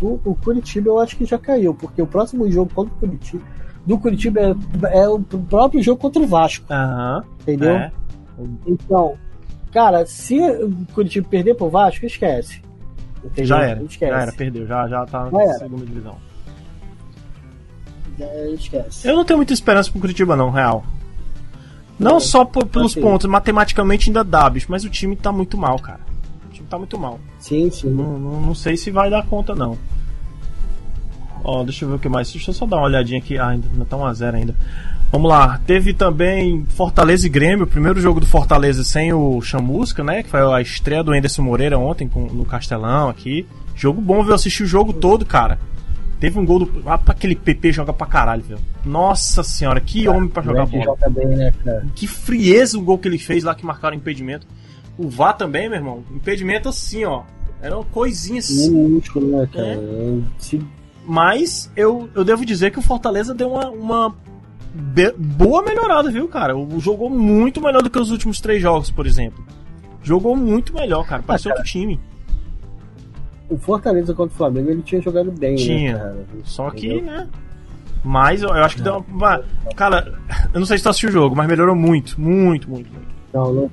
o, 0.00 0.20
o, 0.24 0.34
Curitiba 0.34 0.88
eu 0.88 0.98
acho 0.98 1.16
que 1.16 1.24
já 1.24 1.38
caiu, 1.38 1.74
porque 1.74 2.00
o 2.00 2.06
próximo 2.06 2.50
jogo 2.50 2.72
contra 2.74 2.94
o 2.94 2.98
Curitiba, 2.98 3.44
do 3.86 3.98
Curitiba 3.98 4.40
é, 4.40 4.98
é 5.00 5.08
o 5.08 5.20
próprio 5.20 5.82
jogo 5.82 6.00
contra 6.00 6.22
o 6.22 6.26
Vasco. 6.26 6.64
Aham. 6.70 7.24
Entendeu? 7.40 7.76
É. 7.76 7.92
Então, 8.66 9.16
cara, 9.72 10.06
se 10.06 10.38
o 10.38 10.86
Curitiba 10.94 11.28
perder 11.28 11.54
pro 11.54 11.68
Vasco, 11.68 12.06
esquece. 12.06 12.62
Entendeu? 13.24 13.46
Já 13.46 13.62
era. 13.62 13.82
Esquece. 13.82 14.12
Já 14.12 14.20
era, 14.22 14.32
perdeu, 14.32 14.66
já, 14.66 14.88
já 14.88 15.06
tá 15.06 15.30
já 15.30 15.38
na 15.38 15.52
segunda 15.54 15.84
divisão. 15.84 16.16
Já 18.18 18.50
esquece. 18.50 19.08
Eu 19.08 19.16
não 19.16 19.24
tenho 19.24 19.38
muita 19.38 19.52
esperança 19.52 19.90
pro 19.90 20.00
Curitiba, 20.00 20.36
não, 20.36 20.50
real. 20.50 20.84
Não 21.98 22.16
é. 22.16 22.20
só 22.20 22.44
por, 22.44 22.66
pelos 22.66 22.92
assim. 22.92 23.00
pontos, 23.00 23.26
matematicamente 23.26 24.08
ainda 24.08 24.24
dá, 24.24 24.48
bicho, 24.48 24.66
mas 24.70 24.84
o 24.84 24.90
time 24.90 25.14
tá 25.14 25.30
muito 25.30 25.58
mal, 25.58 25.78
cara. 25.78 26.09
Tá 26.70 26.78
muito 26.78 26.96
mal. 26.96 27.18
Sim, 27.40 27.68
sim. 27.68 27.90
Não, 27.90 28.16
não, 28.16 28.40
não 28.40 28.54
sei 28.54 28.76
se 28.76 28.92
vai 28.92 29.10
dar 29.10 29.26
conta, 29.26 29.56
não. 29.56 29.76
Ó, 31.42 31.64
deixa 31.64 31.84
eu 31.84 31.88
ver 31.88 31.94
o 31.96 31.98
que 31.98 32.08
mais. 32.08 32.30
Deixa 32.30 32.50
eu 32.50 32.54
só 32.54 32.64
dar 32.64 32.76
uma 32.76 32.86
olhadinha 32.86 33.18
aqui. 33.18 33.36
Ah, 33.36 33.48
ainda 33.48 33.84
tá 33.84 33.96
1x0 33.96 34.34
ainda. 34.34 34.54
Vamos 35.10 35.28
lá. 35.28 35.60
Teve 35.66 35.92
também 35.92 36.64
Fortaleza 36.68 37.26
e 37.26 37.28
Grêmio, 37.28 37.64
o 37.64 37.68
primeiro 37.68 38.00
jogo 38.00 38.20
do 38.20 38.26
Fortaleza 38.26 38.84
sem 38.84 39.12
o 39.12 39.40
Chamusca, 39.42 40.04
né? 40.04 40.22
Que 40.22 40.28
foi 40.28 40.40
a 40.40 40.60
estreia 40.60 41.02
do 41.02 41.12
Enderson 41.12 41.42
Moreira 41.42 41.76
ontem 41.76 42.06
com, 42.06 42.26
no 42.26 42.44
Castelão 42.44 43.08
aqui. 43.08 43.44
Jogo 43.74 44.00
bom, 44.00 44.22
viu? 44.22 44.30
Eu 44.30 44.36
assisti 44.36 44.62
o 44.62 44.66
jogo 44.66 44.92
todo, 44.92 45.26
cara. 45.26 45.58
Teve 46.20 46.38
um 46.38 46.46
gol 46.46 46.60
do. 46.60 46.82
Ah, 46.86 47.00
aquele 47.06 47.34
PP 47.34 47.72
joga 47.72 47.92
pra 47.92 48.06
caralho, 48.06 48.42
velho. 48.42 48.60
Nossa 48.84 49.42
senhora, 49.42 49.80
que 49.80 50.06
homem 50.06 50.28
pra 50.28 50.42
jogar 50.42 50.66
bola. 50.66 50.84
Joga 50.84 51.10
bem, 51.10 51.26
né? 51.26 51.52
Que 51.96 52.06
frieza 52.06 52.78
o 52.78 52.82
gol 52.82 52.98
que 52.98 53.08
ele 53.08 53.18
fez 53.18 53.42
lá 53.42 53.56
que 53.56 53.66
marcaram 53.66 53.96
impedimento. 53.96 54.46
O 55.00 55.08
Vá 55.08 55.32
também, 55.32 55.68
meu 55.68 55.78
irmão. 55.78 56.04
Impedimento 56.10 56.68
assim, 56.68 57.04
ó. 57.04 57.22
Eram 57.62 57.82
coisinhas. 57.84 58.50
Minúsculo, 58.68 59.38
né, 59.38 59.48
cara? 59.52 59.66
É. 59.66 60.58
Mas 61.06 61.70
eu, 61.74 62.08
eu 62.14 62.24
devo 62.24 62.44
dizer 62.44 62.70
que 62.70 62.78
o 62.78 62.82
Fortaleza 62.82 63.34
deu 63.34 63.52
uma, 63.52 63.70
uma 63.70 64.16
boa 65.16 65.62
melhorada, 65.62 66.10
viu, 66.10 66.28
cara? 66.28 66.56
O, 66.56 66.78
jogou 66.78 67.08
muito 67.08 67.60
melhor 67.60 67.82
do 67.82 67.90
que 67.90 67.98
os 67.98 68.10
últimos 68.10 68.40
três 68.40 68.60
jogos, 68.60 68.90
por 68.90 69.06
exemplo. 69.06 69.44
Jogou 70.02 70.36
muito 70.36 70.74
melhor, 70.74 71.06
cara. 71.06 71.22
Pareceu 71.22 71.50
ah, 71.50 71.54
outro 71.54 71.70
time 71.70 71.98
o 73.50 73.58
Fortaleza 73.58 74.14
contra 74.14 74.32
o 74.32 74.36
Flamengo 74.36 74.70
ele 74.70 74.82
tinha 74.82 75.02
jogado 75.02 75.30
bem, 75.32 75.52
né, 75.52 75.56
tinha. 75.56 75.96
Né? 75.96 76.24
Só 76.44 76.70
que, 76.70 77.00
né? 77.00 77.28
Mas 78.02 78.42
eu, 78.42 78.48
eu 78.48 78.64
acho 78.64 78.76
que 78.76 78.82
deu 78.82 79.04
uma. 79.08 79.42
Cara, 79.76 80.14
eu 80.54 80.60
não 80.60 80.66
sei 80.66 80.78
se 80.78 80.84
tu 80.84 80.88
assistiu 80.88 81.10
o 81.10 81.12
jogo, 81.12 81.36
mas 81.36 81.48
melhorou 81.48 81.74
muito, 81.74 82.18
muito, 82.18 82.70
muito, 82.70 82.90
muito. 82.90 83.08
Não, 83.34 83.52
não. 83.52 83.70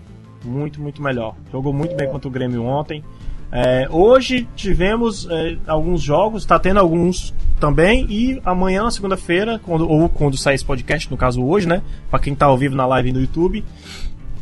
Muito, 0.47 0.81
muito 0.81 1.01
melhor. 1.01 1.35
Jogou 1.51 1.73
muito 1.73 1.95
bem 1.95 2.09
contra 2.09 2.27
o 2.27 2.31
Grêmio 2.31 2.63
ontem. 2.63 3.03
É, 3.51 3.87
hoje 3.89 4.47
tivemos 4.55 5.27
é, 5.29 5.57
alguns 5.67 6.01
jogos, 6.01 6.45
tá 6.45 6.59
tendo 6.59 6.79
alguns 6.79 7.33
também, 7.59 8.05
e 8.09 8.41
amanhã, 8.43 8.83
na 8.83 8.91
segunda-feira, 8.91 9.59
quando, 9.63 9.89
ou 9.89 10.09
quando 10.09 10.37
sair 10.37 10.55
esse 10.55 10.65
podcast, 10.65 11.09
no 11.09 11.17
caso 11.17 11.43
hoje, 11.43 11.67
né? 11.67 11.81
Pra 12.09 12.19
quem 12.19 12.35
tá 12.35 12.45
ao 12.45 12.57
vivo 12.57 12.75
na 12.75 12.85
live 12.85 13.13
no 13.13 13.21
YouTube, 13.21 13.63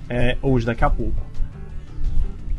é, 0.10 0.38
hoje, 0.42 0.66
daqui 0.66 0.84
a 0.84 0.90
pouco. 0.90 1.36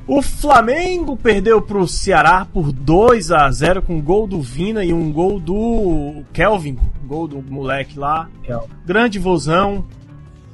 O 0.06 0.22
Flamengo 0.22 1.16
perdeu 1.16 1.60
para 1.60 1.78
o 1.78 1.88
Ceará 1.88 2.44
por 2.44 2.70
2 2.70 3.32
a 3.32 3.50
0 3.50 3.82
com 3.82 3.96
um 3.96 4.00
gol 4.00 4.24
do 4.28 4.40
Vina 4.40 4.84
e 4.84 4.92
um 4.92 5.12
gol 5.12 5.40
do 5.40 6.22
Kelvin, 6.32 6.78
gol 7.04 7.26
do 7.26 7.42
moleque 7.42 7.98
lá. 7.98 8.28
Kelvin. 8.44 8.68
Grande 8.86 9.18
vozão, 9.18 9.84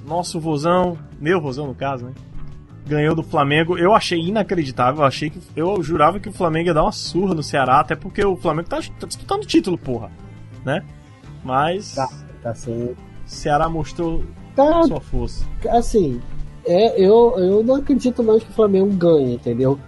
nosso 0.07 0.41
vozão, 0.41 0.97
meu 1.21 1.39
vozão 1.39 1.67
no 1.67 1.75
caso, 1.75 2.07
né? 2.07 2.13
Ganhou 2.87 3.15
do 3.15 3.23
Flamengo. 3.23 3.79
Eu 3.79 3.95
achei 3.95 4.19
inacreditável, 4.21 5.03
eu 5.03 5.07
achei 5.07 5.31
que 5.31 5.41
eu 5.55 5.83
jurava 5.83 6.19
que 6.19 6.29
o 6.29 6.33
Flamengo 6.33 6.69
ia 6.69 6.75
dar 6.75 6.83
uma 6.83 6.93
surra 6.93 7.35
no 7.35 7.43
Ceará, 7.43 7.81
até 7.81 7.95
porque 7.95 8.25
o 8.25 8.37
Flamengo 8.37 8.69
tá, 8.69 8.81
tá 8.99 9.07
disputando 9.07 9.43
o 9.43 9.47
título, 9.47 9.79
porra, 9.79 10.11
né? 10.65 10.83
Mas 11.45 11.95
tá, 11.95 12.09
tá 12.43 12.55
sim. 12.55 12.95
Ceará 13.25 13.69
mostrou 13.69 14.25
tá, 14.55 14.83
sua 14.83 15.01
força. 15.01 15.47
Assim, 15.71 16.21
é, 16.67 17.01
eu, 17.01 17.35
eu 17.39 17.65
não 17.65 17.77
acredito 17.77 18.23
mais 18.23 18.43
que 18.43 18.51
o 18.51 18.55
Flamengo 18.55 18.93
ganhe, 18.95 19.35
entendeu? 19.35 19.79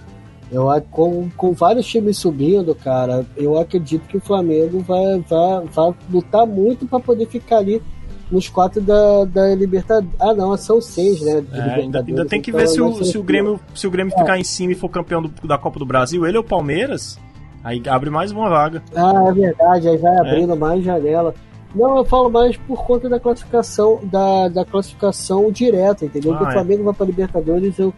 Eu, 0.53 0.69
com, 0.91 1.29
com 1.37 1.53
vários 1.53 1.87
times 1.87 2.19
subindo, 2.19 2.75
cara, 2.75 3.27
eu 3.37 3.59
acredito 3.59 4.07
que 4.07 4.17
o 4.17 4.21
Flamengo 4.21 4.81
vai, 4.81 5.19
vai, 5.21 5.67
vai 5.67 5.95
lutar 6.11 6.47
muito 6.47 6.87
para 6.87 7.01
poder 7.01 7.27
ficar 7.27 7.59
ali 7.59 7.83
nos 8.31 8.49
quatro 8.49 8.81
da, 8.81 9.25
da 9.25 9.55
Libertadores. 9.55 10.15
Ah, 10.21 10.35
não, 10.35 10.57
são 10.57 10.81
seis, 10.81 11.21
né? 11.21 11.45
É, 11.53 11.61
ainda, 11.61 12.05
ainda, 12.07 12.25
tem 12.25 12.41
que 12.41 12.51
então 12.51 12.61
ver 12.61 12.69
se 12.69 12.81
o, 12.81 13.05
se 13.05 13.19
o 13.19 13.23
Grêmio, 13.23 13.61
se 13.75 13.87
o 13.87 13.91
Grêmio 13.91 14.13
é. 14.15 14.19
ficar 14.19 14.39
em 14.39 14.45
cima 14.45 14.73
e 14.73 14.75
for 14.75 14.89
campeão 14.89 15.23
do, 15.23 15.47
da 15.47 15.59
Copa 15.59 15.79
do 15.79 15.87
Brasil, 15.87 16.27
ele 16.27 16.39
ou 16.39 16.45
o 16.45 16.47
Palmeiras, 16.47 17.19
aí 17.63 17.83
abre 17.87 18.11
mais 18.11 18.33
uma 18.33 18.49
vaga. 18.49 18.83
Ah, 18.95 19.25
é 19.29 19.33
verdade, 19.33 19.89
aí 19.89 19.97
vai 19.97 20.15
é. 20.15 20.21
abrindo 20.21 20.53
é. 20.53 20.57
mais 20.57 20.85
janela. 20.85 21.35
Não, 21.75 21.99
eu 21.99 22.05
falo 22.05 22.31
mais 22.31 22.57
por 22.57 22.85
conta 22.85 23.09
da 23.09 23.19
classificação 23.19 24.01
da, 24.05 24.49
da 24.49 24.65
classificação 24.65 25.51
direta, 25.51 26.05
entendeu? 26.05 26.35
Ah, 26.35 26.45
o 26.45 26.49
é. 26.49 26.53
Flamengo 26.53 26.85
vai 26.85 26.95
para 26.95 27.07
Libertadores 27.07 27.79
eu, 27.79 27.93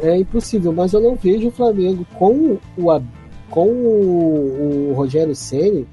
é 0.00 0.18
impossível, 0.18 0.72
mas 0.72 0.92
eu 0.92 1.00
não 1.00 1.14
vejo 1.14 1.48
o 1.48 1.50
Flamengo 1.50 2.06
com 2.14 2.58
o 2.76 3.02
com 3.50 3.68
o, 3.68 4.90
o 4.90 4.94
Rogério 4.94 5.34
Ceni, 5.34 5.86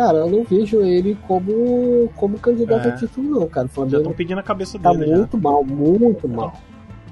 cara, 0.00 0.16
eu 0.16 0.30
não 0.30 0.44
vejo 0.44 0.80
ele 0.80 1.14
como 1.28 2.10
como 2.16 2.38
candidato 2.38 2.88
é. 2.88 2.92
a 2.92 2.96
título 2.96 3.40
não, 3.40 3.46
cara. 3.46 3.66
O 3.66 3.68
Flamengo 3.68 3.92
já 3.92 3.98
estão 3.98 4.12
pedindo 4.14 4.38
a 4.38 4.42
cabeça 4.42 4.78
tá 4.78 4.92
dele. 4.92 5.04
Tá 5.04 5.16
muito 5.16 5.36
já. 5.36 5.42
mal, 5.42 5.64
muito 5.64 6.28
mal. 6.28 6.60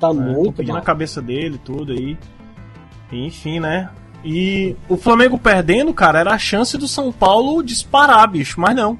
Tá 0.01 0.09
é, 0.09 0.13
muito 0.15 0.53
pedindo 0.55 0.73
mal. 0.73 0.83
a 0.83 0.85
cabeça 0.85 1.21
dele, 1.21 1.61
tudo 1.63 1.93
aí. 1.93 2.17
Enfim, 3.13 3.61
né? 3.61 3.91
E 4.25 4.75
o 4.89 4.97
Flamengo 4.97 5.39
perdendo, 5.39 5.93
cara, 5.93 6.21
era 6.21 6.33
a 6.33 6.39
chance 6.39 6.79
do 6.79 6.89
São 6.89 7.13
Paulo 7.13 7.63
disparar, 7.63 8.27
bicho, 8.31 8.59
mas 8.59 8.75
não 8.75 8.99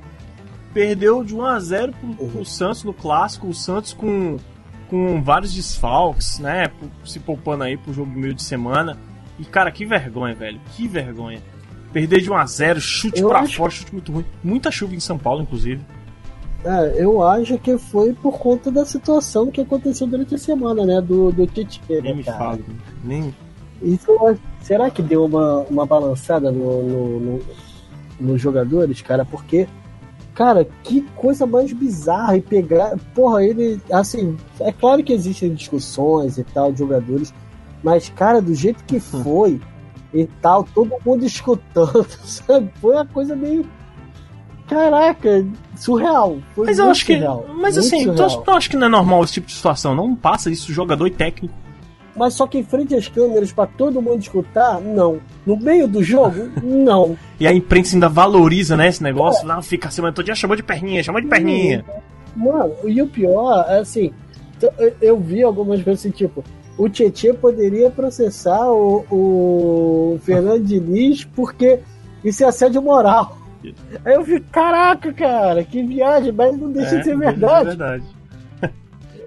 perdeu 0.75 1.25
de 1.25 1.35
1 1.35 1.45
a 1.45 1.59
0 1.59 1.93
pro, 1.93 2.29
pro 2.29 2.45
Santos 2.45 2.85
no 2.85 2.93
clássico, 2.93 3.49
o 3.49 3.55
Santos 3.55 3.95
com, 3.95 4.37
com 4.89 5.23
vários 5.23 5.55
desfalques, 5.55 6.39
né? 6.39 6.71
Se 7.05 7.19
poupando 7.19 7.65
aí 7.65 7.77
pro 7.77 7.93
jogo 7.93 8.13
de 8.13 8.19
meio 8.19 8.35
de 8.35 8.43
semana. 8.43 8.99
E 9.39 9.45
cara, 9.45 9.73
que 9.73 9.87
vergonha, 9.87 10.35
velho. 10.35 10.61
Que 10.77 10.87
vergonha. 10.87 11.41
Perder 11.93 12.21
de 12.21 12.31
1 12.31 12.35
a 12.35 12.47
0 12.47 12.81
chute 12.81 13.21
eu 13.21 13.29
pra 13.29 13.41
acho... 13.41 13.57
fora, 13.57 13.71
chute 13.71 13.93
muito 13.93 14.13
ruim. 14.13 14.25
Muita 14.43 14.71
chuva 14.71 14.95
em 14.95 15.01
São 15.01 15.19
Paulo, 15.19 15.43
inclusive. 15.43 15.81
É, 16.65 17.03
eu 17.03 17.23
acho 17.23 17.57
que 17.59 17.79
foi 17.79 18.13
por 18.13 18.39
conta 18.39 18.71
da 18.71 18.85
situação 18.85 19.51
que 19.51 19.61
aconteceu 19.61 20.07
durante 20.07 20.35
a 20.35 20.39
semana, 20.39 20.85
né? 20.85 21.01
Do, 21.01 21.31
do 21.31 21.47
Tite. 21.47 21.81
Né, 21.89 22.01
Nem 22.01 22.17
me 22.17 22.23
fala, 22.25 22.59
nem. 23.05 23.35
Isso, 23.81 24.11
será 24.61 24.91
que 24.91 25.01
deu 25.01 25.25
uma, 25.25 25.61
uma 25.71 25.87
balançada 25.87 26.51
no, 26.51 26.83
no, 26.83 27.21
no, 27.21 27.41
nos 28.21 28.41
jogadores, 28.41 29.01
cara? 29.01 29.25
Porque 29.25 29.69
Cara, 30.39 30.65
que 30.85 31.01
coisa 31.17 31.45
mais 31.47 31.73
bizarra 31.73 32.37
e 32.37 32.41
pegar. 32.41 32.97
Porra, 33.13 33.43
ele. 33.43 33.81
Assim, 33.91 34.37
é 34.61 34.71
claro 34.71 35.03
que 35.03 35.13
existem 35.13 35.53
discussões 35.53 36.39
e 36.39 36.45
tal 36.45 36.71
de 36.71 36.79
jogadores, 36.79 37.35
mas, 37.83 38.09
cara, 38.09 38.41
do 38.41 38.55
jeito 38.55 38.85
que 38.85 39.01
foi 39.21 39.61
e 40.13 40.27
tal, 40.41 40.65
todo 40.65 40.95
mundo 41.05 41.25
escutando, 41.25 42.07
sabe? 42.25 42.71
Foi 42.81 42.95
uma 42.95 43.07
coisa 43.07 43.37
meio. 43.37 43.67
caraca, 44.67 45.47
surreal. 45.77 46.39
Foi 46.55 46.67
mas 46.67 46.79
eu 46.79 46.91
acho 46.91 47.05
surreal, 47.05 47.43
que. 47.43 47.53
Mas 47.53 47.79
assim, 47.79 48.05
surreal. 48.05 48.43
tu 48.43 48.51
acha 48.51 48.69
que 48.69 48.77
não 48.77 48.87
é 48.87 48.91
normal 48.91 49.25
esse 49.25 49.35
tipo 49.35 49.47
de 49.47 49.55
situação? 49.55 49.95
Não 49.95 50.15
passa 50.15 50.51
isso 50.51 50.73
jogador 50.73 51.07
e 51.07 51.11
técnico. 51.11 51.55
Mas 52.17 52.35
só 52.35 52.49
que 52.49 52.59
em 52.59 52.65
frente 52.65 52.97
às 52.97 53.07
câmeras 53.07 53.53
para 53.53 53.69
todo 53.69 54.03
mundo 54.03 54.21
escutar, 54.21 54.81
não. 54.81 55.21
No 55.47 55.57
meio 55.57 55.87
do 55.87 56.03
jogo, 56.03 56.51
não. 56.63 57.17
E 57.39 57.47
a 57.47 57.53
imprensa 57.53 57.95
ainda 57.95 58.09
valoriza, 58.09 58.77
né, 58.77 58.89
esse 58.89 59.03
negócio. 59.03 59.45
É. 59.45 59.47
Lá 59.47 59.63
fica 59.63 59.89
assim, 59.89 60.03
todo 60.03 60.25
dia 60.25 60.35
chamou 60.35 60.57
de 60.57 60.63
perninha, 60.63 61.03
chamou 61.03 61.21
de 61.21 61.29
perninha. 61.29 61.85
Mano, 62.35 62.75
e 62.85 63.01
o 63.01 63.07
pior 63.07 63.65
é 63.69 63.79
assim, 63.79 64.13
eu 65.01 65.19
vi 65.19 65.43
algumas 65.43 65.81
vezes 65.81 66.01
assim, 66.01 66.11
tipo, 66.11 66.45
o 66.79 66.89
Tietchan 66.89 67.35
poderia 67.35 67.91
processar 67.91 68.71
o, 68.71 69.05
o 69.11 70.21
Fernando 70.23 70.65
Diniz 70.65 71.25
porque 71.25 71.81
isso 72.25 72.45
é 72.45 72.47
assédio 72.47 72.81
moral. 72.81 73.37
Aí 74.05 74.15
eu 74.15 74.23
vi, 74.23 74.41
caraca, 74.41 75.13
cara, 75.13 75.65
que 75.65 75.83
viagem, 75.83 76.33
mas 76.33 76.57
não 76.57 76.71
deixa 76.71 76.95
é, 76.95 76.99
de 76.99 77.05
ser 77.05 77.19
verdade. 77.19 77.71
É 77.71 77.75
verdade. 77.75 78.05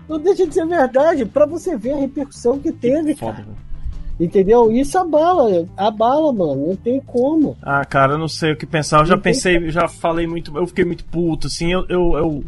não 0.07 0.19
deixa 0.19 0.47
de 0.47 0.53
ser 0.53 0.65
verdade, 0.65 1.25
para 1.27 1.45
você 1.45 1.75
ver 1.75 1.91
a 1.91 1.97
repercussão 1.97 2.57
que 2.57 2.71
teve, 2.71 3.13
que 3.13 3.19
foda, 3.19 3.33
cara. 3.33 3.71
Entendeu? 4.19 4.71
Isso 4.71 4.99
abala, 4.99 5.67
abala, 5.75 6.31
mano. 6.31 6.67
Não 6.67 6.75
tem 6.75 7.01
como. 7.01 7.57
Ah, 7.59 7.83
cara, 7.83 8.13
eu 8.13 8.17
não 8.19 8.27
sei 8.27 8.51
o 8.51 8.55
que 8.55 8.67
pensar. 8.67 8.99
Eu 8.99 9.05
já 9.05 9.17
pensei, 9.17 9.71
já 9.71 9.87
falei 9.87 10.27
muito. 10.27 10.55
Eu 10.55 10.67
fiquei 10.67 10.85
muito 10.85 11.03
puto, 11.05 11.47
assim. 11.47 11.71
Eu, 11.71 11.85
eu, 11.89 12.13
eu, 12.15 12.43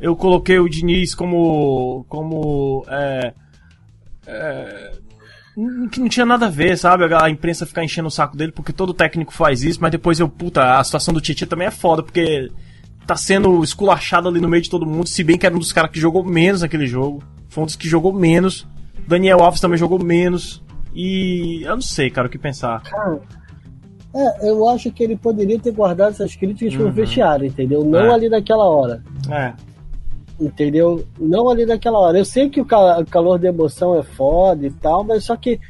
eu 0.00 0.16
coloquei 0.16 0.60
o 0.60 0.68
Diniz 0.68 1.16
como. 1.16 2.06
como. 2.08 2.84
É, 2.88 3.32
é, 4.26 4.92
que 5.90 6.00
não 6.00 6.08
tinha 6.08 6.26
nada 6.26 6.46
a 6.46 6.50
ver, 6.50 6.76
sabe? 6.76 7.04
A 7.14 7.30
imprensa 7.30 7.64
ficar 7.64 7.82
enchendo 7.82 8.08
o 8.08 8.10
saco 8.10 8.36
dele 8.36 8.52
porque 8.52 8.72
todo 8.72 8.92
técnico 8.92 9.32
faz 9.32 9.62
isso, 9.62 9.80
mas 9.80 9.90
depois 9.90 10.20
eu, 10.20 10.28
puta, 10.28 10.78
a 10.78 10.84
situação 10.84 11.14
do 11.14 11.20
Titi 11.20 11.46
também 11.46 11.68
é 11.68 11.70
foda, 11.70 12.02
porque 12.02 12.50
tá 13.06 13.16
sendo 13.16 13.62
esculachado 13.64 14.28
ali 14.28 14.38
no 14.38 14.48
meio 14.48 14.62
de 14.62 14.68
todo 14.68 14.84
mundo, 14.84 15.08
se 15.08 15.24
bem 15.24 15.38
que 15.38 15.46
era 15.46 15.54
um 15.54 15.58
dos 15.58 15.72
caras 15.72 15.90
que 15.90 15.98
jogou 15.98 16.22
menos 16.22 16.60
naquele 16.60 16.86
jogo. 16.86 17.22
Foi 17.48 17.62
um 17.62 17.66
dos 17.66 17.76
que 17.76 17.88
jogou 17.88 18.12
menos. 18.12 18.66
Daniel 19.08 19.42
Alves 19.42 19.60
também 19.60 19.78
jogou 19.78 20.02
menos. 20.02 20.62
E 20.94 21.62
eu 21.62 21.74
não 21.74 21.80
sei, 21.80 22.10
cara, 22.10 22.26
o 22.26 22.30
que 22.30 22.38
pensar. 22.38 22.82
Cara, 22.82 23.18
é, 24.14 24.50
eu 24.50 24.68
acho 24.68 24.90
que 24.90 25.04
ele 25.04 25.16
poderia 25.16 25.58
ter 25.58 25.72
guardado 25.72 26.10
essas 26.10 26.34
críticas 26.36 26.74
uhum. 26.74 26.80
pro 26.80 26.92
vestiário, 26.92 27.46
entendeu? 27.46 27.82
Não 27.82 28.06
é. 28.06 28.14
ali 28.14 28.28
naquela 28.28 28.64
hora. 28.64 29.02
É 29.30 29.75
entendeu? 30.40 31.04
Não 31.18 31.48
ali 31.48 31.64
naquela 31.64 31.98
hora. 31.98 32.18
Eu 32.18 32.24
sei 32.24 32.48
que 32.48 32.60
o 32.60 32.66
calor 32.66 33.38
da 33.38 33.48
emoção 33.48 33.94
é 33.98 34.02
foda 34.02 34.66
e 34.66 34.70
tal, 34.70 35.04
mas 35.04 35.24
só 35.24 35.36
que, 35.36 35.60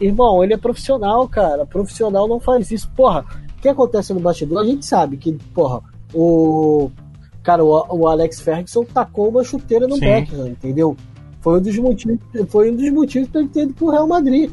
irmão, 0.00 0.42
ele 0.42 0.54
é 0.54 0.58
profissional, 0.58 1.28
cara. 1.28 1.66
Profissional 1.66 2.26
não 2.28 2.40
faz 2.40 2.70
isso. 2.70 2.90
Porra, 2.96 3.24
o 3.56 3.60
que 3.62 3.68
acontece 3.68 4.12
no 4.12 4.20
bastidor? 4.20 4.62
A 4.62 4.66
gente 4.66 4.84
sabe 4.84 5.16
que, 5.16 5.32
porra, 5.54 5.80
o. 6.14 6.90
Cara, 7.42 7.64
o, 7.64 8.06
Alex 8.06 8.40
Ferguson 8.40 8.84
tacou 8.84 9.28
uma 9.28 9.42
chuteira 9.42 9.88
no 9.88 9.98
Beckham, 9.98 10.46
entendeu? 10.46 10.96
Foi 11.40 11.58
um 11.58 11.62
dos 11.62 11.76
motivos, 11.76 12.20
foi 12.48 12.70
um 12.70 12.76
dos 12.76 12.88
motivos 12.92 13.28
para 13.28 13.40
ele 13.40 13.50
ter 13.50 13.62
ido 13.62 13.74
pro 13.74 13.90
Real 13.90 14.06
Madrid. 14.06 14.48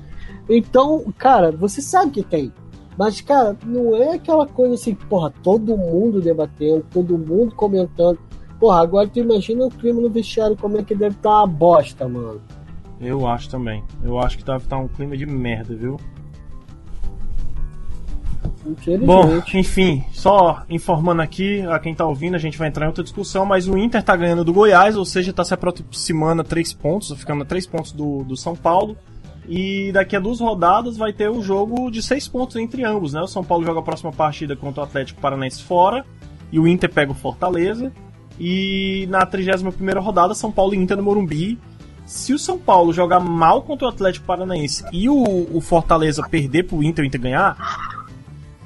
Então, 0.49 1.05
cara, 1.15 1.51
você 1.51 1.83
sabe 1.83 2.11
que 2.11 2.23
tem. 2.23 2.51
Mas, 2.97 3.21
cara, 3.21 3.55
não 3.63 3.95
é 3.95 4.15
aquela 4.15 4.45
coisa 4.45 4.73
assim, 4.73 4.93
porra, 4.93 5.31
todo 5.41 5.77
mundo 5.77 6.19
debatendo, 6.19 6.83
todo 6.91 7.17
mundo 7.17 7.55
comentando. 7.55 8.19
Porra, 8.59 8.81
agora 8.81 9.07
tu 9.07 9.19
imagina 9.19 9.65
o 9.65 9.71
clima 9.71 10.01
no 10.01 10.09
vestiário, 10.09 10.57
como 10.57 10.77
é 10.77 10.83
que 10.83 10.93
deve 10.93 11.15
estar 11.15 11.29
tá 11.29 11.37
uma 11.37 11.47
bosta, 11.47 12.07
mano. 12.07 12.41
Eu 12.99 13.25
acho 13.25 13.49
também. 13.49 13.83
Eu 14.03 14.19
acho 14.19 14.37
que 14.37 14.43
deve 14.43 14.63
estar 14.63 14.75
tá 14.75 14.81
um 14.81 14.87
clima 14.87 15.15
de 15.15 15.25
merda, 15.25 15.73
viu? 15.73 15.97
Bom, 19.05 19.41
enfim, 19.53 20.03
só 20.11 20.63
informando 20.69 21.21
aqui 21.21 21.61
a 21.61 21.79
quem 21.79 21.95
tá 21.95 22.05
ouvindo, 22.05 22.35
a 22.35 22.39
gente 22.39 22.57
vai 22.57 22.67
entrar 22.67 22.85
em 22.85 22.89
outra 22.89 23.03
discussão, 23.03 23.45
mas 23.45 23.67
o 23.67 23.77
Inter 23.77 24.03
tá 24.03 24.15
ganhando 24.15 24.43
do 24.43 24.53
Goiás, 24.53 24.97
ou 24.97 25.05
seja, 25.05 25.31
tá 25.31 25.43
se 25.43 25.53
aproximando 25.53 26.41
a 26.41 26.45
três 26.45 26.73
pontos, 26.73 27.11
ficando 27.13 27.43
a 27.43 27.45
três 27.45 27.65
pontos 27.65 27.91
do, 27.93 28.23
do 28.23 28.35
São 28.35 28.55
Paulo. 28.55 28.97
E 29.47 29.91
daqui 29.91 30.15
a 30.15 30.19
duas 30.19 30.39
rodadas 30.39 30.97
vai 30.97 31.11
ter 31.11 31.31
um 31.31 31.41
jogo 31.41 31.89
de 31.89 32.03
seis 32.03 32.27
pontos 32.27 32.55
entre 32.57 32.83
ambos, 32.83 33.13
né? 33.13 33.21
O 33.21 33.27
São 33.27 33.43
Paulo 33.43 33.65
joga 33.65 33.79
a 33.79 33.83
próxima 33.83 34.11
partida 34.11 34.55
contra 34.55 34.81
o 34.81 34.83
Atlético 34.83 35.19
Paranaense 35.21 35.63
fora, 35.63 36.05
e 36.51 36.59
o 36.59 36.67
Inter 36.67 36.91
pega 36.91 37.11
o 37.11 37.15
Fortaleza. 37.15 37.91
E 38.39 39.05
na 39.09 39.25
31 39.25 39.99
rodada, 39.99 40.33
São 40.33 40.51
Paulo 40.51 40.73
e 40.73 40.77
Inter 40.77 40.97
no 40.97 41.03
Morumbi. 41.03 41.57
Se 42.05 42.33
o 42.33 42.39
São 42.39 42.57
Paulo 42.57 42.91
jogar 42.91 43.19
mal 43.19 43.61
contra 43.61 43.85
o 43.85 43.89
Atlético 43.89 44.25
Paranaense 44.25 44.83
e 44.91 45.07
o, 45.07 45.47
o 45.53 45.61
Fortaleza 45.61 46.27
perder 46.27 46.63
pro 46.63 46.81
Inter 46.81 47.03
e 47.03 47.05
o 47.05 47.07
Inter 47.07 47.21
ganhar, 47.21 47.55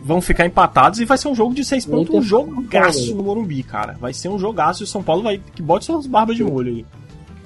vão 0.01 0.21
ficar 0.21 0.45
empatados 0.45 0.99
e 0.99 1.05
vai 1.05 1.17
ser 1.17 1.27
um 1.27 1.35
jogo 1.35 1.53
de 1.53 1.65
seis 1.65 1.85
pontos, 1.85 2.13
um 2.13 2.21
jogaço 2.21 3.15
no 3.15 3.23
Morumbi, 3.23 3.63
cara. 3.63 3.97
Vai 3.99 4.13
ser 4.13 4.29
um 4.29 4.39
jogaço 4.39 4.83
e 4.83 4.85
o 4.85 4.87
São 4.87 5.03
Paulo 5.03 5.23
vai 5.23 5.41
que 5.53 5.61
bote 5.61 5.85
suas 5.85 6.07
barbas 6.07 6.37
de 6.37 6.43
molho 6.43 6.75
aí. 6.75 6.85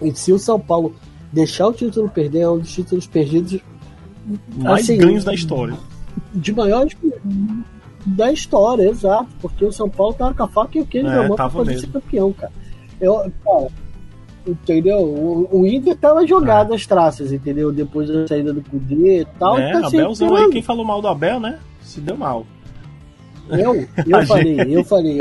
E 0.02 0.13
se 0.16 0.32
o 0.32 0.38
São 0.40 0.60
Paulo 0.60 0.96
deixar 1.32 1.68
o 1.68 1.74
título 1.74 2.10
perder, 2.10 2.42
é 2.42 2.50
um 2.50 2.60
dos 2.60 2.72
títulos 2.72 3.08
perdidos 3.08 3.60
mais 4.56 4.84
assim, 4.84 4.98
ganhos 4.98 5.24
da 5.24 5.34
história. 5.34 5.78
De 6.34 6.52
maiores 6.52 6.96
da 8.08 8.32
história, 8.32 8.89
exato. 8.89 9.28
Porque 9.41 9.65
o 9.65 9.72
São 9.72 9.89
Paulo 9.89 10.13
tava 10.13 10.34
com 10.34 10.43
a 10.43 10.48
faca 10.48 10.78
e 10.78 10.82
o 10.82 10.86
queijo 10.86 11.08
é, 11.08 11.15
na 11.15 11.28
mão 11.28 11.36
pra 11.36 11.50
poder 11.50 11.72
mesmo. 11.72 11.88
ser 11.88 11.93
campeão, 11.93 12.34
cara. 12.34 12.52
Eu, 13.00 13.32
cara, 13.43 13.67
entendeu? 14.48 15.00
O, 15.00 15.50
o 15.52 15.67
Inter 15.67 15.96
tava 15.98 16.26
jogado 16.26 16.74
é. 16.74 16.76
as 16.76 16.86
traças, 16.86 17.32
entendeu? 17.32 17.72
Depois 17.72 18.10
da 18.10 18.28
saída 18.28 18.54
do 18.54 18.62
Cudê 18.62 19.22
e 19.22 19.26
tal. 19.38 19.58
É, 19.58 19.74
tá 19.74 19.88
Abelzão 19.88 20.36
aí, 20.36 20.50
quem 20.50 20.62
falou 20.62 20.86
mal 20.86 21.02
do 21.02 21.08
Abel, 21.08 21.39
né? 21.39 21.60
Se 21.82 22.00
deu 22.00 22.17
mal. 22.17 22.46
Eu? 23.50 23.88
Eu 24.06 24.26
falei, 24.26 24.76
eu 24.76 24.84
falei. 24.86 25.20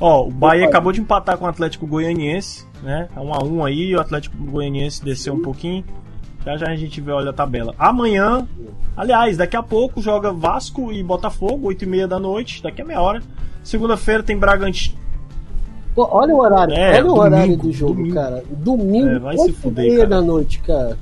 Ó, 0.00 0.26
o 0.26 0.30
Bahia 0.30 0.66
acabou 0.66 0.92
de 0.92 1.00
empatar 1.00 1.36
com 1.36 1.44
o 1.44 1.48
Atlético 1.48 1.86
Goianiense, 1.86 2.66
né? 2.82 3.08
É 3.14 3.20
um 3.20 3.34
a 3.34 3.44
um 3.44 3.64
aí, 3.64 3.94
o 3.94 4.00
Atlético 4.00 4.36
Goianiense 4.36 5.04
desceu 5.04 5.34
um 5.34 5.42
pouquinho. 5.42 5.84
Já 6.44 6.56
já 6.56 6.66
a 6.68 6.76
gente 6.76 7.00
vê, 7.00 7.12
olha 7.12 7.30
a 7.30 7.32
tabela. 7.32 7.74
Amanhã, 7.78 8.46
aliás, 8.96 9.36
daqui 9.36 9.56
a 9.56 9.62
pouco 9.62 10.00
joga 10.00 10.32
Vasco 10.32 10.92
e 10.92 11.02
Botafogo, 11.02 11.68
8 11.68 11.84
e 11.84 11.86
meia 11.86 12.08
da 12.08 12.18
noite, 12.18 12.62
daqui 12.62 12.82
a 12.82 12.84
meia 12.84 13.00
hora. 13.00 13.22
Segunda-feira 13.62 14.22
tem 14.22 14.38
Bragantino. 14.38 14.96
olha 15.96 16.34
o 16.34 16.40
horário, 16.40 16.74
é, 16.74 16.90
olha 16.90 17.02
domingo, 17.02 17.16
o 17.16 17.20
horário 17.20 17.56
do 17.56 17.72
jogo, 17.72 17.94
domingo. 17.94 18.14
cara. 18.14 18.44
Domingo, 18.50 19.08
é, 19.08 19.18
vai 19.18 19.36
8 19.36 19.44
se 19.54 19.60
fuder, 19.60 19.96
cara. 19.96 20.08
da 20.08 20.22
noite, 20.22 20.60
cara. 20.60 20.98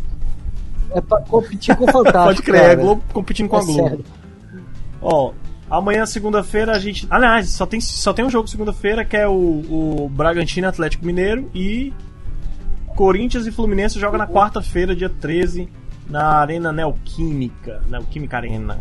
É 0.90 1.00
pra 1.00 1.20
competir 1.22 1.76
com 1.76 1.84
o 1.84 1.86
Fantástico. 1.92 2.24
Pode 2.24 2.42
crer, 2.42 2.60
cara. 2.60 2.72
é 2.72 2.76
Globo 2.76 3.02
competindo 3.12 3.48
com 3.48 3.56
é 3.56 3.60
a 3.60 3.64
Globo. 3.64 3.88
Sério. 3.88 4.04
Ó, 5.02 5.32
Amanhã, 5.68 6.06
segunda-feira, 6.06 6.72
a 6.72 6.78
gente. 6.78 7.06
Aliás, 7.10 7.50
só 7.50 7.66
tem, 7.66 7.80
só 7.80 8.12
tem 8.12 8.24
um 8.24 8.30
jogo 8.30 8.46
segunda-feira 8.46 9.04
que 9.04 9.16
é 9.16 9.26
o, 9.26 9.32
o 9.32 10.08
Bragantino 10.08 10.68
Atlético 10.68 11.04
Mineiro 11.04 11.50
e 11.52 11.92
Corinthians 12.96 13.46
e 13.46 13.52
Fluminense 13.52 14.00
joga 14.00 14.16
na 14.18 14.26
quarta-feira, 14.26 14.96
dia 14.96 15.10
13, 15.10 15.68
na 16.08 16.38
Arena 16.38 16.72
Neoquímica. 16.72 17.82
Neoquímica 17.86 18.38
Arena. 18.38 18.78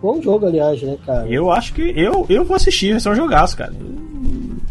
Bom 0.00 0.20
jogo, 0.22 0.46
aliás, 0.46 0.80
né, 0.82 0.96
cara? 1.04 1.26
Eu 1.26 1.50
acho 1.50 1.72
que. 1.72 1.82
Eu, 1.82 2.26
eu 2.28 2.44
vou 2.44 2.56
assistir, 2.56 2.92
vai 2.92 3.00
ser 3.00 3.08
um 3.08 3.14
jogaço, 3.14 3.56
cara. 3.56 3.72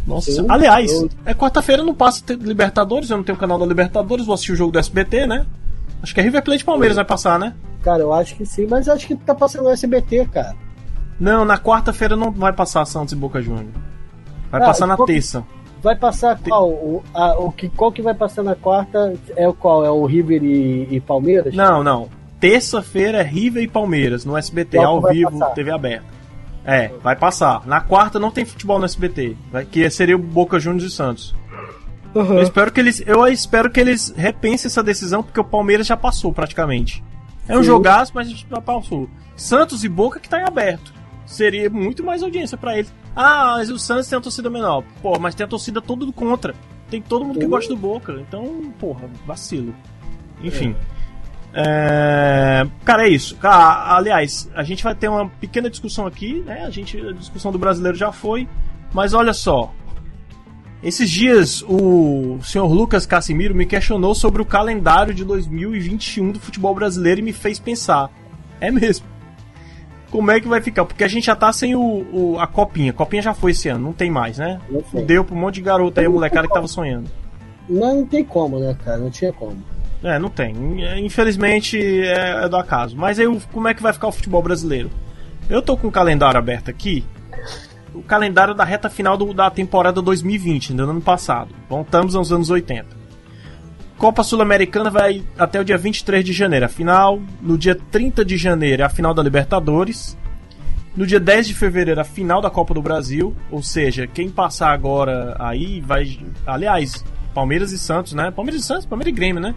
Nossa, 0.08 0.32
Sim, 0.32 0.46
aliás, 0.48 0.92
eu... 0.92 1.10
é 1.26 1.34
quarta-feira 1.34 1.84
não 1.84 1.94
passa 1.94 2.24
Libertadores, 2.34 3.10
eu 3.10 3.18
não 3.18 3.24
tenho 3.24 3.38
o 3.38 3.40
canal 3.40 3.60
da 3.60 3.66
Libertadores, 3.66 4.26
vou 4.26 4.34
assistir 4.34 4.54
o 4.54 4.56
jogo 4.56 4.72
do 4.72 4.80
SBT, 4.80 5.28
né? 5.28 5.46
Acho 6.02 6.14
que 6.14 6.20
é 6.20 6.24
River 6.24 6.44
Plate 6.44 6.64
Palmeiras 6.64 6.96
vai 6.96 7.06
passar, 7.06 7.38
né? 7.38 7.54
Cara, 7.84 8.02
eu 8.02 8.14
acho 8.14 8.36
que 8.36 8.46
sim, 8.46 8.66
mas 8.68 8.88
acho 8.88 9.06
que 9.06 9.16
tá 9.16 9.36
passando 9.36 9.66
o 9.66 9.70
SBT, 9.70 10.28
cara. 10.32 10.56
Não, 11.20 11.44
na 11.46 11.60
quarta-feira 11.60 12.16
não 12.16 12.32
vai 12.32 12.54
passar 12.54 12.86
Santos 12.86 13.14
e 13.14 13.16
Boca 13.16 13.42
Juniors. 13.42 13.68
Vai 14.50 14.62
ah, 14.62 14.66
passar 14.66 14.88
na 14.88 14.98
terça. 14.98 15.44
Vai 15.82 15.96
passar 15.96 16.38
qual? 16.40 16.70
O, 16.70 17.04
a, 17.14 17.40
o 17.40 17.52
que, 17.52 17.70
qual 17.70 17.92
que 17.92 18.02
vai 18.02 18.14
passar 18.14 18.44
na 18.44 18.56
quarta 18.56 19.14
é 19.36 19.48
o 19.48 19.54
qual? 19.54 19.86
É 19.86 19.90
o 19.90 20.06
River 20.06 20.44
e, 20.44 20.88
e 20.92 21.00
Palmeiras? 21.00 21.56
Não, 21.56 21.84
não. 21.84 22.10
Terça-feira 22.40 23.20
é 23.20 23.24
River 23.24 23.64
e 23.64 23.68
Palmeiras 23.68 24.26
no 24.26 24.38
SBT, 24.38 24.78
qual 24.78 24.96
ao 24.96 25.10
vivo, 25.10 25.32
passar? 25.32 25.54
TV 25.54 25.72
aberta. 25.72 26.06
É, 26.66 26.90
vai 27.02 27.16
passar. 27.16 27.66
Na 27.66 27.82
quarta 27.82 28.20
não 28.20 28.32
tem 28.32 28.46
futebol 28.46 28.80
no 28.80 28.86
SBT, 28.86 29.36
vai, 29.52 29.66
que 29.66 29.90
seria 29.90 30.16
o 30.16 30.20
Boca 30.20 30.60
Juniors 30.60 30.84
e 30.84 30.90
Santos. 30.90 31.36
Uhum. 32.14 32.38
Eu 32.38 32.44
espero 32.44 32.72
que 32.72 32.80
eles, 32.80 33.04
eu 33.06 33.26
espero 33.28 33.70
que 33.70 33.80
eles 33.80 34.14
repensem 34.16 34.68
essa 34.68 34.84
decisão 34.84 35.22
porque 35.22 35.40
o 35.40 35.44
Palmeiras 35.44 35.88
já 35.88 35.96
passou 35.96 36.34
praticamente. 36.34 37.04
É 37.48 37.58
um 37.58 37.62
Sim. 37.62 37.68
jogaço, 37.68 38.12
mas 38.14 38.30
já 38.30 38.62
passou. 38.62 39.10
Santos 39.36 39.84
e 39.84 39.90
Boca 39.90 40.20
que 40.20 40.30
tá 40.30 40.40
em 40.40 40.44
aberto. 40.44 40.94
Seria 41.26 41.70
muito 41.70 42.04
mais 42.04 42.24
audiência 42.24 42.58
para 42.58 42.78
eles. 42.78 42.94
Ah, 43.16 43.56
mas 43.58 43.70
o 43.70 43.78
Santos 43.78 44.08
tem 44.08 44.18
a 44.18 44.22
torcida 44.22 44.50
menor. 44.50 44.84
Pô, 45.02 45.18
mas 45.20 45.36
tem 45.36 45.44
a 45.44 45.48
torcida 45.48 45.82
todo 45.82 46.12
contra. 46.14 46.56
Tem 46.90 47.02
todo 47.02 47.26
mundo 47.26 47.40
que 47.40 47.46
gosta 47.46 47.74
do 47.74 47.80
Boca. 47.80 48.14
Então, 48.14 48.74
porra, 48.80 49.10
vacilo. 49.26 49.76
Enfim. 50.42 50.76
É. 50.94 51.00
É... 51.54 52.68
Cara, 52.86 53.08
é 53.08 53.10
isso. 53.10 53.36
Cara, 53.38 53.96
aliás, 53.96 54.50
a 54.54 54.64
gente 54.64 54.84
vai 54.84 54.96
ter 54.96 55.08
uma 55.08 55.28
pequena 55.28 55.70
discussão 55.70 56.06
aqui, 56.06 56.42
né? 56.46 56.66
A 56.66 56.70
gente, 56.70 57.00
a 57.00 57.12
discussão 57.12 57.52
do 57.52 57.60
brasileiro 57.60 57.98
já 57.98 58.12
foi, 58.12 58.48
mas 58.94 59.14
olha 59.14 59.34
só. 59.34 59.74
Esses 60.82 61.10
dias 61.10 61.62
o 61.68 62.40
senhor 62.42 62.72
Lucas 62.72 63.06
Casimiro 63.06 63.54
me 63.54 63.66
questionou 63.66 64.16
sobre 64.16 64.42
o 64.42 64.46
calendário 64.46 65.14
de 65.14 65.26
2021 65.26 66.32
do 66.32 66.40
futebol 66.40 66.74
brasileiro 66.74 67.20
e 67.20 67.24
me 67.24 67.34
fez 67.34 67.60
pensar. 67.60 68.10
É 68.62 68.72
mesmo. 68.72 69.06
Como 70.12 70.32
é 70.32 70.40
que 70.40 70.48
vai 70.48 70.62
ficar? 70.62 70.86
Porque 70.86 71.04
a 71.04 71.08
gente 71.08 71.26
já 71.26 71.36
tá 71.36 71.52
sem 71.54 71.76
o, 71.76 72.06
o 72.12 72.40
a 72.40 72.48
copinha. 72.48 72.92
A 72.92 72.94
copinha 72.94 73.22
já 73.22 73.34
foi 73.34 73.52
esse 73.52 73.70
ano, 73.70 73.80
não 73.80 73.94
tem 73.94 74.10
mais, 74.10 74.38
né? 74.38 74.60
Deu 75.06 75.24
pra 75.24 75.36
um 75.36 75.40
monte 75.40 75.56
de 75.56 75.62
garoto 75.62 76.00
aí, 76.00 76.06
a 76.06 76.10
molecada 76.10 76.48
que 76.48 76.54
tava 76.54 76.68
sonhando. 76.68 77.10
Não, 77.68 77.98
não 77.98 78.06
tem 78.06 78.24
como, 78.24 78.60
né, 78.60 78.76
cara? 78.84 78.98
Não 78.98 79.10
tinha 79.10 79.32
como. 79.32 79.58
É, 80.04 80.18
não 80.18 80.30
tem. 80.30 80.56
Infelizmente 81.04 81.80
é, 81.80 82.46
é 82.46 82.50
do 82.50 82.58
acaso. 82.58 82.96
Mas 82.96 83.20
aí 83.20 83.26
como 83.52 83.68
é 83.68 83.74
que 83.74 83.84
vai 83.84 83.94
ficar 83.94 84.08
o 84.08 84.12
futebol 84.12 84.42
brasileiro? 84.42 84.90
Eu 85.50 85.62
tô 85.62 85.76
com 85.76 85.88
o 85.88 85.92
calendário 85.92 86.38
aberto 86.38 86.70
aqui. 86.70 87.04
O 87.94 88.02
calendário 88.02 88.54
da 88.54 88.64
reta 88.64 88.90
final 88.90 89.18
do, 89.18 89.34
da 89.34 89.50
temporada 89.50 90.02
2020, 90.02 90.74
do 90.74 90.84
ano 90.84 91.02
passado. 91.02 91.54
Voltamos 91.68 92.16
aos 92.16 92.32
anos 92.32 92.50
80. 92.50 92.98
Copa 94.00 94.24
Sul-Americana 94.24 94.90
vai 94.90 95.22
até 95.38 95.60
o 95.60 95.66
dia 95.66 95.78
23 95.78 96.24
de 96.24 96.32
janeiro. 96.32 96.66
A 96.66 96.70
final, 96.70 97.20
no 97.42 97.58
dia 97.58 97.76
30 97.76 98.24
de 98.24 98.38
janeiro, 98.38 98.82
é 98.82 98.86
a 98.86 98.90
final 98.90 99.14
da 99.14 99.22
Libertadores. 99.22 100.18
No 100.96 101.06
dia 101.06 101.20
10 101.20 101.50
de 101.50 101.54
fevereiro, 101.54 102.00
a 102.00 102.06
final 102.06 102.42
da 102.42 102.50
Copa 102.50 102.74
do 102.74 102.82
Brasil. 102.82 103.36
Ou 103.52 103.62
seja, 103.62 104.08
quem 104.08 104.30
passar 104.30 104.72
agora 104.72 105.36
aí 105.38 105.82
vai. 105.82 106.18
Aliás, 106.48 107.04
Palmeiras 107.34 107.74
e 107.74 107.78
Santos, 107.78 108.14
né? 108.14 108.32
Palmeiras 108.32 108.62
e 108.62 108.66
Santos, 108.66 108.86
Palmeiras 108.86 109.12
e 109.12 109.16
Grêmio, 109.16 109.42
né? 109.42 109.54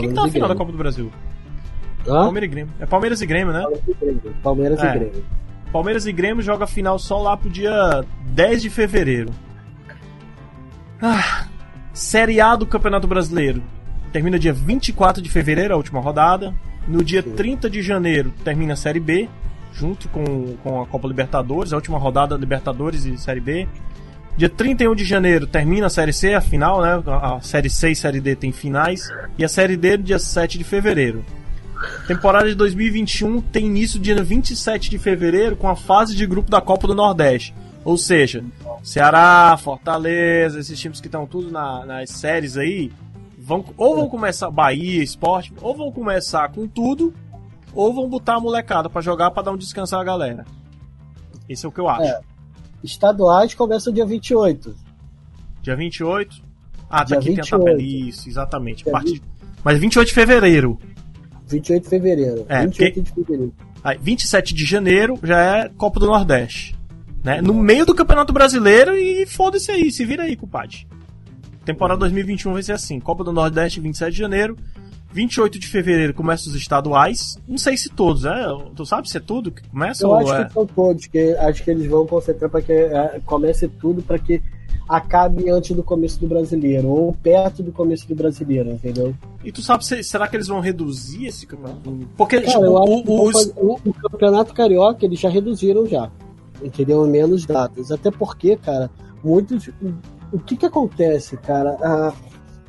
Quem 0.00 0.08
que 0.08 0.14
tá 0.16 0.22
na 0.22 0.28
final 0.28 0.48
da 0.48 0.56
Copa 0.56 0.72
do 0.72 0.78
Brasil? 0.78 1.08
Hã? 2.08 2.24
Palmeiras 2.24 2.48
e 2.48 2.50
Grêmio. 2.50 2.74
É 2.80 2.86
Palmeiras 2.86 3.20
e 3.22 3.26
Grêmio, 3.26 3.52
né? 3.52 3.64
Palmeiras 4.42 4.82
e 4.82 4.86
é. 4.86 4.98
Grêmio. 4.98 5.24
Palmeiras 5.72 6.06
e 6.06 6.12
Grêmio 6.12 6.42
joga 6.42 6.64
a 6.64 6.66
final 6.66 6.98
só 6.98 7.22
lá 7.22 7.36
pro 7.36 7.48
dia 7.48 8.04
10 8.32 8.62
de 8.62 8.68
fevereiro. 8.68 9.30
Ah, 11.00 11.46
Série 11.92 12.40
A 12.40 12.54
do 12.54 12.66
Campeonato 12.66 13.06
Brasileiro. 13.06 13.62
Termina 14.12 14.38
dia 14.38 14.52
24 14.52 15.22
de 15.22 15.28
fevereiro, 15.28 15.74
a 15.74 15.76
última 15.76 16.00
rodada. 16.00 16.54
No 16.86 17.04
dia 17.04 17.22
Sim. 17.22 17.32
30 17.32 17.70
de 17.70 17.82
janeiro 17.82 18.32
termina 18.44 18.72
a 18.72 18.76
Série 18.76 19.00
B, 19.00 19.28
junto 19.72 20.08
com, 20.08 20.56
com 20.62 20.82
a 20.82 20.86
Copa 20.86 21.06
Libertadores, 21.06 21.72
a 21.72 21.76
última 21.76 21.98
rodada 21.98 22.36
Libertadores 22.36 23.04
e 23.04 23.16
Série 23.18 23.40
B. 23.40 23.68
Dia 24.36 24.48
31 24.48 24.94
de 24.94 25.04
janeiro 25.04 25.46
termina 25.46 25.86
a 25.86 25.90
Série 25.90 26.12
C, 26.12 26.34
a 26.34 26.40
final, 26.40 26.80
né? 26.80 27.02
A 27.06 27.40
Série 27.40 27.68
C 27.68 27.90
e 27.90 27.96
Série 27.96 28.20
D 28.20 28.34
tem 28.34 28.52
finais. 28.52 29.10
E 29.36 29.44
a 29.44 29.48
Série 29.48 29.76
D 29.76 29.98
no 29.98 30.04
dia 30.04 30.18
7 30.18 30.58
de 30.58 30.64
fevereiro. 30.64 31.24
Temporada 32.06 32.48
de 32.48 32.54
2021 32.54 33.40
tem 33.40 33.66
início 33.66 33.98
dia 33.98 34.22
27 34.22 34.90
de 34.90 34.98
fevereiro 34.98 35.56
com 35.56 35.68
a 35.68 35.76
fase 35.76 36.14
de 36.14 36.26
grupo 36.26 36.50
da 36.50 36.60
Copa 36.60 36.86
do 36.86 36.94
Nordeste. 36.94 37.54
Ou 37.84 37.96
seja, 37.96 38.44
Ceará, 38.82 39.56
Fortaleza, 39.56 40.60
esses 40.60 40.78
times 40.78 41.00
que 41.00 41.08
estão 41.08 41.26
tudo 41.26 41.50
na, 41.50 41.84
nas 41.86 42.10
séries 42.10 42.56
aí, 42.56 42.92
vão, 43.38 43.64
ou 43.76 43.96
vão 43.96 44.08
começar 44.08 44.50
Bahia, 44.50 45.02
Esporte, 45.02 45.52
ou 45.60 45.74
vão 45.74 45.90
começar 45.90 46.50
com 46.50 46.68
tudo, 46.68 47.14
ou 47.74 47.92
vão 47.94 48.08
botar 48.08 48.34
a 48.34 48.40
molecada 48.40 48.90
para 48.90 49.00
jogar 49.00 49.30
para 49.30 49.44
dar 49.44 49.52
um 49.52 49.56
descanso 49.56 49.96
à 49.96 50.04
galera. 50.04 50.44
Esse 51.48 51.64
é 51.64 51.68
o 51.68 51.72
que 51.72 51.80
eu 51.80 51.88
acho. 51.88 52.10
É. 52.10 52.20
Estaduais 52.84 53.54
começam 53.54 53.92
dia 53.92 54.06
28. 54.06 54.74
Dia 55.62 55.76
28? 55.76 56.42
Ah, 56.88 57.04
tá 57.04 57.16
aqui 57.16 57.30
28. 57.30 57.34
tem 57.34 57.40
a 57.40 57.58
tabela. 57.58 57.82
Isso, 57.82 58.28
exatamente. 58.28 58.84
Parte... 58.84 59.22
Mas 59.62 59.78
28 59.78 60.08
de 60.08 60.14
fevereiro. 60.14 60.78
28 61.46 61.82
de 61.82 61.88
fevereiro. 61.88 62.46
É, 62.48 62.66
28 62.66 62.94
porque... 62.94 63.00
de 63.00 63.10
fevereiro. 63.10 63.54
Aí, 63.82 63.98
27 63.98 64.54
de 64.54 64.64
janeiro 64.64 65.18
já 65.22 65.40
é 65.40 65.68
Copa 65.70 65.98
do 65.98 66.06
Nordeste. 66.06 66.78
Né? 67.22 67.40
No 67.42 67.54
meio 67.54 67.84
do 67.84 67.94
Campeonato 67.94 68.32
Brasileiro 68.32 68.96
e 68.96 69.26
foda-se 69.26 69.70
aí, 69.70 69.90
se 69.90 70.04
vira 70.04 70.22
aí, 70.24 70.36
compadre. 70.36 70.86
Temporada 71.64 72.00
2021 72.00 72.52
vai 72.52 72.62
ser 72.62 72.72
assim: 72.72 72.98
Copa 72.98 73.22
do 73.22 73.32
Nordeste, 73.32 73.80
27 73.80 74.12
de 74.12 74.18
janeiro. 74.18 74.56
28 75.12 75.58
de 75.58 75.66
fevereiro 75.66 76.14
começa 76.14 76.48
os 76.48 76.54
estaduais. 76.54 77.36
Não 77.46 77.58
sei 77.58 77.76
se 77.76 77.88
todos, 77.88 78.22
né? 78.22 78.46
Tu 78.76 78.86
sabe 78.86 79.10
se 79.10 79.16
é 79.16 79.20
tudo 79.20 79.50
que 79.50 79.68
começa? 79.68 80.04
Eu 80.04 80.14
acho 80.14 80.32
é... 80.34 80.44
que 80.44 80.52
são 80.52 80.66
todos, 80.66 81.06
que 81.06 81.32
acho 81.34 81.64
que 81.64 81.70
eles 81.70 81.86
vão 81.86 82.06
concentrar 82.06 82.48
para 82.48 82.62
que 82.62 82.72
é, 82.72 83.20
comece 83.24 83.66
tudo 83.68 84.02
para 84.02 84.18
que 84.18 84.40
acabe 84.88 85.48
antes 85.48 85.74
do 85.76 85.84
começo 85.84 86.18
do 86.18 86.26
brasileiro, 86.26 86.88
ou 86.88 87.12
perto 87.12 87.62
do 87.62 87.70
começo 87.70 88.08
do 88.08 88.14
brasileiro, 88.14 88.70
entendeu? 88.70 89.14
E 89.44 89.52
tu 89.52 89.62
sabe, 89.62 89.84
se, 89.84 90.02
será 90.02 90.26
que 90.26 90.36
eles 90.36 90.48
vão 90.48 90.58
reduzir 90.58 91.26
esse 91.26 91.46
campeonato? 91.46 92.08
Porque 92.16 92.40
Cara, 92.40 92.58
tipo, 92.58 92.66
o, 92.66 93.28
os... 93.28 93.52
o, 93.56 93.78
o, 93.84 93.94
campeonato 93.94 94.52
carioca 94.52 95.04
eles 95.04 95.20
já 95.20 95.28
reduziram 95.28 95.86
já, 95.86 96.10
entendeu? 96.62 97.06
Menos 97.06 97.46
datas. 97.46 97.90
Até 97.90 98.10
porque, 98.10 98.56
cara, 98.56 98.90
muitos. 99.22 99.70
O 100.32 100.38
que 100.38 100.56
que 100.56 100.66
acontece, 100.66 101.36
cara? 101.36 101.76
Ah, 101.82 102.12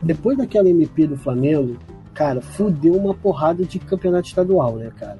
depois 0.02 0.38
daquela 0.38 0.70
MP 0.70 1.08
do 1.08 1.18
Flamengo, 1.18 1.78
cara, 2.14 2.42
fudeu 2.42 2.94
uma 2.96 3.14
porrada 3.14 3.64
de 3.64 3.80
campeonato 3.80 4.28
estadual, 4.28 4.76
né, 4.76 4.92
cara? 4.98 5.20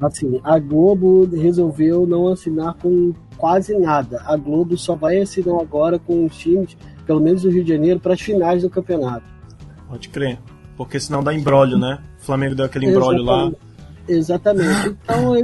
Assim, 0.00 0.40
a 0.42 0.58
Globo 0.58 1.26
resolveu 1.26 2.06
não 2.06 2.28
assinar 2.28 2.74
com 2.74 3.12
quase 3.36 3.78
nada. 3.78 4.20
A 4.26 4.36
Globo 4.36 4.76
só 4.76 4.96
vai 4.96 5.20
assinar 5.20 5.60
agora 5.60 5.98
com 5.98 6.26
os 6.26 6.36
times, 6.36 6.76
pelo 7.06 7.20
menos 7.20 7.42
do 7.42 7.50
Rio 7.50 7.62
de 7.62 7.72
Janeiro, 7.72 8.00
para 8.00 8.14
as 8.14 8.20
finais 8.20 8.62
do 8.62 8.70
campeonato. 8.70 9.24
Pode 9.88 10.08
crer. 10.08 10.38
Porque 10.76 10.98
senão 10.98 11.22
dá 11.22 11.32
embrólio, 11.32 11.78
né? 11.78 12.00
O 12.20 12.24
Flamengo 12.24 12.54
deu 12.54 12.64
aquele 12.66 12.86
embrólio 12.86 13.22
lá. 13.22 13.52
Exatamente. 14.08 14.96
Então, 15.04 15.34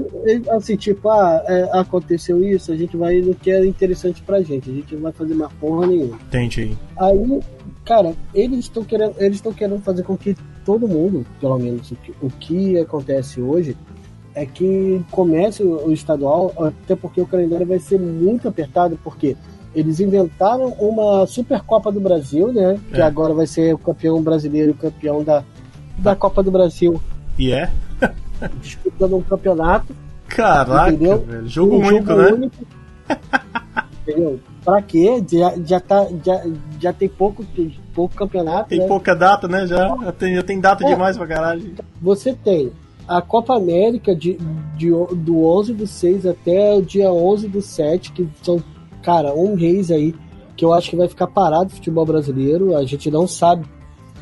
assim, 0.57 0.77
tipo, 0.77 1.09
ah, 1.09 1.43
é, 1.47 1.69
aconteceu 1.79 2.43
isso, 2.43 2.73
a 2.73 2.77
gente 2.77 2.97
vai 2.97 3.21
no 3.21 3.35
que 3.35 3.51
é 3.51 3.65
interessante 3.65 4.23
pra 4.23 4.43
gente. 4.43 4.71
A 4.71 4.75
gente 4.75 4.95
não 4.95 5.03
vai 5.03 5.13
fazer 5.13 5.35
mais 5.35 5.53
porra 5.55 5.87
nenhuma. 5.87 6.19
Entendi. 6.29 6.77
Aí, 6.99 7.41
cara, 7.85 8.15
eles 8.35 8.61
estão 8.61 8.85
querendo, 8.85 9.15
eles 9.19 9.37
estão 9.37 9.53
querendo 9.53 9.81
fazer 9.81 10.03
com 10.03 10.17
que 10.17 10.37
todo 10.65 10.89
mundo, 10.89 11.25
pelo 11.41 11.59
menos 11.59 11.91
o 11.91 11.97
que, 11.97 12.13
o 12.21 12.31
que 12.31 12.79
acontece 12.79 13.41
hoje, 13.41 13.77
é 14.35 14.47
que 14.47 15.03
comece 15.11 15.63
o 15.63 15.91
estadual, 15.93 16.53
até 16.59 16.95
porque 16.95 17.21
o 17.21 17.27
calendário 17.27 17.67
vai 17.67 17.79
ser 17.79 17.99
muito 17.99 18.47
apertado, 18.47 18.99
porque 19.03 19.37
eles 19.75 20.01
inventaram 20.01 20.69
uma 20.79 21.27
Supercopa 21.27 21.91
do 21.91 22.01
Brasil, 22.01 22.53
né? 22.53 22.79
Que 22.91 23.01
é. 23.01 23.03
agora 23.03 23.35
vai 23.35 23.47
ser 23.47 23.75
o 23.75 23.79
campeão 23.79 24.23
brasileiro, 24.23 24.73
o 24.73 24.75
campeão 24.75 25.23
da, 25.23 25.45
da 25.99 26.15
Copa 26.15 26.43
do 26.43 26.51
Brasil. 26.51 27.01
E 27.39 27.53
é? 27.53 27.71
disputando 28.61 29.17
um 29.17 29.23
campeonato. 29.23 29.95
Caraca, 30.29 30.91
entendeu? 30.91 31.19
velho. 31.21 31.49
Jogo 31.49 31.77
um 31.77 31.87
único, 31.87 32.07
jogo 32.07 32.23
né? 32.23 32.33
Único, 32.33 32.67
entendeu? 34.03 34.41
Pra 34.65 34.83
quê? 34.83 35.25
Já, 35.27 35.55
já, 35.65 35.81
tá, 35.81 36.07
já, 36.25 36.43
já 36.79 36.93
tem 36.93 37.09
pouco, 37.09 37.45
pouco 37.95 38.15
campeonato. 38.15 38.69
Tem 38.69 38.81
né? 38.81 38.87
pouca 38.87 39.15
data, 39.15 39.49
né? 39.49 39.67
Já, 39.67 39.97
já, 39.97 40.13
tem, 40.13 40.35
já 40.35 40.43
tem 40.43 40.61
data 40.61 40.85
é, 40.85 40.89
demais 40.89 41.17
pra 41.17 41.27
caralho. 41.27 41.75
Você 42.03 42.35
tem 42.35 42.71
a 43.07 43.23
Copa 43.23 43.57
América 43.57 44.15
de, 44.15 44.39
de, 44.77 44.91
do 44.91 45.45
11 45.45 45.73
do 45.73 45.87
6 45.87 46.27
até 46.27 46.75
o 46.75 46.83
dia 46.83 47.11
11 47.11 47.49
do 47.49 47.63
7, 47.63 48.13
que 48.13 48.29
são, 48.43 48.63
cara, 49.03 49.33
um 49.33 49.57
mês 49.57 49.91
aí, 49.91 50.15
que 50.55 50.65
eu 50.65 50.75
acho 50.75 50.91
que 50.91 50.97
vai 50.97 51.09
ficar 51.09 51.29
parado 51.29 51.67
o 51.67 51.71
futebol 51.71 52.05
brasileiro. 52.05 52.77
A 52.77 52.85
gente 52.85 53.11
não 53.11 53.27
sabe 53.27 53.65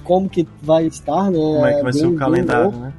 como 0.05 0.29
que 0.29 0.47
vai 0.63 0.87
estar, 0.87 1.31
né? 1.31 1.39
Como 1.39 1.67
é 1.67 1.75
que 1.75 1.83
vai 1.83 1.93
bem, 1.93 2.01
ser 2.01 2.07
o 2.07 2.17
calendário, 2.17 2.71
né? 2.71 2.93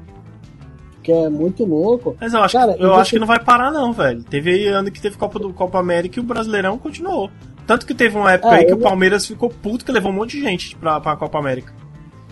Que 1.08 1.14
é 1.14 1.30
muito 1.30 1.64
louco. 1.64 2.18
Mas 2.20 2.34
eu 2.34 2.42
acho, 2.42 2.58
cara, 2.58 2.74
que, 2.74 2.84
eu 2.84 2.94
acho 2.94 3.12
que 3.12 3.20
não 3.20 3.26
vai 3.26 3.40
parar, 3.40 3.72
não, 3.72 3.94
velho. 3.94 4.22
Teve 4.26 4.52
aí 4.52 4.68
ano 4.68 4.92
que 4.92 5.00
teve 5.00 5.16
Copa 5.16 5.40
do 5.40 5.54
Copa 5.54 5.80
América 5.80 6.20
e 6.20 6.22
o 6.22 6.26
Brasileirão 6.26 6.78
continuou. 6.78 7.32
Tanto 7.66 7.86
que 7.86 7.94
teve 7.94 8.18
uma 8.18 8.34
época 8.34 8.56
é, 8.56 8.60
aí 8.60 8.66
que 8.66 8.74
o 8.74 8.78
Palmeiras 8.78 9.26
ficou 9.26 9.50
puto 9.50 9.86
que 9.86 9.92
levou 9.94 10.12
um 10.12 10.16
monte 10.16 10.36
de 10.36 10.44
gente 10.44 10.76
pra, 10.76 11.00
pra 11.00 11.16
Copa 11.16 11.40
América. 11.40 11.72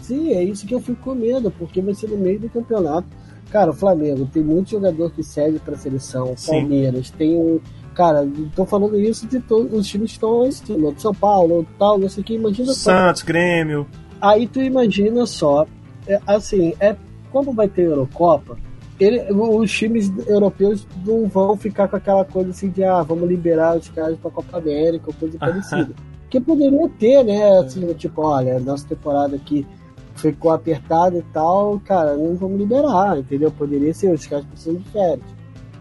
Sim, 0.01 0.33
é 0.33 0.43
isso 0.43 0.67
que 0.67 0.75
eu 0.75 0.81
fico 0.81 1.01
com 1.01 1.15
medo, 1.15 1.49
porque 1.51 1.79
vai 1.79 1.93
ser 1.93 2.09
no 2.09 2.17
meio 2.17 2.37
do 2.37 2.49
campeonato. 2.49 3.07
Cara, 3.49 3.71
o 3.71 3.73
Flamengo 3.73 4.25
tem 4.25 4.43
muito 4.43 4.71
jogador 4.71 5.09
que 5.09 5.23
serve 5.23 5.57
pra 5.59 5.77
seleção. 5.77 6.33
Sim. 6.35 6.51
Palmeiras 6.51 7.11
tem 7.11 7.33
um. 7.33 7.61
Cara, 7.93 8.27
tô 8.57 8.65
falando 8.65 8.99
isso 8.99 9.25
de 9.25 9.39
todos 9.39 9.71
os 9.71 9.87
times 9.87 10.11
que 10.11 10.17
estão 10.17 10.39
lá 10.39 10.47
em 10.47 10.51
cima. 10.51 10.93
São 10.97 11.13
Paulo, 11.13 11.65
tal, 11.79 11.97
não 11.97 12.09
sei 12.09 12.21
o 12.21 12.25
que. 12.25 12.33
Imagina 12.33 12.73
Santos, 12.73 13.21
só. 13.21 13.25
Grêmio. 13.25 13.87
Aí 14.19 14.45
tu 14.45 14.61
imagina 14.61 15.25
só. 15.25 15.65
É, 16.05 16.19
assim, 16.27 16.73
é 16.81 16.93
como 17.35 17.51
vai 17.51 17.67
ter 17.67 17.81
Eurocopa, 17.81 18.57
ele, 18.97 19.21
os 19.29 19.69
times 19.69 20.09
europeus 20.25 20.87
não 21.05 21.27
vão 21.27 21.57
ficar 21.57 21.89
com 21.89 21.97
aquela 21.97 22.23
coisa 22.23 22.51
assim 22.51 22.69
de 22.69 22.81
ah, 22.81 23.03
vamos 23.03 23.27
liberar 23.27 23.75
os 23.75 23.89
caras 23.89 24.17
pra 24.17 24.31
Copa 24.31 24.57
América 24.57 25.07
ou 25.07 25.13
coisa 25.13 25.37
parecida. 25.37 25.93
que 26.31 26.39
poderia 26.39 26.89
ter, 26.97 27.25
né? 27.25 27.59
Assim, 27.59 27.85
tipo, 27.95 28.21
olha, 28.21 28.57
nossa 28.61 28.87
temporada 28.87 29.35
aqui 29.35 29.67
ficou 30.15 30.53
apertada 30.53 31.17
e 31.17 31.23
tal, 31.33 31.77
cara, 31.81 32.15
não 32.15 32.35
vamos 32.35 32.57
liberar, 32.57 33.17
entendeu? 33.17 33.51
Poderia 33.51 33.93
ser, 33.93 34.13
os 34.13 34.25
caras 34.25 34.45
precisam 34.45 34.75
de 34.75 34.89
férias. 34.91 35.35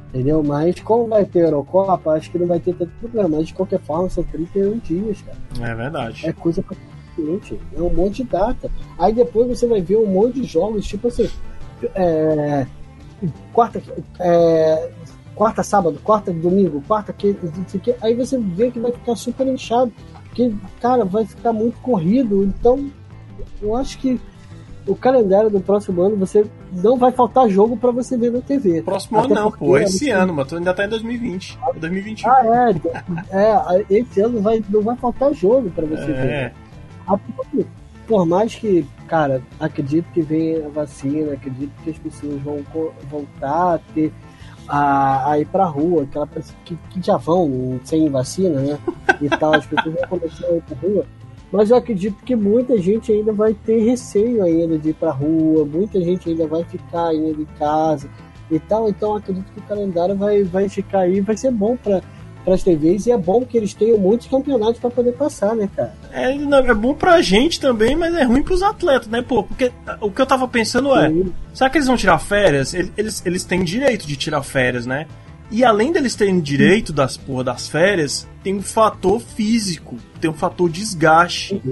Entendeu? 0.09 0.42
Mas 0.42 0.80
como 0.80 1.07
vai 1.07 1.24
ter 1.24 1.44
Eurocopa, 1.44 2.14
acho 2.14 2.32
que 2.32 2.38
não 2.38 2.48
vai 2.48 2.59
ter 2.59 2.74
tanto 2.74 2.90
problema. 2.98 3.28
Mas 3.28 3.46
de 3.46 3.55
qualquer 3.55 3.80
forma, 3.80 4.11
são 4.11 4.24
31 4.24 4.78
dias, 4.78 5.22
cara. 5.22 5.70
É 5.70 5.74
verdade. 5.76 6.26
É 6.26 6.32
coisa 6.32 6.62
pra 6.62 6.76
É 7.76 7.80
um 7.80 7.92
monte 7.92 8.22
de 8.22 8.30
data. 8.30 8.70
Aí 8.98 9.12
depois 9.12 9.48
você 9.48 9.66
vai 9.66 9.80
ver 9.80 9.96
um 9.96 10.06
monte 10.06 10.40
de 10.40 10.44
jogos, 10.44 10.86
tipo 10.86 11.08
assim. 11.08 11.28
É, 11.94 12.66
quarta, 13.52 13.82
é, 14.20 14.90
quarta, 15.34 15.62
sábado, 15.62 15.98
quarta, 16.02 16.32
domingo, 16.32 16.82
quarta, 16.86 17.12
que, 17.12 17.34
que, 17.82 17.94
aí 18.00 18.14
você 18.14 18.38
vê 18.38 18.70
que 18.70 18.80
vai 18.80 18.92
ficar 18.92 19.16
super 19.16 19.46
inchado. 19.46 19.92
Que, 20.34 20.54
cara, 20.80 21.04
vai 21.04 21.24
ficar 21.24 21.52
muito 21.52 21.78
corrido. 21.80 22.42
Então, 22.42 22.90
eu 23.62 23.76
acho 23.76 23.98
que 23.98 24.20
o 24.86 24.94
calendário 24.94 25.48
do 25.48 25.60
próximo 25.60 26.02
ano 26.02 26.16
você 26.16 26.44
não 26.72 26.98
vai 26.98 27.10
faltar 27.10 27.48
jogo 27.48 27.76
para 27.76 27.90
você 27.90 28.16
ver 28.16 28.30
na 28.30 28.40
TV. 28.40 28.82
Próximo 28.82 29.18
Até 29.18 29.32
ano 29.32 29.34
não, 29.34 29.52
pô, 29.52 29.78
esse 29.78 30.10
ano, 30.10 30.34
mas 30.34 30.46
tu 30.46 30.56
ainda 30.56 30.74
tá 30.74 30.84
em 30.84 30.88
2020. 30.88 31.58
É 31.74 31.78
2021. 31.78 32.30
Ah, 32.30 32.70
é, 33.30 33.76
é, 33.78 33.84
esse 33.90 34.20
ano 34.20 34.40
vai, 34.40 34.62
não 34.68 34.82
vai 34.82 34.96
faltar 34.96 35.32
jogo 35.32 35.70
para 35.70 35.86
você 35.86 36.10
é. 36.10 36.14
ver. 36.14 36.54
Por 38.07 38.26
mais 38.26 38.55
que, 38.55 38.86
cara, 39.09 39.42
acredito 39.59 40.07
que 40.12 40.20
venha 40.20 40.66
a 40.66 40.68
vacina, 40.68 41.32
acredito 41.32 41.72
que 41.82 41.90
as 41.90 41.98
pessoas 41.98 42.40
vão 42.42 42.62
voltar 43.11 43.74
a 43.74 43.78
ter 43.94 44.12
a, 44.68 45.30
a 45.32 45.38
ir 45.38 45.46
pra 45.46 45.64
rua, 45.64 46.07
que, 46.07 46.44
que, 46.64 46.76
que 46.90 47.07
já 47.07 47.16
vão 47.16 47.80
sem 47.84 48.09
vacina, 48.11 48.61
né? 48.61 48.78
E 49.20 49.28
tal, 49.28 49.55
as 49.55 49.66
pessoas 49.66 49.94
vão 49.94 50.18
começar 50.18 50.46
a 50.46 50.57
ir 50.57 50.62
pra 50.62 50.76
rua 50.76 51.07
mas 51.55 51.70
eu 51.70 51.76
acredito 51.76 52.16
que 52.24 52.34
muita 52.34 52.76
gente 52.78 53.12
ainda 53.12 53.32
vai 53.32 53.55
ter 53.55 53.78
receio 53.84 54.42
ainda 54.42 54.76
de 54.76 54.88
ir 54.88 54.94
pra 54.94 55.12
rua, 55.12 55.64
muita 55.64 56.00
gente 56.00 56.28
ainda 56.28 56.48
vai 56.48 56.64
ficar 56.64 57.11
ainda 57.11 57.40
em 57.40 57.46
casa 57.57 58.11
e 58.50 58.59
tal. 58.59 58.88
Então 58.88 59.14
acredito 59.14 59.52
que 59.52 59.61
o 59.61 59.62
calendário 59.62 60.16
vai, 60.16 60.42
vai 60.42 60.68
ficar 60.68 61.02
aí, 61.02 61.20
vai 61.20 61.36
ser 61.36 61.52
bom 61.52 61.76
para 61.76 62.02
para 62.45 62.55
as 62.55 62.62
TVs 62.62 63.07
e 63.07 63.12
é 63.12 63.16
bom 63.16 63.45
que 63.45 63.57
eles 63.57 63.72
tenham 63.74 63.99
muitos 63.99 64.26
campeonatos 64.26 64.78
para 64.78 64.90
poder 64.90 65.12
passar, 65.12 65.55
né, 65.55 65.68
cara? 65.74 65.95
É, 66.12 66.32
é 66.32 66.74
bom 66.74 66.95
pra 66.95 67.20
gente 67.22 67.59
também, 67.59 67.97
mas 67.97 68.14
é 68.14 68.22
ruim 68.24 68.42
pros 68.42 68.62
atletas, 68.62 69.09
né, 69.09 69.22
pô? 69.22 69.42
Porque 69.42 69.72
o 70.01 70.11
que 70.11 70.20
eu 70.20 70.26
tava 70.26 70.47
pensando 70.47 70.95
é, 70.95 71.09
Sim. 71.09 71.32
será 71.55 71.70
que 71.70 71.78
eles 71.78 71.86
vão 71.86 71.97
tirar 71.97 72.18
férias? 72.18 72.74
Eles, 72.74 73.22
eles 73.24 73.45
têm 73.45 73.64
direito 73.64 74.07
de 74.07 74.16
tirar 74.16 74.42
férias, 74.42 74.84
né? 74.84 75.07
E 75.51 75.64
além 75.64 75.92
deles 75.92 76.14
terem 76.14 76.40
direito 76.40 76.92
das 76.92 77.16
porra 77.16 77.45
das 77.45 77.68
férias, 77.68 78.26
tem 78.42 78.55
um 78.55 78.62
fator 78.62 79.20
físico, 79.20 79.97
tem 80.20 80.30
um 80.30 80.34
fator 80.34 80.68
desgaste. 80.68 81.62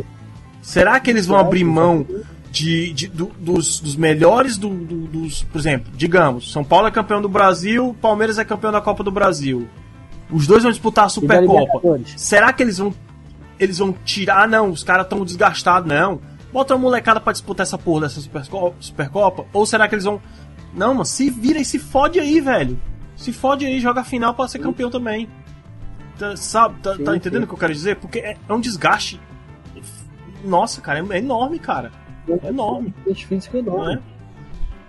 Será 0.60 1.00
que 1.00 1.10
eles 1.10 1.26
vão 1.26 1.38
abrir 1.38 1.64
mão 1.64 2.06
de, 2.50 2.92
de 2.92 3.08
do, 3.08 3.26
dos, 3.38 3.80
dos, 3.80 3.96
melhores 3.96 4.56
do, 4.58 4.68
do, 4.68 5.06
dos. 5.06 5.42
Por 5.44 5.58
exemplo, 5.58 5.90
digamos, 5.96 6.52
São 6.52 6.62
Paulo 6.62 6.86
é 6.86 6.90
campeão 6.90 7.20
do 7.20 7.28
Brasil, 7.28 7.96
Palmeiras 8.00 8.38
é 8.38 8.44
campeão 8.44 8.70
da 8.70 8.80
Copa 8.80 9.02
do 9.02 9.10
Brasil. 9.10 9.66
Os 10.32 10.46
dois 10.46 10.62
vão 10.62 10.72
disputar 10.72 11.04
a 11.04 11.08
Supercopa. 11.08 11.80
Será 12.16 12.52
que 12.52 12.62
eles 12.62 12.78
vão. 12.78 12.94
Eles 13.58 13.78
vão 13.78 13.92
tirar? 14.04 14.48
Não, 14.48 14.70
os 14.70 14.82
caras 14.82 15.04
estão 15.04 15.24
desgastados, 15.24 15.88
não. 15.88 16.20
Bota 16.52 16.74
uma 16.74 16.80
molecada 16.80 17.20
para 17.20 17.32
disputar 17.32 17.64
essa 17.64 17.78
porra 17.78 18.02
dessa 18.02 18.20
Supercopa, 18.20 18.76
Supercopa? 18.80 19.46
Ou 19.52 19.64
será 19.64 19.88
que 19.88 19.94
eles 19.94 20.04
vão. 20.04 20.20
Não, 20.74 20.94
mano, 20.94 21.04
se 21.04 21.30
vira 21.30 21.60
e 21.60 21.64
se 21.64 21.78
fode 21.78 22.18
aí, 22.18 22.40
velho. 22.40 22.80
Se 23.16 23.32
fode 23.32 23.64
aí, 23.66 23.78
joga 23.78 24.00
a 24.00 24.04
final 24.04 24.34
pra 24.34 24.48
ser 24.48 24.58
campeão 24.58 24.90
também. 24.90 25.28
Tá, 26.18 26.36
sabe, 26.36 26.80
tá, 26.82 26.96
sim, 26.96 27.04
tá 27.04 27.16
entendendo 27.16 27.44
o 27.44 27.46
que 27.46 27.54
eu 27.54 27.58
quero 27.58 27.72
dizer? 27.72 27.96
Porque 27.96 28.18
é, 28.18 28.36
é 28.48 28.52
um 28.52 28.60
desgaste. 28.60 29.20
Nossa, 30.44 30.80
cara, 30.80 30.98
é, 30.98 31.14
é 31.14 31.18
enorme, 31.18 31.58
cara. 31.58 31.92
É 32.28 32.48
enorme. 32.48 32.94
É 33.06 33.58
enorme. 33.58 34.02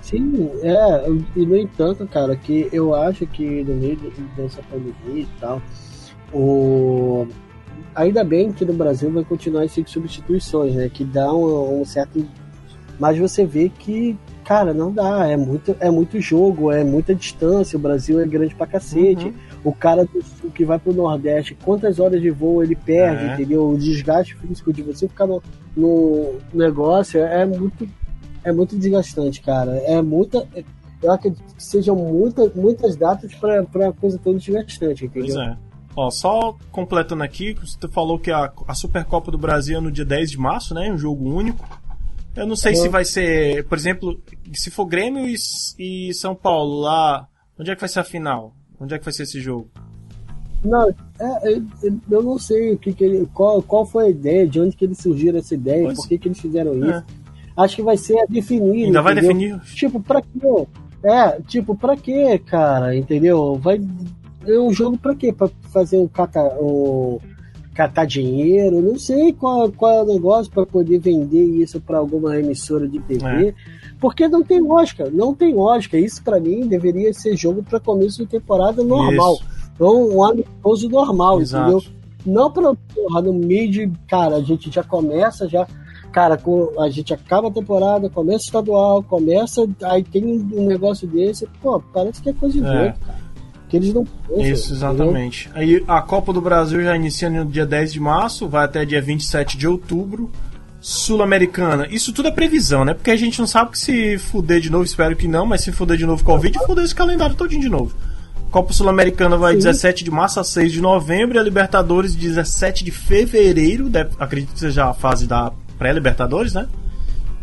Sim, 0.03 0.51
é, 0.61 1.09
e 1.33 1.45
no 1.45 1.55
entanto, 1.55 2.05
cara, 2.05 2.35
que 2.35 2.67
eu 2.73 2.93
acho 2.93 3.25
que 3.25 3.63
no 3.63 3.73
meio 3.75 3.97
dessa 4.35 4.61
pandemia 4.63 5.23
e 5.23 5.27
tal, 5.39 5.61
o... 6.33 7.25
ainda 7.95 8.21
bem 8.21 8.51
que 8.51 8.65
no 8.65 8.73
Brasil 8.73 9.09
vai 9.09 9.23
continuar 9.23 9.63
essas 9.63 9.89
substituições, 9.89 10.75
né? 10.75 10.89
Que 10.93 11.05
dá 11.05 11.33
um, 11.33 11.81
um 11.81 11.85
certo. 11.85 12.25
Mas 12.99 13.17
você 13.17 13.45
vê 13.45 13.69
que 13.69 14.17
cara, 14.43 14.73
não 14.73 14.91
dá. 14.91 15.25
É 15.25 15.37
muito, 15.37 15.75
é 15.79 15.89
muito 15.89 16.19
jogo, 16.19 16.71
é 16.71 16.83
muita 16.83 17.15
distância. 17.15 17.77
O 17.77 17.81
Brasil 17.81 18.19
é 18.19 18.25
grande 18.25 18.53
pra 18.53 18.67
cacete. 18.67 19.27
Uhum. 19.27 19.33
O 19.63 19.73
cara 19.73 20.05
do 20.05 20.21
sul 20.21 20.51
que 20.51 20.65
vai 20.65 20.77
pro 20.77 20.93
Nordeste, 20.93 21.57
quantas 21.63 21.99
horas 21.99 22.21
de 22.21 22.29
voo 22.29 22.61
ele 22.61 22.75
perde, 22.75 23.23
é. 23.23 23.33
entendeu? 23.33 23.69
O 23.69 23.77
desgaste 23.77 24.35
físico 24.35 24.73
de 24.73 24.83
você 24.83 25.07
ficar 25.07 25.25
no, 25.25 25.41
no 25.75 26.35
negócio 26.53 27.21
é 27.21 27.45
muito, 27.45 27.87
é 28.43 28.51
muito 28.51 28.77
desgastante, 28.77 29.41
cara. 29.41 29.71
É 29.85 30.01
muita. 30.01 30.47
Eu 31.01 31.11
acredito 31.11 31.43
que 31.55 31.63
sejam 31.63 31.95
muita, 31.95 32.49
muitas 32.55 32.95
datas 32.95 33.33
pra, 33.35 33.63
pra 33.63 33.91
coisa 33.91 34.17
toda 34.17 34.37
desgastante, 34.37 35.05
entendeu? 35.05 35.35
Pois 35.35 35.35
é. 35.35 35.57
Ó, 35.95 36.09
só 36.09 36.57
completando 36.71 37.23
aqui, 37.23 37.53
você 37.53 37.87
falou 37.87 38.17
que 38.17 38.31
a, 38.31 38.51
a 38.67 38.73
Supercopa 38.73 39.31
do 39.31 39.37
Brasil 39.37 39.77
é 39.77 39.81
no 39.81 39.91
dia 39.91 40.05
10 40.05 40.31
de 40.31 40.37
março, 40.37 40.73
né? 40.73 40.91
Um 40.91 40.97
jogo 40.97 41.29
único. 41.29 41.67
Eu 42.35 42.47
não 42.47 42.55
sei 42.55 42.75
se 42.75 42.89
vai 42.89 43.05
ser, 43.05 43.63
por 43.67 43.77
exemplo, 43.77 44.19
se 44.53 44.71
for 44.71 44.85
Grêmio 44.85 45.27
e, 45.27 45.35
e, 45.77 46.13
São 46.15 46.33
Paulo 46.33 46.81
lá, 46.81 47.27
onde 47.59 47.69
é 47.69 47.75
que 47.75 47.81
vai 47.81 47.89
ser 47.89 47.99
a 47.99 48.03
final? 48.03 48.55
Onde 48.79 48.95
é 48.95 48.97
que 48.97 49.05
vai 49.05 49.13
ser 49.13 49.23
esse 49.23 49.39
jogo? 49.39 49.69
Não, 50.65 50.89
é, 50.89 51.53
é, 51.53 51.61
eu 52.09 52.23
não 52.23 52.39
sei 52.39 52.73
o 52.73 52.77
que, 52.79 52.91
que 52.91 53.03
ele, 53.03 53.27
qual, 53.33 53.61
qual 53.61 53.85
foi 53.85 54.05
a 54.05 54.09
ideia, 54.09 54.47
de 54.47 54.59
onde 54.59 54.75
que 54.75 54.83
eles 54.83 54.97
surgiram 54.97 55.37
essa 55.37 55.53
ideia, 55.53 55.83
pois. 55.83 55.97
por 55.97 56.07
que, 56.07 56.17
que 56.17 56.27
eles 56.27 56.39
fizeram 56.39 56.71
é. 56.83 57.03
Acho 57.55 57.75
que 57.77 57.81
vai 57.83 57.97
ser 57.97 58.17
a 58.19 58.25
definir. 58.25 58.85
Ainda 58.85 58.99
entendeu? 58.99 59.03
vai 59.03 59.15
definir? 59.15 59.59
Tipo, 59.75 59.99
pra 59.99 60.21
quê? 60.21 60.67
É, 61.03 61.41
tipo, 61.41 61.75
pra 61.75 61.95
quê, 61.95 62.39
cara? 62.39 62.95
Entendeu? 62.95 63.55
Vai. 63.55 63.81
É 64.45 64.59
um 64.59 64.73
jogo 64.73 64.97
pra 64.97 65.15
quê? 65.15 65.31
Pra 65.31 65.49
fazer 65.71 65.97
um 65.97 66.07
cata. 66.07 66.41
Um, 66.59 67.19
catar 67.73 68.05
dinheiro, 68.05 68.81
não 68.81 68.97
sei 68.97 69.33
qual, 69.33 69.71
qual 69.71 69.91
é 69.91 70.03
o 70.03 70.05
negócio 70.05 70.51
para 70.51 70.65
poder 70.65 70.99
vender 70.99 71.43
isso 71.43 71.81
para 71.81 71.97
alguma 71.97 72.37
emissora 72.37 72.87
de 72.87 72.99
TV, 72.99 73.25
é. 73.25 73.53
porque 73.99 74.27
não 74.27 74.43
tem 74.43 74.61
lógica, 74.61 75.09
não 75.11 75.33
tem 75.33 75.53
lógica. 75.53 75.97
Isso 75.97 76.23
para 76.23 76.39
mim 76.39 76.67
deveria 76.67 77.11
ser 77.13 77.35
jogo 77.35 77.63
para 77.63 77.79
começo 77.79 78.19
de 78.19 78.27
temporada 78.27 78.83
normal, 78.83 79.39
então 79.73 80.07
um 80.09 80.23
amistoso 80.23 80.87
normal, 80.87 81.41
Exato. 81.41 81.71
entendeu? 81.71 81.91
Não 82.25 82.51
para 82.51 82.73
porra, 82.95 83.21
no 83.21 83.33
meio 83.33 83.69
de, 83.69 83.91
cara, 84.07 84.35
a 84.35 84.41
gente 84.41 84.71
já 84.71 84.83
começa 84.83 85.49
já 85.49 85.67
cara, 86.13 86.39
a 86.79 86.89
gente 86.89 87.13
acaba 87.13 87.47
a 87.47 87.51
temporada, 87.51 88.09
começa 88.09 88.45
estadual, 88.45 89.03
começa, 89.03 89.67
aí 89.83 90.03
tem 90.03 90.23
um 90.23 90.67
negócio 90.67 91.07
desse, 91.07 91.47
pô, 91.61 91.81
parece 91.91 92.21
que 92.21 92.29
é 92.29 92.33
coisa 92.33 92.61
de 92.61 92.65
é. 92.65 92.71
cara 92.71 93.23
que 93.73 93.77
eles 93.77 93.91
não 93.91 94.05
pensam, 94.05 94.45
Isso, 94.45 94.71
exatamente. 94.71 95.49
Entendeu? 95.49 95.77
Aí 95.79 95.83
a 95.87 95.99
Copa 95.99 96.31
do 96.31 96.39
Brasil 96.39 96.83
já 96.83 96.95
inicia 96.95 97.27
no 97.27 97.43
dia 97.43 97.65
10 97.65 97.93
de 97.93 97.99
março, 97.99 98.47
vai 98.47 98.65
até 98.65 98.85
dia 98.85 99.01
27 99.01 99.57
de 99.57 99.67
outubro. 99.67 100.29
Sul-Americana, 100.79 101.87
isso 101.89 102.13
tudo 102.13 102.27
é 102.27 102.31
previsão, 102.31 102.85
né? 102.85 102.93
Porque 102.93 103.09
a 103.09 103.15
gente 103.15 103.39
não 103.39 103.47
sabe 103.47 103.71
que 103.71 103.79
se 103.79 104.17
fuder 104.19 104.59
de 104.59 104.69
novo, 104.69 104.83
espero 104.83 105.15
que 105.15 105.27
não, 105.27 105.45
mas 105.45 105.61
se 105.61 105.71
fuder 105.71 105.97
de 105.97 106.05
novo 106.05 106.23
Covid, 106.23 106.59
fuder 106.67 106.83
esse 106.83 106.93
calendário 106.93 107.35
todinho 107.35 107.61
de 107.61 107.69
novo. 107.69 107.95
Copa 108.51 108.71
Sul-Americana 108.73 109.37
vai 109.37 109.53
Sim. 109.53 109.59
17 109.59 110.03
de 110.03 110.11
março 110.11 110.39
a 110.39 110.43
6 110.43 110.71
de 110.71 110.79
novembro 110.79 111.37
e 111.37 111.39
a 111.39 111.43
Libertadores 111.43 112.13
17 112.13 112.83
de 112.83 112.91
fevereiro, 112.91 113.89
deve, 113.89 114.11
acredito 114.19 114.53
que 114.53 114.59
seja 114.59 114.87
a 114.89 114.93
fase 114.93 115.25
da 115.25 115.51
pré-Libertadores, 115.77 116.53
né? 116.53 116.67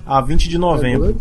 A 0.07 0.21
20 0.21 0.49
de 0.49 0.59
novembro. 0.59 1.17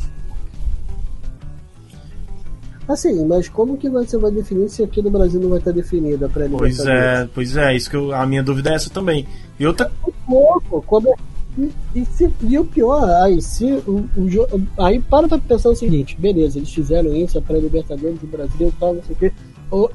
Assim, 2.87 3.23
mas 3.25 3.47
como 3.47 3.77
que 3.77 3.87
você 3.87 4.17
vai 4.17 4.31
definir 4.31 4.67
se 4.67 4.81
aqui 4.81 4.99
no 4.99 5.11
Brasil 5.11 5.39
não 5.39 5.49
vai 5.49 5.59
estar 5.59 5.71
definida 5.71 6.25
a 6.25 6.29
pré 6.29 6.49
Pois 6.49 6.79
é, 6.79 7.29
pois 7.33 7.55
é, 7.55 7.75
isso 7.75 7.87
que 7.87 7.95
eu, 7.95 8.11
a 8.11 8.25
minha 8.25 8.41
dúvida 8.41 8.71
é 8.71 8.73
essa 8.73 8.89
também. 8.89 9.27
E 9.59 9.67
outra. 9.67 9.91
Pouco, 10.25 10.81
como 10.81 11.09
é, 11.09 11.15
e, 11.57 11.71
e, 11.93 12.05
se, 12.05 12.33
e 12.41 12.57
o 12.57 12.65
pior, 12.65 13.07
aí, 13.23 13.41
se 13.41 13.65
o, 13.85 14.09
o, 14.17 14.83
aí 14.83 14.99
para 14.99 15.27
pra 15.27 15.37
pensar 15.37 15.69
o 15.69 15.75
seguinte, 15.75 16.15
beleza, 16.19 16.57
eles 16.57 16.73
fizeram 16.73 17.15
isso, 17.15 17.37
a 17.37 17.41
pré-libertadores 17.41 18.19
do 18.19 18.27
Brasil 18.27 18.69
e 18.69 18.79
tal, 18.79 18.93
não 18.95 19.03
sei 19.03 19.15
o 19.15 19.19
quê. 19.19 19.33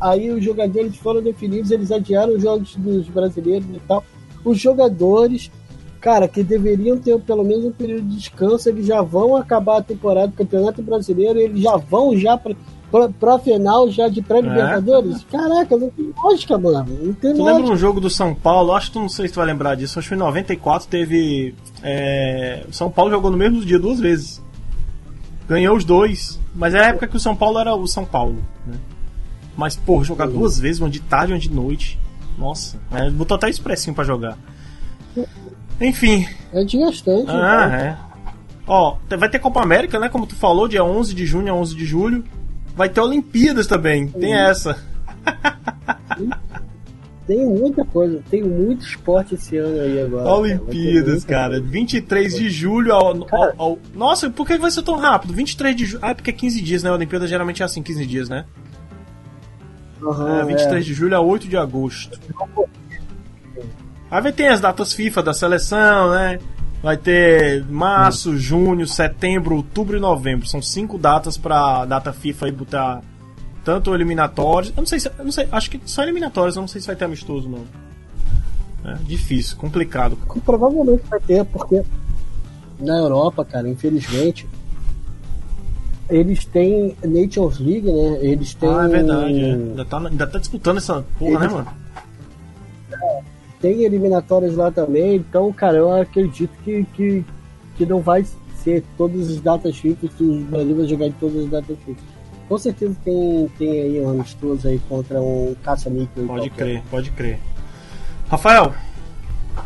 Aí 0.01 0.31
os 0.31 0.45
jogadores 0.45 0.97
foram 0.97 1.23
definidos, 1.23 1.71
eles 1.71 1.91
adiaram 1.91 2.35
os 2.35 2.43
jogos 2.43 2.77
dos 2.77 3.09
brasileiros 3.09 3.67
e 3.75 3.81
tal. 3.89 4.05
Os 4.45 4.59
jogadores, 4.59 5.51
cara, 6.05 6.28
que 6.28 6.42
deveriam 6.42 6.98
ter 6.98 7.18
pelo 7.20 7.42
menos 7.42 7.64
um 7.64 7.72
período 7.72 8.07
de 8.07 8.16
descanso, 8.16 8.68
eles 8.68 8.86
já 8.86 9.00
vão 9.00 9.34
acabar 9.34 9.78
a 9.78 9.82
temporada 9.82 10.28
do 10.28 10.34
Campeonato 10.34 10.82
Brasileiro, 10.82 11.38
eles 11.38 11.62
já 11.62 11.78
vão 11.78 12.14
já 12.14 12.36
para 12.36 12.55
pra, 12.92 13.09
pra 13.09 13.38
final 13.38 13.90
já 13.90 14.07
de 14.07 14.20
pré-libertadores? 14.20 15.22
É. 15.22 15.36
Caraca, 15.36 15.78
não 15.78 15.88
tem 15.88 16.12
lógica, 16.22 16.59
mano. 16.59 16.86
Não 17.02 17.14
tem 17.14 17.32
tu 17.32 17.38
lógica. 17.38 17.57
lembra 17.57 17.72
um 17.72 17.76
jogo 17.76 18.00
do 18.00 18.11
São 18.11 18.34
Paulo? 18.34 18.74
Acho 18.74 18.88
que 18.88 18.92
tu 18.92 19.00
não 19.00 19.09
sei 19.09 19.28
se 19.28 19.32
tu 19.32 19.38
vai 19.38 19.46
lembrar 19.46 19.76
disso. 19.76 19.98
Acho 19.98 20.11
que 20.11 20.14
em 20.14 20.18
94 20.18 20.88
teve. 20.88 21.55
É, 21.82 22.64
o 22.68 22.72
São 22.72 22.90
Paulo 22.90 23.11
jogou 23.11 23.30
no 23.30 23.38
mesmo 23.38 23.64
dia 23.64 23.78
duas 23.78 23.98
vezes. 23.98 24.42
Ganhou 25.48 25.74
os 25.74 25.86
dois. 25.86 26.38
Mas 26.55 26.74
é 26.74 26.80
a 26.80 26.88
época 26.88 27.09
que 27.09 27.16
o 27.16 27.20
São 27.20 27.34
Paulo 27.34 27.59
era 27.59 27.74
o 27.74 27.86
São 27.86 28.05
Paulo. 28.05 28.36
Né? 28.66 28.76
Mas, 29.57 29.74
pô, 29.74 30.05
jogar 30.05 30.28
uhum. 30.28 30.40
duas 30.40 30.61
vezes, 30.61 30.80
uma 30.80 30.90
de 30.90 31.00
tarde 31.00 31.32
e 31.32 31.34
uma 31.34 31.40
de 31.40 31.50
noite. 31.50 31.98
Nossa, 32.38 32.78
é, 32.92 33.11
botou 33.11 33.36
até 33.36 33.48
expressinho 33.48 33.96
para 33.96 34.05
jogar. 34.05 34.38
Enfim. 35.81 36.27
É 36.53 36.64
desgastante. 36.64 37.31
Ah, 37.31 37.66
então. 37.66 37.79
é. 37.79 37.99
Ó, 38.66 38.97
vai 39.18 39.29
ter 39.29 39.39
Copa 39.39 39.62
América, 39.62 39.99
né? 39.99 40.09
Como 40.09 40.27
tu 40.27 40.35
falou, 40.35 40.66
dia 40.66 40.83
11 40.83 41.14
de 41.14 41.27
junho 41.27 41.53
a 41.53 41.57
11 41.57 41.77
de 41.77 41.85
julho. 41.85 42.25
Vai 42.75 42.89
ter 42.89 43.01
Olimpíadas 43.01 43.66
também, 43.66 44.09
tem 44.09 44.35
essa. 44.35 44.77
Tem 47.27 47.47
muita 47.47 47.83
coisa, 47.87 48.22
tem 48.31 48.43
muito 48.43 48.85
esporte 48.85 49.35
esse 49.35 49.57
ano 49.57 49.81
aí 49.81 50.03
agora. 50.03 50.29
Olimpíadas, 50.29 51.25
cara. 51.25 51.59
23 51.59 52.35
de 52.35 52.51
julho 52.51 52.93
ao, 52.93 53.16
ao, 53.33 53.55
ao, 53.57 53.79
Nossa, 53.95 54.29
por 54.29 54.47
que 54.47 54.59
vai 54.59 54.70
ser 54.70 54.83
tão 54.83 54.97
rápido? 54.97 55.33
23 55.33 55.75
de 55.75 55.87
julho. 55.87 56.01
Ah, 56.05 56.11
é 56.11 56.14
porque 56.14 56.29
é 56.29 56.35
15 56.35 56.61
dias, 56.61 56.83
né? 56.83 56.91
A 56.91 56.93
Olimpíada 56.93 57.27
geralmente 57.27 57.62
é 57.62 57.64
assim, 57.64 57.83
15 57.83 58.07
dias, 58.07 58.29
né? 58.29 58.45
Uhum, 60.03 60.39
é, 60.39 60.45
23 60.45 60.75
é. 60.75 60.81
de 60.81 60.93
julho 60.93 61.16
a 61.16 61.20
8 61.20 61.49
de 61.49 61.57
agosto. 61.57 62.20
Aí 64.11 64.22
vai 64.22 64.32
ter 64.32 64.48
as 64.48 64.61
datas 64.61 64.92
FIFA 64.92 65.22
da 65.22 65.34
seleção, 65.34 66.11
né? 66.11 66.38
Vai 66.82 66.96
ter 66.96 67.64
março, 67.64 68.30
hum. 68.30 68.36
junho, 68.36 68.86
setembro, 68.86 69.57
outubro 69.57 69.96
e 69.96 70.00
novembro. 70.00 70.46
São 70.46 70.61
cinco 70.61 70.98
datas 70.98 71.36
pra 71.36 71.84
data 71.84 72.12
FIFA 72.12 72.46
aí 72.46 72.52
botar 72.52 73.02
tanto 73.64 73.94
eliminatórios. 73.94 74.70
Eu 74.76 74.82
não 74.82 74.86
sei 74.86 75.00
se. 75.00 75.09
Eu 75.09 75.24
não 75.24 75.32
sei, 75.32 75.48
acho 75.50 75.70
que 75.70 75.80
só 75.86 76.02
eliminatórios, 76.02 76.57
eu 76.57 76.61
não 76.61 76.68
sei 76.68 76.80
se 76.80 76.86
vai 76.86 76.94
ter 76.94 77.07
amistoso, 77.07 77.48
não. 77.48 77.64
É 78.84 78.96
difícil, 79.02 79.57
complicado. 79.57 80.18
Provavelmente 80.44 81.02
vai 81.09 81.18
ter, 81.20 81.42
porque 81.46 81.82
na 82.78 82.98
Europa, 82.98 83.42
cara, 83.44 83.66
infelizmente, 83.66 84.46
eles 86.11 86.44
têm 86.44 86.94
Nations 87.02 87.59
League, 87.59 87.90
né? 87.90 88.18
Eles 88.20 88.52
têm. 88.55 88.68
Ah, 88.68 88.84
é 88.84 88.88
verdade. 88.88 89.40
É. 89.40 89.52
Ainda, 89.55 89.84
tá, 89.86 89.98
ainda 89.98 90.26
tá 90.26 90.38
disputando 90.38 90.76
essa 90.76 91.02
porra, 91.18 91.40
né, 91.40 91.46
eles... 91.46 91.57
né, 91.57 91.64
mano? 91.64 91.84
Tem 93.65 93.83
eliminatórias 93.83 94.55
lá 94.57 94.71
também, 94.71 95.17
então, 95.17 95.51
cara, 95.51 95.79
eu 95.79 95.91
acredito 95.91 96.53
que, 96.62 96.85
que, 96.93 97.25
que 97.79 97.87
não 97.87 97.99
vai 98.03 98.23
ser 98.57 98.85
todas 98.95 99.31
as 99.31 99.41
datas 99.41 99.79
FIFA, 99.79 100.07
que 100.07 100.23
o 100.23 100.41
Brasil 100.45 100.77
vai 100.77 100.87
jogar 100.87 101.07
em 101.07 101.12
todas 101.12 101.45
as 101.45 101.51
datas 101.51 101.79
FIFA. 101.79 102.01
Com 102.47 102.59
certeza 102.59 102.95
tem, 103.03 103.51
tem 103.57 103.71
aí 103.71 104.01
um 104.03 104.11
amistoso 104.11 104.69
aí 104.69 104.79
contra 104.87 105.19
um 105.19 105.57
caça-níquel. 105.65 106.27
Pode 106.27 106.51
crer, 106.51 106.83
pode 106.91 107.11
crer. 107.12 107.39
Rafael, 108.29 108.75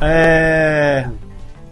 é. 0.01 1.09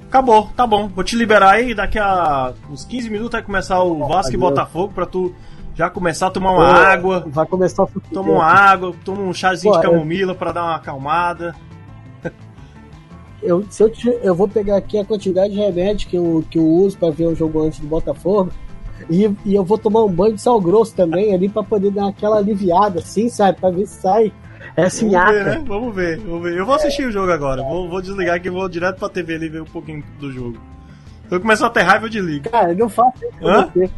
Acabou, 0.08 0.50
tá 0.56 0.66
bom. 0.66 0.88
Vou 0.88 1.04
te 1.04 1.14
liberar 1.14 1.52
aí. 1.52 1.76
Daqui 1.76 2.00
a 2.00 2.54
uns 2.68 2.84
15 2.84 3.08
minutos 3.08 3.32
vai 3.34 3.42
começar 3.42 3.80
o 3.84 4.04
Vasco 4.08 4.34
e 4.34 4.36
Botafogo 4.36 4.92
pra 4.92 5.06
tu 5.06 5.32
já 5.76 5.88
começar 5.88 6.26
a 6.26 6.30
tomar 6.30 6.50
uma 6.50 6.74
Pô, 6.74 6.80
água. 6.80 7.24
Vai 7.28 7.46
começar 7.46 7.84
a 7.84 7.86
Toma 8.12 8.32
uma 8.32 8.44
água, 8.44 8.92
toma 9.04 9.22
um 9.22 9.32
chazinho 9.32 9.74
Pô, 9.74 9.80
de 9.80 9.86
camomila 9.86 10.32
é... 10.32 10.34
pra 10.34 10.50
dar 10.50 10.64
uma 10.64 10.74
acalmada 10.74 11.54
eu, 13.46 13.64
se 13.70 13.82
eu, 13.82 13.92
eu 14.22 14.34
vou 14.34 14.48
pegar 14.48 14.76
aqui 14.76 14.98
a 14.98 15.04
quantidade 15.04 15.54
de 15.54 15.58
remédios 15.58 16.04
que 16.04 16.16
eu, 16.16 16.44
que 16.50 16.58
eu 16.58 16.66
uso 16.66 16.98
para 16.98 17.10
ver 17.10 17.26
o 17.26 17.34
jogo 17.34 17.62
antes 17.62 17.80
do 17.80 17.86
Botafogo. 17.86 18.50
E, 19.10 19.30
e 19.44 19.54
eu 19.54 19.62
vou 19.62 19.78
tomar 19.78 20.04
um 20.04 20.10
banho 20.10 20.34
de 20.34 20.40
sal 20.40 20.60
grosso 20.60 20.94
também 20.94 21.34
ali 21.34 21.48
para 21.48 21.62
poder 21.62 21.90
dar 21.90 22.08
aquela 22.08 22.38
aliviada, 22.38 23.00
assim, 23.00 23.28
sabe? 23.28 23.60
Pra 23.60 23.70
ver 23.70 23.86
se 23.86 24.00
sai 24.00 24.32
essa 24.76 25.06
vamos 25.06 25.30
ver, 25.30 25.44
né? 25.44 25.64
vamos 25.66 25.94
ver, 25.94 26.18
vamos 26.18 26.42
ver. 26.42 26.58
Eu 26.58 26.66
vou 26.66 26.74
assistir 26.74 27.02
é. 27.02 27.06
o 27.06 27.10
jogo 27.10 27.30
agora. 27.30 27.62
Vou, 27.62 27.88
vou 27.88 28.02
desligar 28.02 28.36
aqui 28.36 28.48
e 28.48 28.50
vou 28.50 28.68
direto 28.68 28.98
pra 28.98 29.08
TV 29.08 29.34
ali 29.34 29.48
ver 29.48 29.62
um 29.62 29.66
pouquinho 29.66 30.02
do 30.18 30.30
jogo. 30.30 30.58
Se 31.28 31.34
eu 31.34 31.40
começar 31.40 31.66
a 31.66 31.70
ter 31.70 31.82
raiva, 31.82 32.06
eu 32.06 32.10
desligo. 32.10 32.48
Cara, 32.48 32.74
não 32.74 32.88
faça 32.88 33.26
isso 33.26 33.38
com 33.38 33.48
Hã? 33.48 33.70
você. 33.72 33.90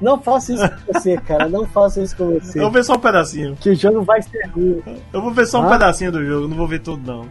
Não 0.00 0.20
faça 0.20 0.52
isso 0.52 0.68
com 0.68 0.92
você, 0.92 1.16
cara. 1.16 1.48
Não 1.48 1.66
faça 1.66 2.02
isso 2.02 2.16
com 2.16 2.38
você. 2.38 2.58
Eu 2.58 2.64
vou 2.64 2.72
ver 2.72 2.84
só 2.84 2.94
um 2.94 3.00
pedacinho. 3.00 3.56
Que 3.56 3.70
o 3.70 3.74
jogo 3.74 4.02
vai 4.02 4.22
ser 4.22 4.46
ruim. 4.48 4.82
Eu 5.12 5.20
vou 5.20 5.30
ver 5.32 5.46
só 5.46 5.60
um 5.60 5.68
pedacinho 5.68 6.12
do 6.12 6.24
jogo, 6.24 6.46
não 6.46 6.56
vou 6.56 6.68
ver 6.68 6.80
tudo 6.80 7.04
não. 7.04 7.26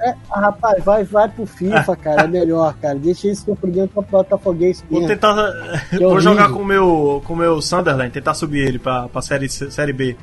É, 0.00 0.14
rapaz, 0.30 0.84
vai, 0.84 1.04
vai 1.04 1.28
pro 1.28 1.46
FIFA, 1.46 1.96
cara, 1.96 2.22
é 2.22 2.26
melhor, 2.26 2.74
cara. 2.74 2.98
Deixa 2.98 3.28
isso 3.28 3.54
programa 3.56 3.88
pra 3.88 4.02
Botafoguense. 4.02 4.84
Vou 4.90 5.06
tentar. 5.06 5.34
vou 5.98 6.20
jogar 6.20 6.50
com 6.50 6.60
o 6.60 6.64
meu, 6.64 7.22
com 7.26 7.34
meu 7.34 7.60
Sunderland, 7.60 8.10
tentar 8.10 8.34
subir 8.34 8.66
ele 8.66 8.78
pra, 8.78 9.08
pra 9.08 9.22
série, 9.22 9.48
série 9.48 9.92
B. 9.92 10.16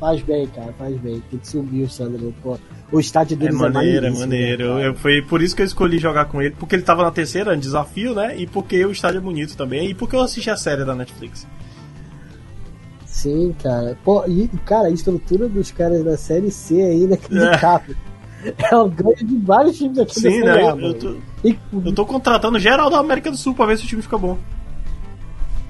Faz 0.00 0.20
bem, 0.22 0.48
cara, 0.48 0.72
faz 0.76 0.96
bem. 0.98 1.22
Tem 1.30 1.38
que 1.38 1.48
subir 1.48 1.84
o 1.84 1.88
Sunderland, 1.88 2.34
pô. 2.42 2.58
O 2.90 3.00
estádio 3.00 3.36
dele 3.36 3.54
é 3.54 3.56
maneiro, 3.56 4.06
é 4.06 4.10
maneiro. 4.10 4.74
Né, 4.74 4.88
eu, 4.88 4.94
foi 4.94 5.22
por 5.22 5.40
isso 5.40 5.56
que 5.56 5.62
eu 5.62 5.66
escolhi 5.66 5.98
jogar 5.98 6.26
com 6.26 6.42
ele, 6.42 6.54
porque 6.58 6.74
ele 6.74 6.82
tava 6.82 7.02
na 7.02 7.10
terceira, 7.10 7.56
desafio, 7.56 8.14
né? 8.14 8.36
E 8.36 8.46
porque 8.46 8.84
o 8.84 8.90
estádio 8.90 9.18
é 9.18 9.20
bonito 9.20 9.56
também, 9.56 9.88
e 9.88 9.94
porque 9.94 10.14
eu 10.14 10.20
assisti 10.20 10.50
a 10.50 10.56
série 10.56 10.84
da 10.84 10.94
Netflix. 10.94 11.46
Sim, 13.12 13.54
cara. 13.62 13.96
Pô, 14.02 14.24
e, 14.26 14.48
cara, 14.64 14.88
a 14.88 14.90
estrutura 14.90 15.46
dos 15.46 15.70
caras 15.70 16.02
da 16.02 16.16
série 16.16 16.50
C 16.50 16.80
é 16.80 16.96
inacreditável. 16.96 17.94
É, 18.42 18.54
é 18.72 18.76
o 18.76 18.88
ganho 18.88 19.14
de 19.16 19.36
vários 19.36 19.76
times 19.76 19.98
aqui 19.98 20.18
Sim, 20.18 20.40
né? 20.40 20.70
eu, 20.70 20.94
tô, 20.94 21.16
e... 21.44 21.56
eu 21.72 21.94
tô 21.94 22.06
contratando 22.06 22.58
geral 22.58 22.88
da 22.88 22.98
América 22.98 23.30
do 23.30 23.36
Sul 23.36 23.54
pra 23.54 23.66
ver 23.66 23.76
se 23.76 23.84
o 23.84 23.86
time 23.86 24.00
fica 24.00 24.16
bom. 24.16 24.38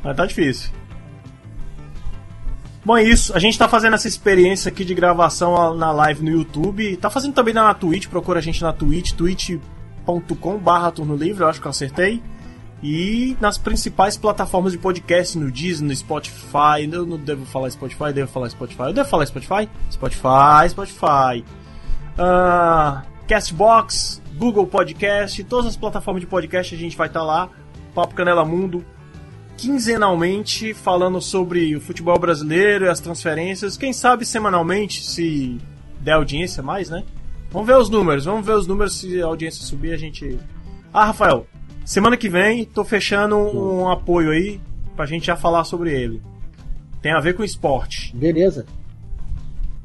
Mas 0.05 0.17
tá 0.17 0.25
difícil. 0.25 0.71
Bom, 2.85 2.97
é 2.97 3.03
isso. 3.03 3.37
A 3.37 3.41
gente 3.41 3.59
tá 3.59 3.69
fazendo 3.69 3.95
essa 3.95 4.07
experiência 4.07 4.69
aqui 4.69 4.85
de 4.85 4.95
gravação 4.95 5.75
na 5.75 5.91
live 5.91 6.25
no 6.25 6.31
YouTube. 6.31 6.97
Tá 6.97 7.11
fazendo 7.11 7.35
também 7.35 7.53
na 7.53 7.75
Twitch. 7.75 8.07
Procura 8.07 8.39
a 8.39 8.43
gente 8.43 8.63
na 8.63 8.73
Twitch, 8.73 9.13
twitch.com/barra 9.15 10.93
turno 10.93 11.17
livre. 11.17 11.43
Eu 11.43 11.49
acho 11.49 11.61
que 11.61 11.67
eu 11.67 11.71
acertei. 11.71 12.23
E 12.83 13.37
nas 13.41 13.57
principais 13.57 14.17
plataformas 14.17 14.73
de 14.73 14.79
podcast, 14.79 15.39
no 15.39 15.51
Disney, 15.53 15.89
no 15.89 15.97
Spotify. 15.97 16.91
Eu 16.91 17.07
não 17.07 17.17
devo 17.17 17.47
falar 17.47 17.71
Spotify, 17.71 18.13
devo 18.13 18.31
falar 18.31 18.51
Spotify. 18.51 18.83
Eu 18.83 18.93
devo 18.93 19.09
falar 19.09 19.25
Spotify? 19.27 19.69
Spotify, 19.91 20.69
Spotify. 20.69 21.45
Uh, 22.19 23.07
Castbox, 23.29 24.21
Google 24.37 24.67
Podcast, 24.67 25.43
todas 25.45 25.67
as 25.67 25.77
plataformas 25.77 26.21
de 26.21 26.27
podcast 26.27 26.75
a 26.75 26.79
gente 26.79 26.97
vai 26.97 27.07
estar 27.07 27.21
tá 27.21 27.27
lá. 27.27 27.49
Papo 27.95 28.15
Canela 28.15 28.45
Mundo. 28.45 28.85
Quinzenalmente 29.57 30.75
falando 30.75 31.21
sobre 31.21 31.77
o 31.77 31.81
futebol 31.81 32.19
brasileiro 32.19 32.87
e 32.87 32.89
as 32.89 32.99
transferências. 32.99 33.77
Quem 33.77 33.93
sabe 33.93 34.27
semanalmente, 34.27 35.05
se 35.05 35.61
der 36.01 36.15
audiência 36.15 36.63
mais, 36.63 36.91
né? 36.91 37.05
Vamos 37.51 37.69
ver 37.69 37.77
os 37.77 37.89
números, 37.89 38.25
vamos 38.25 38.45
ver 38.45 38.57
os 38.57 38.67
números. 38.67 38.99
Se 38.99 39.23
a 39.23 39.27
audiência 39.27 39.65
subir, 39.65 39.93
a 39.93 39.97
gente. 39.97 40.39
Ah, 40.93 41.07
Rafael, 41.07 41.47
Semana 41.85 42.17
que 42.17 42.29
vem, 42.29 42.65
tô 42.65 42.85
fechando 42.85 43.37
um, 43.37 43.89
apoio 43.89 44.31
aí 44.31 44.61
pra 44.95 45.07
gente 45.07 45.27
já 45.27 45.37
falar 45.37 45.65
sobre 45.65 45.93
ele. 45.93 46.23
Tem 47.01 47.13
a 47.13 47.21
ver 47.21 47.35
com 47.35 47.43
esporte. 47.43 48.15
Beleza. 48.17 48.65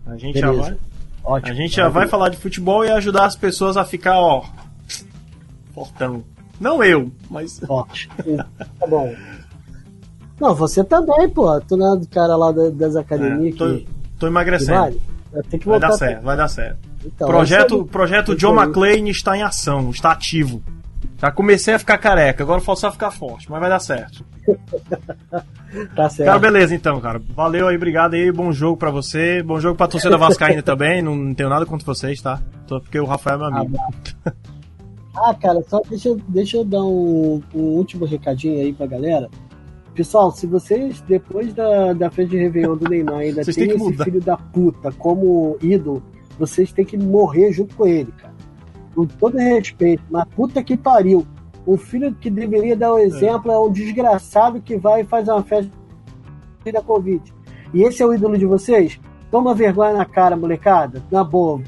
A 0.05 0.15
gente 0.15 0.39
Beleza. 0.39 0.53
já 0.55 0.69
vai. 0.69 0.77
Ótimo. 1.23 1.51
A 1.51 1.55
gente 1.55 1.75
já 1.75 1.89
vai 1.89 2.07
falar 2.07 2.29
de 2.29 2.37
futebol 2.37 2.85
e 2.85 2.91
ajudar 2.91 3.25
as 3.25 3.35
pessoas 3.35 3.75
a 3.75 3.83
ficar, 3.83 4.19
ó. 4.19 4.45
Fortão. 5.73 6.23
Não 6.59 6.83
eu, 6.83 7.11
mas. 7.29 7.59
Forte. 7.65 8.09
tá 8.79 8.87
bom. 8.87 9.13
Não, 10.39 10.55
você 10.55 10.83
também, 10.83 11.27
pô. 11.29 11.59
Tu 11.61 11.75
não 11.75 11.95
é 11.95 11.99
do 11.99 12.07
cara 12.07 12.35
lá 12.35 12.51
das 12.51 12.95
academias 12.95 13.55
é, 13.55 13.57
tô, 13.57 13.65
que. 13.65 13.87
Tô 14.19 14.27
emagrecendo. 14.27 14.79
Vale. 14.79 15.01
vai 15.65 15.79
dar 15.79 15.91
certo, 15.93 16.23
vai 16.23 16.37
dar 16.37 16.47
certo. 16.47 16.87
Então, 17.05 17.27
projeto 17.27 17.85
projeto 17.85 18.35
John 18.35 18.55
McClane 18.55 19.09
está 19.09 19.37
em 19.37 19.43
ação, 19.43 19.89
está 19.89 20.11
ativo. 20.11 20.63
Já 21.17 21.31
comecei 21.31 21.73
a 21.73 21.79
ficar 21.79 21.97
careca, 21.97 22.43
agora 22.43 22.61
falta 22.61 22.81
só 22.81 22.91
ficar 22.91 23.09
forte, 23.09 23.49
mas 23.49 23.59
vai 23.59 23.69
dar 23.69 23.79
certo. 23.79 24.23
tá 25.95 26.09
certo. 26.09 26.27
Cara, 26.27 26.39
beleza 26.39 26.75
então, 26.75 27.01
cara. 27.01 27.19
Valeu 27.35 27.67
aí, 27.67 27.75
obrigado 27.75 28.13
aí, 28.13 28.31
bom 28.31 28.51
jogo 28.51 28.77
pra 28.77 28.91
você. 28.91 29.41
Bom 29.41 29.59
jogo 29.59 29.75
pra 29.75 29.87
torcida 29.87 30.15
vascaína 30.15 30.61
também, 30.63 31.01
não, 31.01 31.15
não 31.15 31.33
tenho 31.33 31.49
nada 31.49 31.65
contra 31.65 31.85
vocês, 31.85 32.21
tá? 32.21 32.39
Só 32.67 32.79
porque 32.79 32.99
o 32.99 33.05
Rafael 33.05 33.37
é 33.37 33.39
meu 33.39 33.47
amigo. 33.47 33.77
Ah, 34.25 34.31
ah 35.29 35.33
cara, 35.33 35.63
só 35.67 35.81
deixa, 35.89 36.15
deixa 36.27 36.57
eu 36.57 36.63
dar 36.63 36.83
um, 36.83 37.41
um, 37.53 37.61
último 37.61 38.05
recadinho 38.05 38.61
aí 38.61 38.71
pra 38.71 38.85
galera. 38.85 39.27
Pessoal, 39.95 40.29
se 40.29 40.45
vocês, 40.45 41.01
depois 41.01 41.51
da, 41.55 41.93
da 41.93 42.11
festa 42.11 42.29
de 42.29 42.37
Réveillon 42.37 42.77
do 42.77 42.87
Neymar, 42.87 43.21
ainda 43.21 43.43
tem 43.43 43.71
esse 43.71 43.77
mudar. 43.77 44.05
filho 44.05 44.21
da 44.21 44.37
puta 44.37 44.91
como 44.91 45.57
ídolo, 45.63 46.03
vocês 46.37 46.71
têm 46.71 46.85
que 46.85 46.95
morrer 46.95 47.51
junto 47.51 47.75
com 47.75 47.87
ele, 47.87 48.11
cara 48.11 48.36
com 48.97 49.05
todo 49.05 49.37
respeito, 49.37 50.01
mas 50.09 50.25
puta 50.35 50.63
que 50.63 50.75
pariu. 50.75 51.23
O 51.67 51.77
filho 51.77 52.15
que 52.15 52.31
deveria 52.31 52.75
dar 52.75 52.93
o 52.93 52.97
exemplo 52.97 53.51
é, 53.51 53.53
é 53.53 53.59
um 53.59 53.71
desgraçado 53.71 54.59
que 54.59 54.75
vai 54.75 55.01
e 55.01 55.05
faz 55.05 55.27
uma 55.27 55.43
festa 55.43 55.71
da 56.73 56.81
Covid. 56.81 57.21
E 57.75 57.83
esse 57.83 58.01
é 58.01 58.05
o 58.07 58.13
ídolo 58.13 58.35
de 58.35 58.47
vocês? 58.47 58.99
Toma 59.29 59.53
vergonha 59.53 59.93
na 59.93 60.05
cara, 60.05 60.35
molecada. 60.35 61.03
Na 61.11 61.23
boa. 61.23 61.61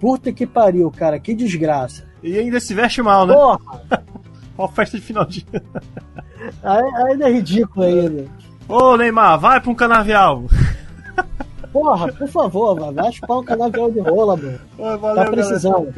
Puta 0.00 0.32
que 0.32 0.46
pariu, 0.46 0.90
cara. 0.90 1.20
Que 1.20 1.34
desgraça. 1.34 2.08
E 2.22 2.38
ainda 2.38 2.58
se 2.60 2.72
veste 2.72 3.02
mal, 3.02 3.26
né? 3.26 3.34
Porra! 3.34 3.82
Uma 4.56 4.68
festa 4.68 4.98
de 4.98 5.04
final 5.04 5.26
de 5.26 5.44
Ainda 6.62 7.28
é 7.28 7.32
ridículo 7.32 7.84
ainda. 7.84 8.24
Ô, 8.66 8.96
Neymar, 8.96 9.38
vai 9.38 9.60
pra 9.60 9.70
um 9.70 9.74
canavial. 9.74 10.44
Porra, 11.76 12.10
por 12.10 12.28
favor, 12.28 12.92
vai 12.94 13.12
chupar 13.12 13.38
um 13.38 13.44
canavial 13.44 13.90
de 13.90 14.00
rola, 14.00 14.34
mano. 14.34 14.58
Valeu, 14.78 15.14
tá 15.14 15.30
precisando. 15.30 15.92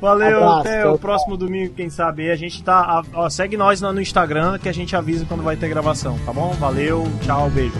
Valeu, 0.00 0.36
Abraço, 0.44 0.60
até 0.60 0.86
o 0.86 0.96
próximo 0.96 1.36
domingo, 1.36 1.74
quem 1.74 1.90
sabe. 1.90 2.30
A 2.30 2.36
gente 2.36 2.62
tá. 2.62 3.02
Ó, 3.12 3.28
segue 3.28 3.56
nós 3.56 3.80
no 3.80 4.00
Instagram 4.00 4.60
que 4.60 4.68
a 4.68 4.72
gente 4.72 4.94
avisa 4.94 5.26
quando 5.26 5.42
vai 5.42 5.56
ter 5.56 5.68
gravação, 5.68 6.16
tá 6.24 6.32
bom? 6.32 6.50
Valeu, 6.52 7.02
tchau, 7.20 7.50
beijo. 7.50 7.74